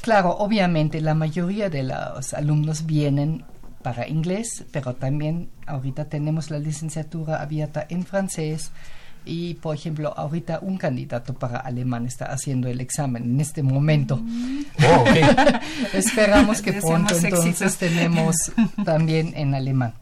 claro, 0.00 0.30
obviamente 0.38 1.00
la 1.00 1.14
mayoría 1.14 1.70
de 1.70 1.84
los 1.84 2.34
alumnos 2.34 2.84
vienen 2.84 3.44
para 3.84 4.08
inglés, 4.08 4.64
pero 4.72 4.94
también 4.94 5.50
ahorita 5.66 6.06
tenemos 6.06 6.50
la 6.50 6.58
licenciatura 6.58 7.42
abierta 7.42 7.86
en 7.90 8.06
francés 8.06 8.72
y, 9.26 9.54
por 9.54 9.76
ejemplo, 9.76 10.14
ahorita 10.16 10.60
un 10.62 10.78
candidato 10.78 11.34
para 11.34 11.58
alemán 11.58 12.06
está 12.06 12.32
haciendo 12.32 12.66
el 12.68 12.80
examen 12.80 13.24
en 13.24 13.40
este 13.42 13.62
momento. 13.62 14.22
Oh, 14.88 15.04
Esperamos 15.92 16.62
que 16.62 16.72
pronto 16.72 17.14
entonces 17.14 17.76
tenemos 17.76 18.34
también 18.86 19.34
en 19.36 19.54
alemán. 19.54 19.92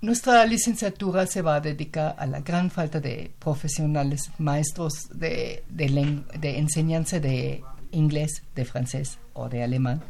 nuestra 0.00 0.44
licenciatura 0.46 1.28
se 1.28 1.42
va 1.42 1.56
a 1.56 1.60
dedicar 1.60 2.16
a 2.18 2.26
la 2.26 2.40
gran 2.40 2.72
falta 2.72 2.98
de 2.98 3.30
profesionales, 3.38 4.32
maestros 4.38 5.08
de, 5.14 5.62
de 5.68 6.58
enseñanza 6.58 7.20
de 7.20 7.62
inglés, 7.92 8.42
de 8.56 8.64
francés 8.64 9.18
o 9.32 9.48
de 9.48 9.62
alemán 9.62 10.02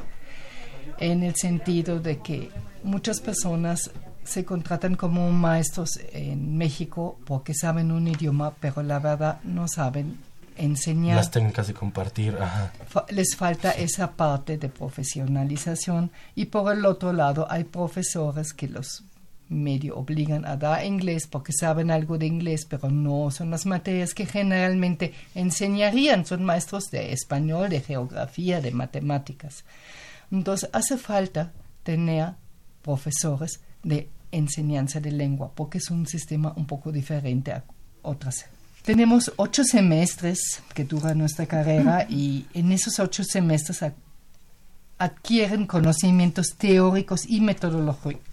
en 0.98 1.22
el 1.22 1.34
sentido 1.36 2.00
de 2.00 2.18
que 2.18 2.50
muchas 2.82 3.20
personas 3.20 3.90
se 4.24 4.44
contratan 4.44 4.94
como 4.94 5.30
maestros 5.32 5.98
en 6.12 6.56
México 6.56 7.18
porque 7.24 7.54
saben 7.54 7.90
un 7.90 8.08
idioma, 8.08 8.54
pero 8.60 8.82
la 8.82 8.98
verdad 8.98 9.40
no 9.44 9.66
saben 9.68 10.18
enseñar. 10.56 11.16
Las 11.16 11.30
técnicas 11.30 11.66
de 11.66 11.74
compartir, 11.74 12.36
ajá. 12.40 12.72
Les 13.08 13.34
falta 13.36 13.70
esa 13.72 14.12
parte 14.12 14.58
de 14.58 14.68
profesionalización 14.68 16.10
y 16.34 16.46
por 16.46 16.72
el 16.72 16.84
otro 16.84 17.12
lado 17.12 17.46
hay 17.50 17.64
profesores 17.64 18.52
que 18.52 18.68
los 18.68 19.04
medio 19.48 19.96
obligan 19.96 20.46
a 20.46 20.56
dar 20.56 20.84
inglés 20.84 21.26
porque 21.26 21.52
saben 21.52 21.90
algo 21.90 22.16
de 22.16 22.26
inglés, 22.26 22.64
pero 22.64 22.90
no 22.90 23.30
son 23.30 23.50
las 23.50 23.66
materias 23.66 24.14
que 24.14 24.26
generalmente 24.26 25.12
enseñarían, 25.34 26.24
son 26.24 26.44
maestros 26.44 26.90
de 26.90 27.12
español, 27.12 27.68
de 27.68 27.80
geografía, 27.80 28.60
de 28.60 28.70
matemáticas. 28.70 29.64
Entonces 30.32 30.68
hace 30.72 30.96
falta 30.96 31.52
tener 31.82 32.32
profesores 32.82 33.60
de 33.84 34.08
enseñanza 34.32 34.98
de 34.98 35.12
lengua 35.12 35.52
porque 35.54 35.78
es 35.78 35.90
un 35.90 36.06
sistema 36.06 36.54
un 36.56 36.66
poco 36.66 36.90
diferente 36.90 37.52
a 37.52 37.64
otras. 38.00 38.46
Tenemos 38.82 39.30
ocho 39.36 39.62
semestres 39.62 40.62
que 40.74 40.84
dura 40.84 41.14
nuestra 41.14 41.46
carrera 41.46 42.06
y 42.08 42.46
en 42.54 42.72
esos 42.72 42.98
ocho 42.98 43.22
semestres 43.22 43.84
adquieren 44.98 45.66
conocimientos 45.66 46.54
teóricos 46.56 47.26
y 47.28 47.40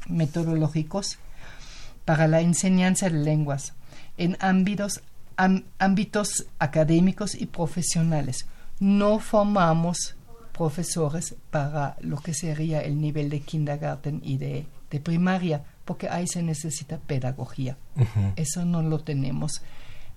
metodológicos 0.07 1.17
para 2.05 2.27
la 2.27 2.41
enseñanza 2.41 3.09
de 3.09 3.19
lenguas 3.19 3.73
en 4.17 4.37
ámbitos, 4.39 5.01
ámbitos 5.77 6.45
académicos 6.59 7.35
y 7.35 7.45
profesionales. 7.45 8.45
No 8.79 9.19
formamos 9.19 10.15
profesores 10.59 11.35
para 11.49 11.95
lo 12.01 12.17
que 12.17 12.35
sería 12.35 12.81
el 12.81 12.99
nivel 12.99 13.29
de 13.29 13.39
kindergarten 13.39 14.21
y 14.23 14.37
de, 14.37 14.67
primaria, 15.01 15.63
porque 15.85 16.09
ahí 16.09 16.27
se 16.27 16.43
necesita 16.43 16.97
pedagogía. 16.97 17.77
Eso 18.35 18.65
no 18.65 18.81
lo 18.81 18.99
tenemos. 18.99 19.61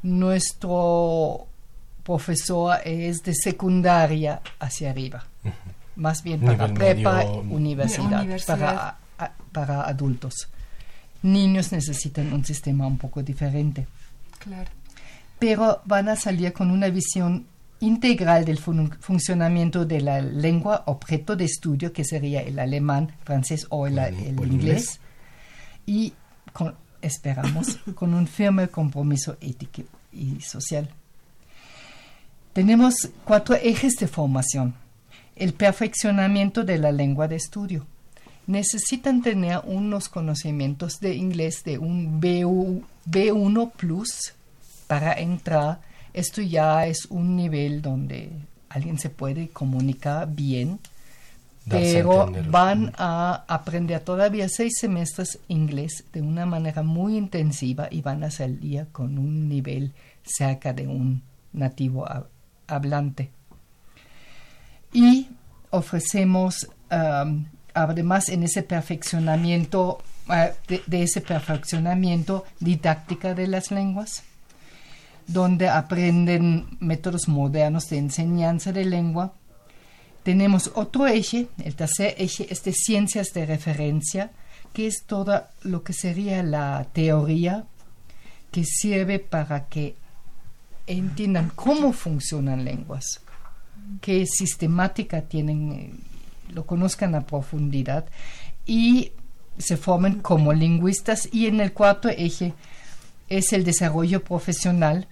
Nuestro 0.03 1.47
profesor 2.03 2.78
es 2.84 3.22
de 3.22 3.34
secundaria 3.34 4.43
hacia 4.59 4.90
arriba 4.90 5.24
más 5.97 6.22
bien 6.22 6.40
para 6.40 6.72
prepa, 6.72 7.24
universidad, 7.24 8.26
Para, 8.47 8.99
para 9.53 9.82
adultos. 9.82 10.49
Niños 11.22 11.70
necesitan 11.72 12.32
un 12.32 12.45
sistema 12.45 12.86
un 12.86 12.99
poco 12.99 13.22
diferente. 13.22 13.86
Claro. 14.38 14.70
Pero 15.38 15.82
van 15.84 16.09
a 16.09 16.16
salir 16.16 16.53
con 16.53 16.70
una 16.70 16.88
visión 16.88 17.47
integral 17.83 18.45
del 18.45 18.59
funcionamiento 18.59 19.85
de 19.85 20.01
la 20.01 20.20
lengua 20.20 20.85
objeto 20.87 21.37
de 21.37 21.45
estudio, 21.45 21.93
que 21.93 22.05
sería 22.05 22.41
el 22.41 22.59
alemán, 22.59 23.12
francés 23.24 23.66
o 23.68 23.87
el, 23.87 23.99
inglés, 24.51 25.01
y 25.85 26.14
esperamos 27.01 27.78
con 27.95 28.14
un 28.14 28.26
firme 28.26 28.68
compromiso 28.68 29.37
ético 29.41 29.83
y 30.12 30.41
social. 30.41 30.89
Tenemos 32.53 33.11
cuatro 33.24 33.57
ejes 33.57 33.95
de 33.95 34.07
formación 34.09 34.74
el 35.37 35.55
perfeccionamiento 35.55 36.64
de 36.64 36.78
la 36.78 36.93
lengua 36.93 37.28
de 37.28 37.37
estudio. 37.37 37.87
Necesitan 38.47 39.22
tener 39.22 39.61
unos 39.64 40.09
conocimientos 40.09 41.01
de 41.01 41.14
inglés 41.14 41.62
de 41.64 41.78
un 41.78 42.20
B1 42.20 43.72
plus 43.72 44.35
para 44.87 45.14
entrar. 45.14 45.80
Esto 46.13 46.43
ya 46.43 46.87
es 46.87 47.07
un 47.07 47.37
nivel 47.37 47.83
donde 47.83 48.31
alguien 48.69 48.99
se 48.99 49.11
puede 49.11 49.49
comunicar 49.49 50.29
bien, 50.29 50.79
pero 51.69 52.31
van 52.49 52.93
a 52.99 53.45
aprender 53.47 54.01
todavía 54.01 54.49
seis 54.49 54.75
semestres 54.81 55.39
inglés 55.49 56.05
de 56.13 56.21
una 56.21 56.45
manera 56.45 56.83
muy 56.83 57.17
intensiva 57.17 57.89
y 57.91 58.03
van 58.03 58.25
a 58.25 58.31
salir 58.31 58.87
con 58.91 59.19
un 59.19 59.49
nivel 59.49 59.93
cerca 60.25 60.73
de 60.73 60.89
un 60.89 61.23
nativo 61.53 62.07
hablante. 62.67 63.31
Y 64.93 65.29
ofrecemos 65.71 66.69
um, 66.91 67.47
además 67.75 68.29
en 68.29 68.43
ese 68.43 68.63
perfeccionamiento 68.63 69.99
uh, 70.29 70.73
de, 70.87 71.03
ese 71.03 71.21
perfeccionamiento 71.21 72.45
didáctica 72.61 73.35
de 73.35 73.47
las 73.47 73.71
lenguas 73.71 74.25
donde 75.33 75.68
aprenden 75.68 76.76
métodos 76.80 77.28
modernos 77.28 77.89
de 77.89 77.99
enseñanza 77.99 78.72
de 78.72 78.85
lengua. 78.85 79.35
Tenemos 80.22 80.70
otro 80.74 81.07
eje 81.07 81.49
el 81.64 81.74
tercer 81.74 82.14
eje 82.18 82.47
es 82.51 82.62
de 82.62 82.72
ciencias 82.72 83.33
de 83.35 83.47
referencia 83.47 84.30
que 84.72 84.87
es 84.87 85.05
todo 85.05 85.45
lo 85.62 85.83
que 85.83 85.93
sería 85.93 86.43
la 86.43 86.87
teoría 86.93 87.66
que 88.51 88.64
sirve 88.64 89.18
para 89.18 89.66
que 89.66 89.97
entiendan 90.87 91.51
cómo 91.55 91.93
funcionan 91.93 92.64
lenguas 92.64 93.20
qué 94.01 94.26
sistemática 94.26 95.22
tienen, 95.22 95.72
eh, 95.72 95.93
lo 96.53 96.66
conozcan 96.66 97.14
a 97.14 97.26
profundidad 97.26 98.07
y 98.66 99.12
se 99.59 99.76
formen 99.76 100.20
como 100.20 100.53
lingüistas. 100.53 101.28
Y 101.33 101.47
en 101.47 101.61
el 101.61 101.72
cuarto 101.72 102.09
eje 102.09 102.55
es 103.28 103.53
el 103.53 103.64
desarrollo 103.64 104.22
profesional 104.24 105.09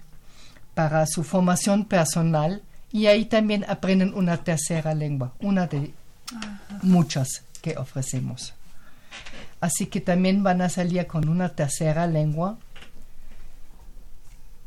para 0.89 1.05
su 1.05 1.23
formación 1.23 1.85
personal 1.85 2.63
y 2.91 3.05
ahí 3.05 3.25
también 3.25 3.63
aprenden 3.67 4.15
una 4.15 4.43
tercera 4.43 4.95
lengua, 4.95 5.31
una 5.39 5.67
de 5.67 5.93
muchas 6.81 7.43
que 7.61 7.77
ofrecemos. 7.77 8.55
Así 9.59 9.85
que 9.85 10.01
también 10.01 10.41
van 10.41 10.59
a 10.63 10.69
salir 10.69 11.05
con 11.05 11.29
una 11.29 11.49
tercera 11.49 12.07
lengua, 12.07 12.57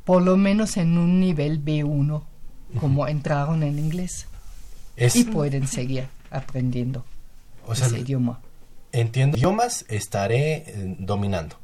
por 0.04 0.22
lo 0.22 0.36
menos 0.36 0.76
en 0.76 0.98
un 0.98 1.18
nivel 1.18 1.64
B1 1.64 2.22
como 2.78 3.08
entraron 3.08 3.64
en 3.64 3.80
inglés. 3.80 4.28
y 4.96 5.24
pueden 5.24 5.66
seguir 5.66 6.06
aprendiendo 6.30 7.04
ese 7.72 7.98
idioma. 7.98 8.40
Entiendo. 8.92 9.36
Idiomas 9.36 9.84
estaré 9.88 10.54
eh, 10.58 10.96
dominando. 11.00 11.56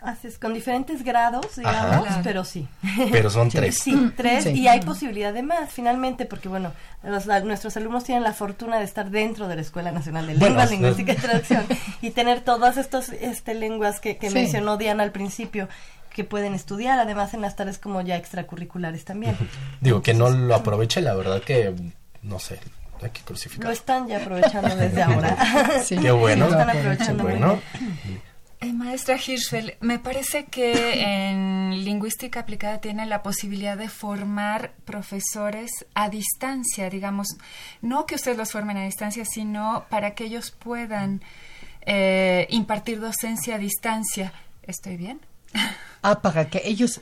Así 0.00 0.28
es, 0.28 0.38
con 0.38 0.54
diferentes 0.54 1.02
grados, 1.02 1.56
digamos, 1.56 2.08
pero 2.22 2.44
sí. 2.44 2.68
Pero 3.10 3.30
son 3.30 3.48
tres. 3.48 3.78
Sí, 3.78 4.12
tres, 4.16 4.46
y 4.46 4.68
hay 4.68 4.80
posibilidad 4.80 5.32
de 5.32 5.42
más, 5.42 5.72
finalmente, 5.72 6.24
porque, 6.24 6.48
bueno, 6.48 6.72
nuestros 7.02 7.76
alumnos 7.76 8.04
tienen 8.04 8.22
la 8.22 8.32
fortuna 8.32 8.78
de 8.78 8.84
estar 8.84 9.10
dentro 9.10 9.48
de 9.48 9.56
la 9.56 9.62
Escuela 9.62 9.90
Nacional 9.90 10.28
de 10.28 10.34
Lenguas, 10.34 10.70
Lingüística 10.70 11.12
y 11.12 11.16
Traducción 11.16 11.66
y 12.00 12.10
tener 12.10 12.42
todas 12.42 12.76
estas 12.76 13.08
este, 13.08 13.54
lenguas 13.54 13.98
que, 13.98 14.18
que 14.18 14.30
mencionó 14.30 14.76
Diana 14.76 15.02
al 15.02 15.10
principio 15.10 15.68
que 16.18 16.24
pueden 16.24 16.54
estudiar, 16.54 16.98
además 16.98 17.34
en 17.34 17.42
las 17.42 17.54
tareas 17.54 17.78
como 17.78 18.00
ya 18.00 18.16
extracurriculares 18.16 19.04
también. 19.04 19.36
Digo, 19.80 20.02
que 20.02 20.14
no 20.14 20.30
lo 20.30 20.54
aproveche, 20.54 21.00
la 21.00 21.14
verdad 21.14 21.40
que, 21.40 21.74
no 22.22 22.38
sé, 22.38 22.58
hay 23.02 23.10
que 23.10 23.20
crucificar. 23.22 23.66
Lo 23.66 23.72
están 23.72 24.08
ya 24.08 24.18
aprovechando 24.18 24.74
desde 24.74 25.02
ahora. 25.02 25.80
sí. 25.84 25.96
Qué 25.96 26.10
bueno. 26.10 26.46
Lo 26.46 26.52
están 26.52 26.70
aprovechando 26.70 27.22
bueno. 27.24 27.60
Eh, 28.60 28.72
maestra 28.72 29.16
Hirschfeld, 29.16 29.74
me 29.80 30.00
parece 30.00 30.46
que 30.46 31.02
en 31.04 31.84
lingüística 31.84 32.40
aplicada 32.40 32.80
tiene 32.80 33.06
la 33.06 33.22
posibilidad 33.22 33.76
de 33.76 33.88
formar 33.88 34.72
profesores 34.84 35.70
a 35.94 36.08
distancia, 36.08 36.90
digamos, 36.90 37.28
no 37.82 38.04
que 38.04 38.16
ustedes 38.16 38.36
los 38.36 38.50
formen 38.50 38.76
a 38.76 38.84
distancia, 38.84 39.24
sino 39.24 39.86
para 39.90 40.14
que 40.16 40.24
ellos 40.24 40.50
puedan 40.50 41.22
eh, 41.82 42.48
impartir 42.50 43.00
docencia 43.00 43.54
a 43.54 43.58
distancia. 43.58 44.32
¿Estoy 44.64 44.96
bien? 44.96 45.20
Ah, 46.02 46.20
para 46.20 46.48
que 46.48 46.62
ellos 46.64 47.00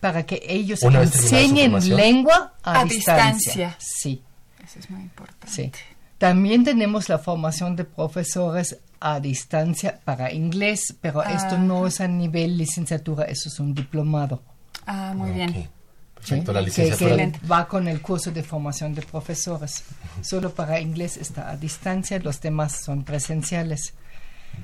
para 0.00 0.24
que 0.24 0.42
ellos 0.46 0.82
enseñen 0.82 1.74
lengua 1.96 2.54
a, 2.62 2.84
distancia. 2.84 3.76
Sí. 3.78 4.22
Eso 4.64 4.78
es 4.78 4.90
muy 4.90 5.02
importante. 5.02 5.72
También 6.18 6.64
tenemos 6.64 7.08
la 7.08 7.18
formación 7.18 7.76
de 7.76 7.84
profesores 7.84 8.78
a 9.00 9.20
distancia 9.20 10.00
para 10.04 10.32
inglés, 10.32 10.94
pero 11.00 11.22
esto 11.22 11.58
no 11.58 11.86
es 11.86 12.00
a 12.00 12.08
nivel 12.08 12.56
licenciatura, 12.56 13.24
eso 13.24 13.48
es 13.48 13.60
un 13.60 13.74
diplomado. 13.74 14.42
Ah, 14.86 15.12
muy 15.16 15.30
bien. 15.32 15.68
Perfecto, 16.14 16.52
la 16.52 16.60
licenciatura. 16.60 17.16
Que, 17.16 17.46
va 17.46 17.68
con 17.68 17.86
el 17.86 18.02
curso 18.02 18.30
de 18.32 18.42
formación 18.42 18.94
de 18.94 19.02
profesores. 19.02 19.84
Solo 20.22 20.50
para 20.50 20.80
inglés 20.80 21.16
está 21.16 21.50
a 21.50 21.56
distancia, 21.56 22.18
los 22.18 22.40
demás 22.40 22.80
son 22.84 23.04
presenciales. 23.04 23.94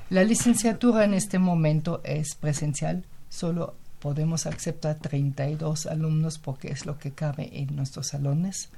La 0.09 0.23
licenciatura 0.23 1.05
en 1.05 1.13
este 1.13 1.39
momento 1.39 2.01
es 2.03 2.35
presencial, 2.35 3.05
solo 3.29 3.75
podemos 3.99 4.45
aceptar 4.45 4.95
32 4.95 5.87
alumnos 5.87 6.37
porque 6.37 6.67
es 6.67 6.85
lo 6.85 6.97
que 6.97 7.11
cabe 7.11 7.49
en 7.53 7.75
nuestros 7.75 8.09
salones. 8.09 8.69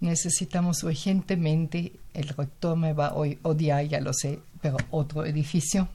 Necesitamos 0.00 0.84
urgentemente, 0.84 1.92
el 2.14 2.28
rector 2.28 2.76
me 2.76 2.92
va 2.92 3.08
a 3.08 3.14
odiar, 3.14 3.84
ya 3.84 4.00
lo 4.00 4.12
sé, 4.12 4.38
pero 4.60 4.76
otro 4.90 5.24
edificio. 5.24 5.88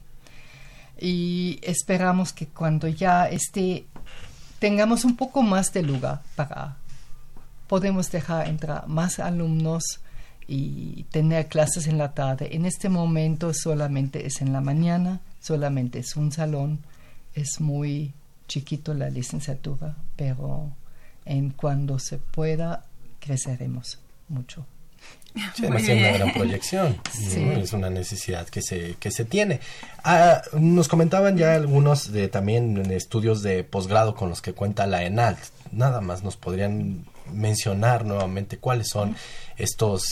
Y 0.98 1.58
esperamos 1.62 2.32
que 2.32 2.46
cuando 2.46 2.88
ya 2.88 3.28
esté, 3.28 3.86
tengamos 4.58 5.04
un 5.04 5.16
poco 5.16 5.42
más 5.42 5.72
de 5.72 5.82
lugar 5.82 6.22
para, 6.36 6.76
podemos 7.66 8.10
dejar 8.10 8.48
entrar 8.48 8.86
más 8.86 9.18
alumnos 9.18 10.00
y 10.46 11.04
tener 11.10 11.48
clases 11.48 11.86
en 11.86 11.98
la 11.98 12.14
tarde. 12.14 12.54
En 12.54 12.66
este 12.66 12.88
momento 12.88 13.52
solamente 13.54 14.26
es 14.26 14.40
en 14.40 14.52
la 14.52 14.60
mañana, 14.60 15.20
solamente 15.40 15.98
es 16.00 16.16
un 16.16 16.32
salón, 16.32 16.80
es 17.34 17.60
muy 17.60 18.12
chiquito 18.46 18.94
la 18.94 19.10
licenciatura, 19.10 19.96
pero 20.16 20.70
en 21.24 21.50
cuando 21.50 21.98
se 21.98 22.18
pueda 22.18 22.84
creceremos 23.20 23.98
mucho. 24.28 24.66
Sí, 25.54 25.64
además 25.64 25.82
una 25.82 26.12
gran 26.12 26.32
proyección. 26.32 27.00
Es 27.60 27.72
una 27.72 27.90
necesidad 27.90 28.48
que 28.48 28.62
se, 28.62 28.94
que 29.00 29.10
se 29.10 29.24
tiene. 29.24 29.60
Ah, 30.04 30.42
nos 30.52 30.86
comentaban 30.86 31.36
ya 31.36 31.54
algunos 31.54 32.12
de 32.12 32.28
también 32.28 32.90
estudios 32.92 33.42
de 33.42 33.64
posgrado 33.64 34.14
con 34.14 34.28
los 34.28 34.40
que 34.40 34.52
cuenta 34.52 34.86
la 34.86 35.02
ENAL. 35.04 35.36
Nada 35.72 36.00
más 36.00 36.22
nos 36.22 36.36
podrían 36.36 37.04
mencionar 37.32 38.04
nuevamente 38.04 38.58
cuáles 38.58 38.88
son 38.88 39.16
estos. 39.56 40.04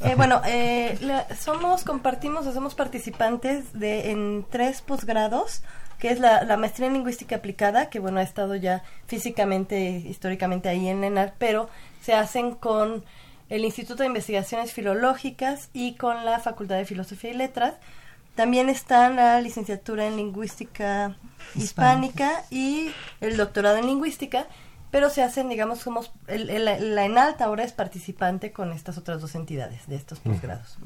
Eh, 0.00 0.14
bueno, 0.16 0.40
eh, 0.46 0.98
somos, 1.38 1.84
compartimos, 1.84 2.46
somos 2.54 2.74
participantes 2.74 3.72
de 3.74 4.10
en 4.10 4.46
tres 4.48 4.80
posgrados 4.80 5.62
que 5.98 6.10
es 6.10 6.18
la, 6.18 6.42
la, 6.42 6.56
maestría 6.56 6.88
en 6.88 6.94
lingüística 6.94 7.36
aplicada, 7.36 7.88
que 7.88 8.00
bueno, 8.00 8.18
ha 8.18 8.24
estado 8.24 8.56
ya 8.56 8.82
físicamente, 9.06 10.02
históricamente 10.04 10.68
ahí 10.68 10.88
en 10.88 11.04
ENAL, 11.04 11.34
pero 11.38 11.68
se 12.02 12.12
hacen 12.12 12.56
con 12.56 13.04
el 13.52 13.66
Instituto 13.66 14.02
de 14.02 14.06
Investigaciones 14.06 14.72
Filológicas 14.72 15.68
y 15.74 15.94
con 15.96 16.24
la 16.24 16.38
Facultad 16.38 16.76
de 16.76 16.86
Filosofía 16.86 17.32
y 17.32 17.34
Letras. 17.34 17.74
También 18.34 18.70
están 18.70 19.16
la 19.16 19.38
licenciatura 19.42 20.06
en 20.06 20.16
Lingüística 20.16 21.16
Hispánica 21.54 22.44
y 22.50 22.90
el 23.20 23.36
doctorado 23.36 23.76
en 23.76 23.88
Lingüística, 23.88 24.46
pero 24.90 25.10
se 25.10 25.22
hacen, 25.22 25.50
digamos, 25.50 25.80
somos 25.80 26.12
el, 26.28 26.64
la 26.64 27.04
ENALT 27.04 27.42
ahora 27.42 27.62
es 27.62 27.74
participante 27.74 28.52
con 28.52 28.72
estas 28.72 28.96
otras 28.96 29.20
dos 29.20 29.34
entidades 29.34 29.86
de 29.86 29.96
estos 29.96 30.20
posgrados. 30.20 30.78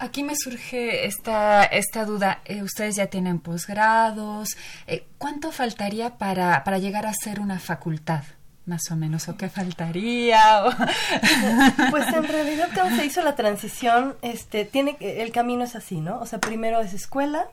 Aquí 0.00 0.24
me 0.24 0.34
surge 0.34 1.06
esta, 1.06 1.62
esta 1.62 2.04
duda. 2.04 2.40
Eh, 2.44 2.64
ustedes 2.64 2.96
ya 2.96 3.06
tienen 3.06 3.38
posgrados. 3.38 4.56
Eh, 4.88 5.06
¿Cuánto 5.18 5.52
faltaría 5.52 6.18
para, 6.18 6.64
para 6.64 6.78
llegar 6.78 7.06
a 7.06 7.12
ser 7.12 7.38
una 7.38 7.60
facultad? 7.60 8.24
Más 8.66 8.90
o 8.90 8.96
menos 8.96 9.28
o 9.28 9.36
qué 9.36 9.48
faltaría 9.48 10.62
pues 11.90 12.08
en 12.08 12.24
realidad 12.28 12.68
cuando 12.74 12.96
se 12.96 13.04
hizo 13.04 13.22
la 13.22 13.36
transición 13.36 14.16
este 14.22 14.64
tiene 14.64 14.96
el 15.00 15.32
camino 15.32 15.64
es 15.64 15.76
así 15.76 16.00
no 16.00 16.18
o 16.20 16.26
sea 16.26 16.38
primero 16.38 16.80
es 16.80 16.94
escuela 16.94 17.48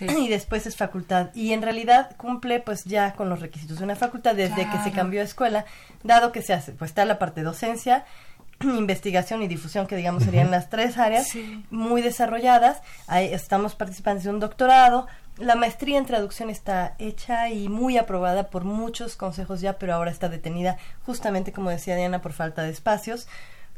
y 0.00 0.28
después 0.28 0.66
es 0.66 0.76
facultad. 0.76 1.30
Y 1.34 1.52
en 1.52 1.62
realidad 1.62 2.14
cumple 2.16 2.60
pues 2.60 2.84
ya 2.84 3.12
con 3.14 3.28
los 3.28 3.40
requisitos 3.40 3.78
de 3.78 3.84
una 3.84 3.96
facultad 3.96 4.34
desde 4.34 4.68
que 4.68 4.78
se 4.84 4.92
cambió 4.92 5.20
a 5.20 5.24
escuela 5.24 5.64
dado 6.02 6.32
que 6.32 6.42
se 6.42 6.52
hace 6.52 6.72
pues 6.72 6.90
está 6.90 7.04
la 7.04 7.18
parte 7.18 7.42
docencia 7.42 8.04
investigación 8.60 9.42
y 9.42 9.48
difusión 9.48 9.86
que 9.86 9.96
digamos 9.96 10.24
serían 10.24 10.50
las 10.50 10.68
tres 10.68 10.98
áreas 10.98 11.32
muy 11.70 12.02
desarrolladas. 12.02 12.82
Ahí 13.06 13.32
estamos 13.32 13.74
participando 13.74 14.22
de 14.22 14.30
un 14.30 14.40
doctorado 14.40 15.06
la 15.38 15.54
maestría 15.54 15.98
en 15.98 16.06
traducción 16.06 16.50
está 16.50 16.94
hecha 16.98 17.48
y 17.48 17.68
muy 17.68 17.96
aprobada 17.96 18.50
por 18.50 18.64
muchos 18.64 19.16
consejos 19.16 19.60
ya, 19.60 19.78
pero 19.78 19.94
ahora 19.94 20.10
está 20.10 20.28
detenida 20.28 20.78
justamente 21.06 21.52
como 21.52 21.70
decía 21.70 21.96
Diana 21.96 22.20
por 22.20 22.32
falta 22.32 22.62
de 22.62 22.70
espacios, 22.70 23.28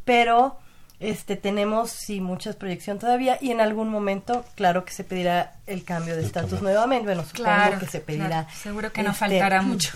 pero 0.04 0.58
este 0.98 1.36
tenemos 1.36 1.90
sí 1.90 2.20
mucha 2.20 2.52
proyección 2.52 2.98
todavía 2.98 3.38
y 3.40 3.50
en 3.50 3.61
algún 3.61 3.88
momento 3.88 4.44
claro 4.54 4.84
que 4.84 4.92
se 4.92 5.04
pedirá 5.04 5.54
el 5.66 5.84
cambio 5.84 6.16
de 6.16 6.22
estatus 6.22 6.61
nuevamente, 6.62 7.06
bueno, 7.06 7.24
supongo 7.24 7.78
que 7.78 7.86
se 7.86 8.00
pedirá. 8.00 8.48
Seguro 8.50 8.92
que 8.92 9.02
no 9.02 9.11
este, 9.11 9.20
faltará 9.20 9.62
mucho 9.62 9.92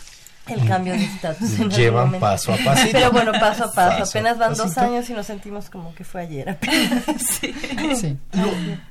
el 0.48 0.68
cambio 0.68 0.92
de 0.92 1.04
estatus. 1.04 1.58
Llevan 1.76 2.18
paso 2.20 2.52
a 2.52 2.56
paso. 2.58 2.86
Pero 2.92 3.10
bueno, 3.10 3.32
paso 3.32 3.64
a 3.64 3.72
paso. 3.72 4.04
Apenas 4.04 4.38
van 4.38 4.54
dos 4.54 4.76
años 4.78 5.08
y 5.08 5.12
nos 5.12 5.26
sentimos 5.26 5.70
como 5.70 5.94
que 5.94 6.04
fue 6.04 6.22
ayer. 6.22 6.58
sí. 7.18 7.54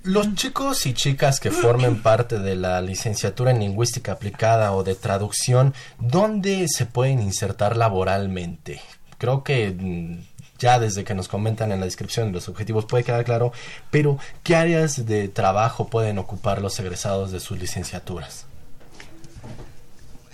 los 0.04 0.34
chicos 0.36 0.86
y 0.86 0.94
chicas 0.94 1.40
que 1.40 1.52
formen 1.52 2.02
parte 2.02 2.40
de 2.40 2.56
la 2.56 2.82
licenciatura 2.82 3.52
en 3.52 3.60
lingüística 3.60 4.14
aplicada 4.14 4.74
o 4.74 4.84
de 4.84 4.96
traducción, 4.96 5.74
¿dónde 6.00 6.66
se 6.68 6.86
pueden 6.86 7.22
insertar 7.22 7.78
laboralmente? 7.78 8.82
Creo 9.18 9.44
que 9.44 9.72
mm, 9.72 10.34
ya 10.60 10.80
desde 10.80 11.04
que 11.04 11.14
nos 11.14 11.28
comentan 11.28 11.72
en 11.72 11.80
la 11.80 11.86
descripción 11.86 12.32
los 12.32 12.50
objetivos 12.50 12.86
puede 12.86 13.04
quedar 13.04 13.24
claro, 13.26 13.52
pero 13.92 14.18
¿qué 14.44 14.56
áreas 14.56 15.06
de 15.06 15.28
trabajo 15.28 15.88
pueden 15.88 16.18
ocupar 16.18 16.62
los 16.62 16.80
egresados 16.80 17.32
de 17.32 17.40
sus 17.40 17.60
licenciaturas? 17.60 18.46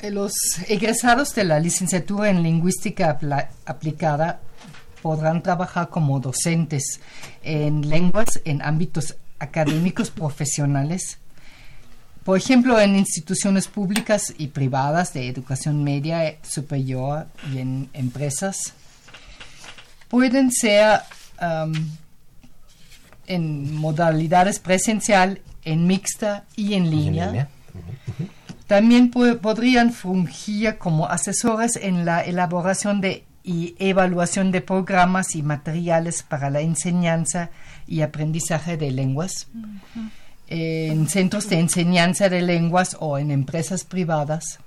Eh, 0.01 0.11
los 0.11 0.33
egresados 0.67 1.35
de 1.35 1.43
la 1.43 1.59
licenciatura 1.59 2.29
en 2.29 2.43
lingüística 2.43 3.17
aplicada 3.65 4.39
podrán 5.01 5.41
trabajar 5.41 5.89
como 5.89 6.19
docentes 6.19 6.99
en 7.43 7.89
lenguas 7.89 8.41
en 8.45 8.61
ámbitos 8.61 9.15
académicos 9.39 10.09
profesionales, 10.11 11.17
por 12.23 12.37
ejemplo, 12.37 12.79
en 12.79 12.95
instituciones 12.95 13.67
públicas 13.67 14.33
y 14.37 14.47
privadas 14.47 15.13
de 15.13 15.27
educación 15.27 15.83
media 15.83 16.37
superior 16.43 17.27
y 17.51 17.59
en 17.59 17.89
empresas. 17.93 18.73
Pueden 20.09 20.51
ser 20.51 20.99
en 23.25 23.75
modalidades 23.75 24.59
presencial, 24.59 25.41
en 25.63 25.87
mixta 25.87 26.45
y 26.55 26.73
en 26.73 26.91
línea. 26.91 27.49
También 28.70 29.09
podrían 29.09 29.91
fungir 29.91 30.78
como 30.78 31.07
asesores 31.07 31.76
en 31.76 32.05
la 32.05 32.22
elaboración 32.22 33.01
de 33.01 33.26
y 33.43 33.76
evaluación 33.80 34.51
de 34.51 34.61
programas 34.61 35.34
y 35.34 35.41
materiales 35.41 36.22
para 36.22 36.51
la 36.51 36.61
enseñanza 36.61 37.49
y 37.88 38.01
aprendizaje 38.01 38.78
de 38.78 38.91
lenguas, 38.91 39.47
en 40.45 41.09
centros 41.09 41.49
de 41.49 41.57
enseñanza 41.57 42.30
de 42.30 42.43
lenguas 42.43 42.95
o 42.99 43.17
en 43.17 43.32
empresas 43.32 43.86
privadas. 43.86 44.59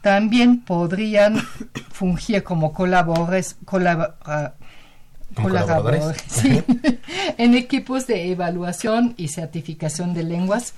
También 0.00 0.62
podrían 0.62 1.38
fungir 1.92 2.42
como 2.42 2.72
colaboradores, 2.72 3.56
en 7.38 7.54
equipos 7.54 8.08
de 8.08 8.32
evaluación 8.32 9.14
y 9.16 9.28
certificación 9.28 10.12
de 10.12 10.24
lenguas 10.24 10.74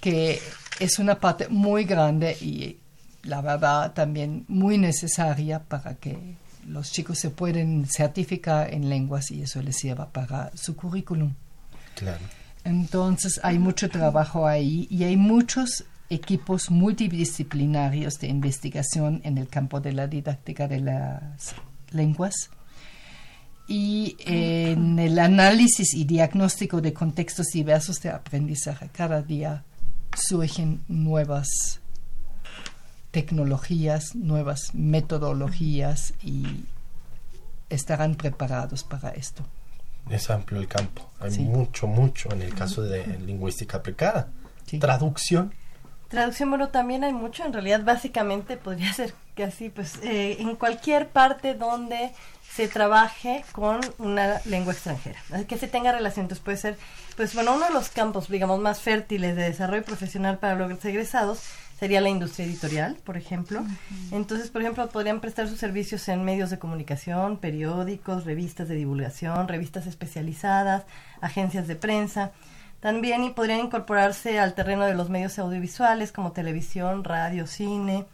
que 0.00 0.40
es 0.78 0.98
una 0.98 1.20
parte 1.20 1.48
muy 1.48 1.84
grande 1.84 2.36
y 2.40 2.78
la 3.22 3.40
verdad 3.40 3.92
también 3.92 4.44
muy 4.48 4.78
necesaria 4.78 5.60
para 5.60 5.94
que 5.94 6.36
los 6.66 6.90
chicos 6.90 7.18
se 7.18 7.30
pueden 7.30 7.86
certificar 7.86 8.72
en 8.72 8.88
lenguas 8.88 9.30
y 9.30 9.42
eso 9.42 9.62
les 9.62 9.82
lleva 9.82 10.10
para 10.10 10.50
su 10.54 10.76
currículum. 10.76 11.34
Claro. 11.94 12.24
Entonces 12.64 13.40
hay 13.42 13.58
mucho 13.58 13.90
trabajo 13.90 14.46
ahí 14.46 14.86
y 14.90 15.04
hay 15.04 15.16
muchos 15.16 15.84
equipos 16.10 16.70
multidisciplinarios 16.70 18.18
de 18.18 18.28
investigación 18.28 19.20
en 19.24 19.38
el 19.38 19.48
campo 19.48 19.80
de 19.80 19.92
la 19.92 20.06
didáctica 20.06 20.68
de 20.68 20.80
las 20.80 21.54
lenguas 21.90 22.50
y 23.66 24.16
en 24.20 24.98
el 24.98 25.18
análisis 25.18 25.94
y 25.94 26.04
diagnóstico 26.04 26.80
de 26.80 26.92
contextos 26.92 27.46
diversos 27.46 28.00
de 28.00 28.10
aprendizaje. 28.10 28.90
Cada 28.92 29.22
día 29.22 29.64
surgen 30.16 30.84
nuevas 30.88 31.80
tecnologías, 33.10 34.14
nuevas 34.14 34.74
metodologías 34.74 36.14
y 36.22 36.64
estarán 37.70 38.16
preparados 38.16 38.84
para 38.84 39.10
esto. 39.10 39.44
Es 40.10 40.30
amplio 40.30 40.60
el 40.60 40.68
campo, 40.68 41.10
hay 41.18 41.38
mucho, 41.38 41.86
mucho 41.86 42.30
en 42.32 42.42
el 42.42 42.54
caso 42.54 42.82
de 42.82 43.06
lingüística 43.20 43.78
aplicada. 43.78 44.28
Traducción. 44.80 45.54
Traducción, 46.08 46.50
bueno, 46.50 46.68
también 46.68 47.04
hay 47.04 47.12
mucho, 47.12 47.44
en 47.44 47.52
realidad 47.52 47.82
básicamente 47.84 48.56
podría 48.56 48.92
ser 48.92 49.14
que 49.34 49.44
así, 49.44 49.68
pues 49.68 49.98
eh, 50.02 50.36
en 50.40 50.56
cualquier 50.56 51.08
parte 51.08 51.54
donde 51.54 52.12
se 52.54 52.68
trabaje 52.68 53.44
con 53.50 53.80
una 53.98 54.40
lengua 54.44 54.72
extranjera, 54.72 55.18
que 55.48 55.58
se 55.58 55.66
tenga 55.66 55.90
relación. 55.90 56.24
Entonces 56.24 56.44
puede 56.44 56.56
ser, 56.56 56.78
pues 57.16 57.34
bueno, 57.34 57.54
uno 57.54 57.66
de 57.66 57.72
los 57.72 57.88
campos, 57.88 58.28
digamos, 58.28 58.60
más 58.60 58.80
fértiles 58.80 59.34
de 59.34 59.42
desarrollo 59.42 59.82
profesional 59.82 60.38
para 60.38 60.54
los 60.54 60.84
egresados 60.84 61.40
sería 61.78 62.00
la 62.00 62.10
industria 62.10 62.46
editorial, 62.46 62.96
por 63.04 63.16
ejemplo. 63.16 63.64
Entonces, 64.12 64.50
por 64.50 64.62
ejemplo, 64.62 64.88
podrían 64.88 65.20
prestar 65.20 65.48
sus 65.48 65.58
servicios 65.58 66.08
en 66.08 66.24
medios 66.24 66.50
de 66.50 66.60
comunicación, 66.60 67.38
periódicos, 67.38 68.24
revistas 68.24 68.68
de 68.68 68.76
divulgación, 68.76 69.48
revistas 69.48 69.86
especializadas, 69.86 70.84
agencias 71.20 71.66
de 71.66 71.74
prensa. 71.74 72.30
También 72.78 73.24
y 73.24 73.30
podrían 73.30 73.60
incorporarse 73.60 74.38
al 74.38 74.54
terreno 74.54 74.84
de 74.84 74.94
los 74.94 75.10
medios 75.10 75.38
audiovisuales 75.38 76.12
como 76.12 76.32
televisión, 76.32 77.02
radio, 77.02 77.46
cine, 77.48 78.06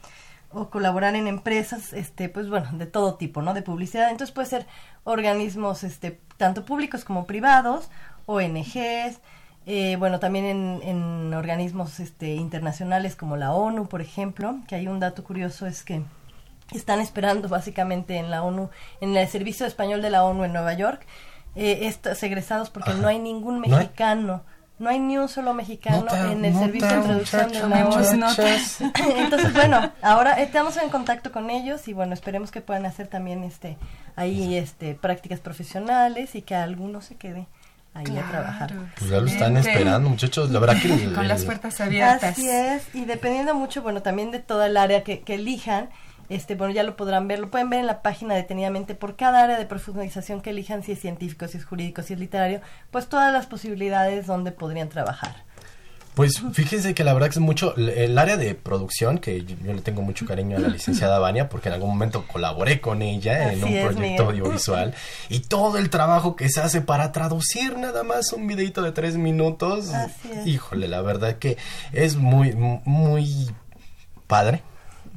o 0.52 0.70
colaborar 0.70 1.14
en 1.14 1.26
empresas, 1.26 1.92
este, 1.92 2.28
pues 2.28 2.48
bueno, 2.48 2.68
de 2.72 2.86
todo 2.86 3.14
tipo, 3.14 3.42
¿no? 3.42 3.54
De 3.54 3.62
publicidad. 3.62 4.10
Entonces 4.10 4.34
puede 4.34 4.48
ser 4.48 4.66
organismos, 5.04 5.84
este, 5.84 6.20
tanto 6.36 6.64
públicos 6.64 7.04
como 7.04 7.26
privados, 7.26 7.90
ONGs, 8.26 9.20
eh, 9.66 9.96
bueno, 9.96 10.18
también 10.18 10.46
en, 10.46 10.80
en, 10.82 11.34
organismos 11.34 12.00
este, 12.00 12.34
internacionales 12.34 13.14
como 13.14 13.36
la 13.36 13.52
ONU, 13.52 13.86
por 13.86 14.00
ejemplo, 14.00 14.58
que 14.66 14.74
hay 14.74 14.88
un 14.88 15.00
dato 15.00 15.22
curioso 15.22 15.66
es 15.66 15.84
que 15.84 16.02
están 16.72 17.00
esperando 17.00 17.48
básicamente 17.48 18.16
en 18.16 18.30
la 18.30 18.42
ONU, 18.42 18.70
en 19.00 19.16
el 19.16 19.28
Servicio 19.28 19.66
Español 19.66 20.02
de 20.02 20.10
la 20.10 20.24
ONU 20.24 20.44
en 20.44 20.52
Nueva 20.52 20.72
York, 20.74 21.06
eh, 21.54 21.80
estos 21.82 22.22
egresados 22.22 22.70
porque 22.70 22.94
no 22.94 23.08
hay 23.08 23.18
ningún 23.18 23.60
mexicano 23.60 24.26
no 24.26 24.59
hay 24.88 24.98
ni 24.98 25.18
un 25.18 25.28
solo 25.28 25.52
mexicano 25.52 26.06
en 26.30 26.44
el 26.44 26.54
servicio 26.54 26.88
de 26.88 27.02
traducción 27.02 27.52
de 27.52 27.60
la 27.60 28.34
Entonces, 29.18 29.52
bueno, 29.52 29.92
ahora 30.00 30.40
estamos 30.40 30.76
en 30.78 30.88
contacto 30.88 31.32
con 31.32 31.50
ellos 31.50 31.86
y 31.86 31.92
bueno, 31.92 32.14
esperemos 32.14 32.50
que 32.50 32.62
puedan 32.62 32.86
hacer 32.86 33.06
también 33.06 33.44
este 33.44 33.76
ahí 34.16 34.56
este 34.56 34.94
prácticas 34.94 35.40
profesionales 35.40 36.34
y 36.34 36.42
que 36.42 36.54
alguno 36.54 37.02
se 37.02 37.16
quede 37.16 37.46
ahí 37.92 38.16
a 38.16 38.22
trabajar. 38.28 38.72
Pues 38.98 39.10
ya 39.10 39.20
lo 39.20 39.26
están 39.26 39.56
esperando, 39.56 40.08
muchachos. 40.08 40.50
La 40.50 40.60
verdad 40.60 40.80
que 40.80 41.12
con 41.12 41.28
las 41.28 41.44
puertas 41.44 41.80
abiertas. 41.80 42.32
Así 42.32 42.48
es, 42.48 42.94
y 42.94 43.04
dependiendo 43.04 43.54
mucho, 43.54 43.82
bueno, 43.82 44.02
también 44.02 44.30
de 44.30 44.38
toda 44.38 44.66
el 44.66 44.76
área 44.76 45.04
que, 45.04 45.20
que 45.20 45.34
elijan, 45.34 45.90
este, 46.30 46.54
bueno, 46.54 46.72
ya 46.72 46.84
lo 46.84 46.96
podrán 46.96 47.26
ver, 47.28 47.40
lo 47.40 47.50
pueden 47.50 47.68
ver 47.68 47.80
en 47.80 47.86
la 47.86 48.02
página 48.02 48.36
detenidamente 48.36 48.94
por 48.94 49.16
cada 49.16 49.42
área 49.42 49.58
de 49.58 49.66
profundización 49.66 50.40
que 50.40 50.50
elijan, 50.50 50.84
si 50.84 50.92
es 50.92 51.00
científico, 51.00 51.48
si 51.48 51.58
es 51.58 51.64
jurídico, 51.64 52.02
si 52.02 52.14
es 52.14 52.20
literario, 52.20 52.60
pues 52.92 53.08
todas 53.08 53.32
las 53.32 53.46
posibilidades 53.46 54.26
donde 54.26 54.52
podrían 54.52 54.88
trabajar. 54.88 55.44
Pues 56.14 56.40
fíjense 56.52 56.94
que 56.94 57.02
la 57.02 57.14
verdad 57.14 57.28
que 57.28 57.34
es 57.34 57.38
mucho 57.38 57.74
el 57.76 58.16
área 58.18 58.36
de 58.36 58.54
producción, 58.54 59.18
que 59.18 59.44
yo, 59.44 59.72
le 59.72 59.80
tengo 59.80 60.02
mucho 60.02 60.24
cariño 60.24 60.56
a 60.56 60.60
la 60.60 60.68
licenciada 60.68 61.18
Vania, 61.20 61.48
porque 61.48 61.68
en 61.68 61.74
algún 61.74 61.90
momento 61.90 62.26
colaboré 62.26 62.80
con 62.80 63.02
ella 63.02 63.52
en 63.52 63.64
un 63.64 63.94
proyecto 63.94 64.24
audiovisual, 64.24 64.94
y 65.28 65.40
todo 65.40 65.78
el 65.78 65.90
trabajo 65.90 66.36
que 66.36 66.48
se 66.48 66.60
hace 66.60 66.80
para 66.80 67.10
traducir 67.10 67.76
nada 67.76 68.04
más 68.04 68.32
un 68.32 68.46
videito 68.46 68.82
de 68.82 68.92
tres 68.92 69.16
minutos, 69.16 69.90
híjole, 70.44 70.86
la 70.86 71.00
verdad 71.02 71.38
que 71.38 71.56
es 71.92 72.16
muy, 72.16 72.54
muy 72.54 73.50
padre 74.26 74.62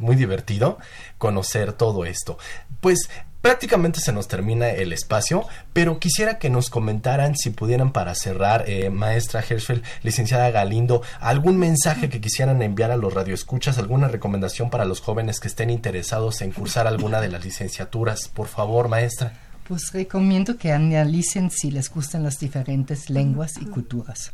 muy 0.03 0.15
divertido 0.15 0.77
conocer 1.17 1.73
todo 1.73 2.05
esto. 2.05 2.37
Pues 2.81 3.09
prácticamente 3.41 3.99
se 3.99 4.13
nos 4.13 4.27
termina 4.27 4.69
el 4.69 4.93
espacio, 4.93 5.45
pero 5.73 5.99
quisiera 5.99 6.37
que 6.39 6.49
nos 6.49 6.69
comentaran, 6.69 7.35
si 7.35 7.49
pudieran 7.49 7.91
para 7.91 8.15
cerrar, 8.15 8.65
eh, 8.69 8.89
maestra 8.89 9.43
Herschel, 9.47 9.83
licenciada 10.01 10.51
Galindo, 10.51 11.01
algún 11.19 11.57
mensaje 11.57 12.09
que 12.09 12.21
quisieran 12.21 12.61
enviar 12.61 12.91
a 12.91 12.97
los 12.97 13.13
radioescuchas, 13.13 13.77
alguna 13.77 14.07
recomendación 14.07 14.69
para 14.69 14.85
los 14.85 15.01
jóvenes 15.01 15.39
que 15.39 15.47
estén 15.47 15.69
interesados 15.69 16.41
en 16.41 16.51
cursar 16.51 16.87
alguna 16.87 17.19
de 17.19 17.29
las 17.29 17.43
licenciaturas. 17.43 18.29
Por 18.29 18.47
favor, 18.47 18.87
maestra. 18.87 19.33
Pues 19.67 19.91
recomiendo 19.93 20.57
que 20.57 20.71
analicen 20.71 21.49
si 21.49 21.71
les 21.71 21.89
gustan 21.89 22.23
las 22.23 22.39
diferentes 22.39 23.09
lenguas 23.09 23.53
y 23.61 23.65
culturas 23.65 24.33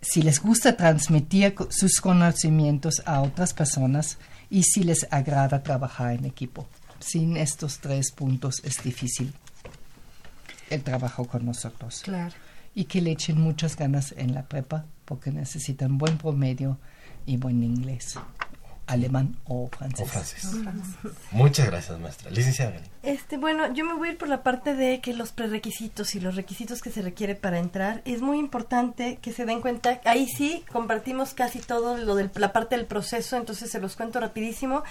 si 0.00 0.22
les 0.22 0.40
gusta 0.40 0.76
transmitir 0.76 1.54
sus 1.70 2.00
conocimientos 2.00 3.02
a 3.04 3.20
otras 3.20 3.52
personas 3.52 4.18
y 4.48 4.62
si 4.62 4.82
les 4.82 5.06
agrada 5.10 5.62
trabajar 5.62 6.12
en 6.14 6.24
equipo. 6.24 6.66
Sin 6.98 7.36
estos 7.36 7.78
tres 7.78 8.10
puntos 8.12 8.60
es 8.64 8.82
difícil 8.82 9.32
el 10.70 10.82
trabajo 10.82 11.26
con 11.26 11.44
nosotros. 11.44 12.02
Claro. 12.02 12.34
Y 12.74 12.84
que 12.84 13.00
le 13.00 13.10
echen 13.10 13.40
muchas 13.40 13.76
ganas 13.76 14.14
en 14.16 14.34
la 14.34 14.44
prepa 14.44 14.84
porque 15.04 15.30
necesitan 15.32 15.98
buen 15.98 16.18
promedio 16.18 16.78
y 17.26 17.36
buen 17.36 17.62
inglés 17.62 18.16
alemán 18.90 19.36
o 19.44 19.68
francés. 19.68 20.50
Muchas 21.30 21.66
gracias, 21.66 21.98
maestra. 21.98 22.30
Licenciada. 22.30 22.80
Este, 23.02 23.36
bueno, 23.36 23.72
yo 23.72 23.84
me 23.84 23.94
voy 23.94 24.08
a 24.08 24.12
ir 24.12 24.18
por 24.18 24.28
la 24.28 24.42
parte 24.42 24.74
de 24.74 25.00
que 25.00 25.14
los 25.14 25.32
prerequisitos 25.32 26.14
y 26.14 26.20
los 26.20 26.36
requisitos 26.36 26.80
que 26.82 26.90
se 26.90 27.02
requiere 27.02 27.34
para 27.34 27.58
entrar. 27.58 28.02
Es 28.04 28.20
muy 28.20 28.38
importante 28.38 29.18
que 29.22 29.32
se 29.32 29.44
den 29.46 29.60
cuenta. 29.60 30.00
Ahí 30.04 30.26
sí 30.26 30.64
compartimos 30.70 31.34
casi 31.34 31.60
todo 31.60 31.96
lo 31.96 32.14
de 32.14 32.30
la 32.34 32.52
parte 32.52 32.76
del 32.76 32.86
proceso, 32.86 33.36
entonces 33.36 33.70
se 33.70 33.80
los 33.80 33.96
cuento 33.96 34.20
rapidísimo. 34.20 34.82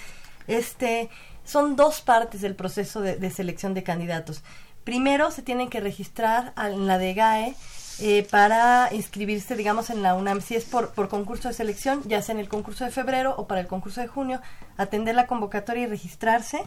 Este, 0.46 1.10
son 1.44 1.76
dos 1.76 2.00
partes 2.00 2.40
del 2.40 2.54
proceso 2.54 3.00
de, 3.00 3.16
de 3.16 3.30
selección 3.30 3.74
de 3.74 3.82
candidatos. 3.82 4.42
Primero 4.84 5.30
se 5.30 5.42
tienen 5.42 5.68
que 5.68 5.80
registrar 5.80 6.52
en 6.56 6.86
la 6.86 6.98
de 6.98 7.14
GAE 7.14 7.54
eh, 8.00 8.26
para 8.30 8.88
inscribirse, 8.92 9.56
digamos, 9.56 9.90
en 9.90 10.02
la 10.02 10.14
UNAM. 10.14 10.40
Si 10.40 10.54
es 10.56 10.64
por, 10.64 10.90
por 10.90 11.08
concurso 11.08 11.48
de 11.48 11.54
selección, 11.54 12.02
ya 12.06 12.22
sea 12.22 12.34
en 12.34 12.40
el 12.40 12.48
concurso 12.48 12.84
de 12.84 12.90
febrero 12.90 13.34
o 13.36 13.46
para 13.46 13.60
el 13.60 13.66
concurso 13.66 14.00
de 14.00 14.08
junio, 14.08 14.40
atender 14.76 15.14
la 15.14 15.26
convocatoria 15.26 15.84
y 15.84 15.86
registrarse. 15.86 16.62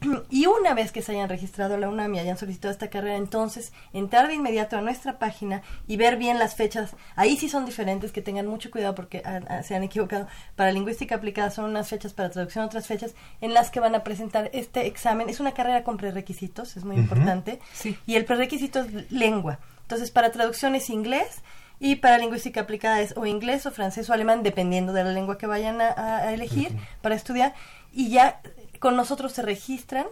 Y 0.30 0.46
una 0.46 0.74
vez 0.74 0.92
que 0.92 1.02
se 1.02 1.12
hayan 1.12 1.28
registrado 1.28 1.74
a 1.74 1.78
la 1.78 1.88
UNAM 1.88 2.14
y 2.14 2.18
hayan 2.18 2.38
solicitado 2.38 2.72
esta 2.72 2.88
carrera, 2.88 3.16
entonces 3.16 3.72
entrar 3.92 4.28
de 4.28 4.34
inmediato 4.34 4.76
a 4.76 4.80
nuestra 4.80 5.18
página 5.18 5.62
y 5.86 5.96
ver 5.96 6.16
bien 6.16 6.38
las 6.38 6.54
fechas. 6.54 6.94
Ahí 7.16 7.36
sí 7.36 7.48
son 7.48 7.64
diferentes, 7.64 8.12
que 8.12 8.22
tengan 8.22 8.46
mucho 8.46 8.70
cuidado 8.70 8.94
porque 8.94 9.22
se 9.64 9.74
han 9.74 9.82
equivocado. 9.82 10.28
Para 10.56 10.72
lingüística 10.72 11.16
aplicada 11.16 11.50
son 11.50 11.66
unas 11.66 11.88
fechas, 11.88 12.12
para 12.12 12.30
traducción 12.30 12.64
otras 12.64 12.86
fechas, 12.86 13.14
en 13.40 13.54
las 13.54 13.70
que 13.70 13.80
van 13.80 13.94
a 13.94 14.04
presentar 14.04 14.50
este 14.52 14.86
examen. 14.86 15.28
Es 15.28 15.40
una 15.40 15.52
carrera 15.52 15.82
con 15.82 15.96
prerequisitos, 15.96 16.76
es 16.76 16.84
muy 16.84 16.96
importante. 16.96 17.60
Y 18.06 18.14
el 18.14 18.24
prerequisito 18.24 18.80
es 18.80 19.10
lengua. 19.10 19.58
Entonces, 19.88 20.10
para 20.10 20.30
traducción 20.30 20.74
es 20.74 20.90
inglés 20.90 21.40
y 21.80 21.96
para 21.96 22.18
lingüística 22.18 22.60
aplicada 22.60 23.00
es 23.00 23.16
o 23.16 23.24
inglés 23.24 23.64
o 23.64 23.70
francés 23.70 24.10
o 24.10 24.12
alemán, 24.12 24.42
dependiendo 24.42 24.92
de 24.92 25.02
la 25.02 25.12
lengua 25.12 25.38
que 25.38 25.46
vayan 25.46 25.80
a, 25.80 26.30
elegir 26.30 26.76
para 27.00 27.14
estudiar. 27.14 27.54
Y 27.90 28.10
ya 28.10 28.42
con 28.80 28.96
nosotros 28.96 29.32
se 29.32 29.40
registran 29.40 30.04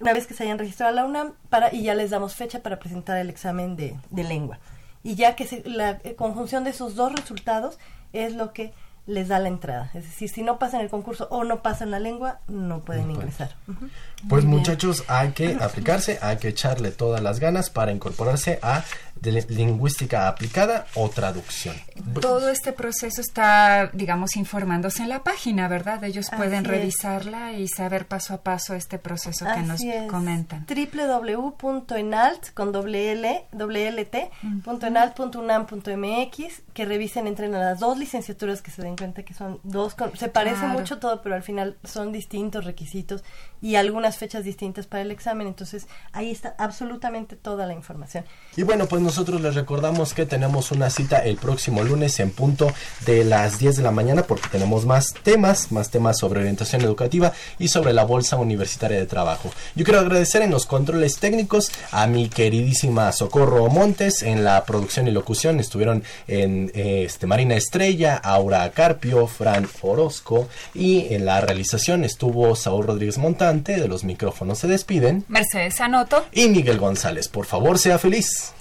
una 0.00 0.14
vez 0.14 0.26
que 0.26 0.32
se 0.32 0.44
hayan 0.44 0.58
registrado 0.58 0.92
a 0.92 0.94
la 0.94 1.04
UNAM 1.04 1.34
para, 1.50 1.74
y 1.74 1.82
ya 1.82 1.94
les 1.94 2.08
damos 2.08 2.34
fecha 2.36 2.62
para 2.62 2.78
presentar 2.78 3.18
el 3.18 3.28
examen 3.28 3.76
de, 3.76 3.94
de 4.08 4.24
lengua. 4.24 4.60
Y 5.02 5.14
ya 5.14 5.36
que 5.36 5.62
la 5.66 5.98
conjunción 6.16 6.64
de 6.64 6.70
esos 6.70 6.94
dos 6.94 7.12
resultados 7.12 7.78
es 8.14 8.34
lo 8.34 8.54
que 8.54 8.72
les 9.06 9.28
da 9.28 9.38
la 9.38 9.48
entrada. 9.48 9.90
Es 9.94 10.04
decir, 10.04 10.28
si 10.28 10.42
no 10.42 10.58
pasan 10.58 10.80
el 10.80 10.88
concurso 10.88 11.26
o 11.30 11.44
no 11.44 11.62
pasan 11.62 11.90
la 11.90 11.98
lengua, 11.98 12.40
no 12.48 12.80
pueden 12.80 13.10
ingresar. 13.10 13.56
Pues 14.28 14.44
muchachos, 14.44 15.04
hay 15.08 15.32
que 15.32 15.56
aplicarse, 15.60 16.18
hay 16.22 16.36
que 16.36 16.48
echarle 16.48 16.92
todas 16.92 17.22
las 17.22 17.40
ganas 17.40 17.70
para 17.70 17.92
incorporarse 17.92 18.58
a 18.62 18.84
de 19.22 19.44
lingüística 19.48 20.26
aplicada 20.26 20.86
o 20.94 21.08
traducción. 21.08 21.76
Todo 22.20 22.48
este 22.48 22.72
proceso 22.72 23.20
está, 23.20 23.88
digamos, 23.92 24.36
informándose 24.36 25.04
en 25.04 25.10
la 25.10 25.22
página, 25.22 25.68
¿verdad? 25.68 26.02
Ellos 26.02 26.28
pueden 26.36 26.64
revisarla 26.64 27.52
y 27.52 27.68
saber 27.68 28.08
paso 28.08 28.34
a 28.34 28.42
paso 28.42 28.74
este 28.74 28.98
proceso 28.98 29.46
que 29.54 29.62
nos 29.62 29.80
comentan. 30.10 30.66
www.enalt 30.66 32.52
con 32.52 32.72
doble 32.72 33.12
L, 33.12 33.46
que 36.74 36.84
revisen 36.84 37.26
entre 37.28 37.48
las 37.48 37.78
dos 37.78 37.96
licenciaturas 37.98 38.60
que 38.60 38.72
se 38.72 38.82
den 38.82 38.91
cuenta 38.96 39.22
que 39.24 39.34
son 39.34 39.60
dos, 39.62 39.94
se 40.14 40.28
parece 40.28 40.66
mucho 40.66 40.98
todo, 40.98 41.22
pero 41.22 41.34
al 41.34 41.42
final 41.42 41.76
son 41.84 42.12
distintos 42.12 42.64
requisitos 42.64 43.22
y 43.60 43.76
algunas 43.76 44.18
fechas 44.18 44.44
distintas 44.44 44.86
para 44.86 45.02
el 45.02 45.10
examen, 45.10 45.46
entonces 45.46 45.86
ahí 46.12 46.30
está 46.30 46.54
absolutamente 46.58 47.36
toda 47.36 47.66
la 47.66 47.74
información. 47.74 48.24
Y 48.56 48.64
bueno, 48.64 48.86
pues 48.86 49.02
nosotros 49.02 49.40
les 49.40 49.54
recordamos 49.54 50.14
que 50.14 50.26
tenemos 50.26 50.72
una 50.72 50.90
cita 50.90 51.18
el 51.18 51.36
próximo 51.36 51.82
lunes 51.84 52.18
en 52.20 52.30
punto 52.30 52.72
de 53.06 53.24
las 53.24 53.58
10 53.58 53.76
de 53.76 53.82
la 53.82 53.90
mañana 53.90 54.24
porque 54.24 54.48
tenemos 54.48 54.84
más 54.84 55.14
temas, 55.22 55.72
más 55.72 55.90
temas 55.90 56.18
sobre 56.18 56.40
orientación 56.40 56.82
educativa 56.82 57.32
y 57.58 57.68
sobre 57.68 57.92
la 57.92 58.04
Bolsa 58.04 58.36
Universitaria 58.36 58.98
de 58.98 59.06
Trabajo. 59.06 59.50
Yo 59.74 59.84
quiero 59.84 60.00
agradecer 60.00 60.42
en 60.42 60.50
los 60.50 60.66
controles 60.66 61.18
técnicos 61.18 61.70
a 61.90 62.06
mi 62.06 62.28
queridísima 62.28 63.12
Socorro 63.12 63.68
Montes 63.68 64.22
en 64.22 64.44
la 64.44 64.64
producción 64.64 65.06
y 65.08 65.10
locución. 65.10 65.60
Estuvieron 65.60 66.02
en 66.26 66.70
este 66.74 67.26
Marina 67.26 67.54
Estrella, 67.54 68.16
Aura 68.16 68.70
Carpio, 68.82 69.28
Fran 69.28 69.68
Orozco 69.82 70.48
y 70.74 71.14
en 71.14 71.24
la 71.24 71.40
realización 71.40 72.02
estuvo 72.02 72.56
Saúl 72.56 72.84
Rodríguez 72.84 73.16
Montante. 73.16 73.80
De 73.80 73.86
los 73.86 74.02
micrófonos 74.02 74.58
se 74.58 74.66
despiden 74.66 75.24
Mercedes 75.28 75.80
Anoto 75.80 76.26
y 76.32 76.48
Miguel 76.48 76.78
González. 76.78 77.28
Por 77.28 77.46
favor, 77.46 77.78
sea 77.78 78.00
feliz. 78.00 78.52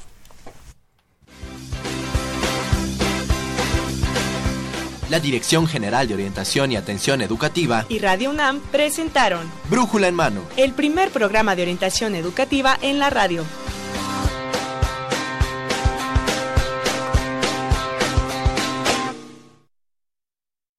la 5.10 5.20
Dirección 5.20 5.68
General 5.68 6.08
de 6.08 6.14
Orientación 6.14 6.72
y 6.72 6.78
Atención 6.78 7.22
Educativa 7.22 7.86
y 7.90 8.00
Radio 8.00 8.30
UNAM 8.30 8.62
presentaron 8.72 9.42
Brújula 9.70 10.08
en 10.08 10.16
Mano, 10.16 10.40
el 10.56 10.72
primer 10.72 11.10
programa 11.10 11.54
de 11.54 11.64
orientación 11.64 12.16
educativa 12.16 12.78
en 12.82 12.98
la 12.98 13.10
radio. 13.10 13.44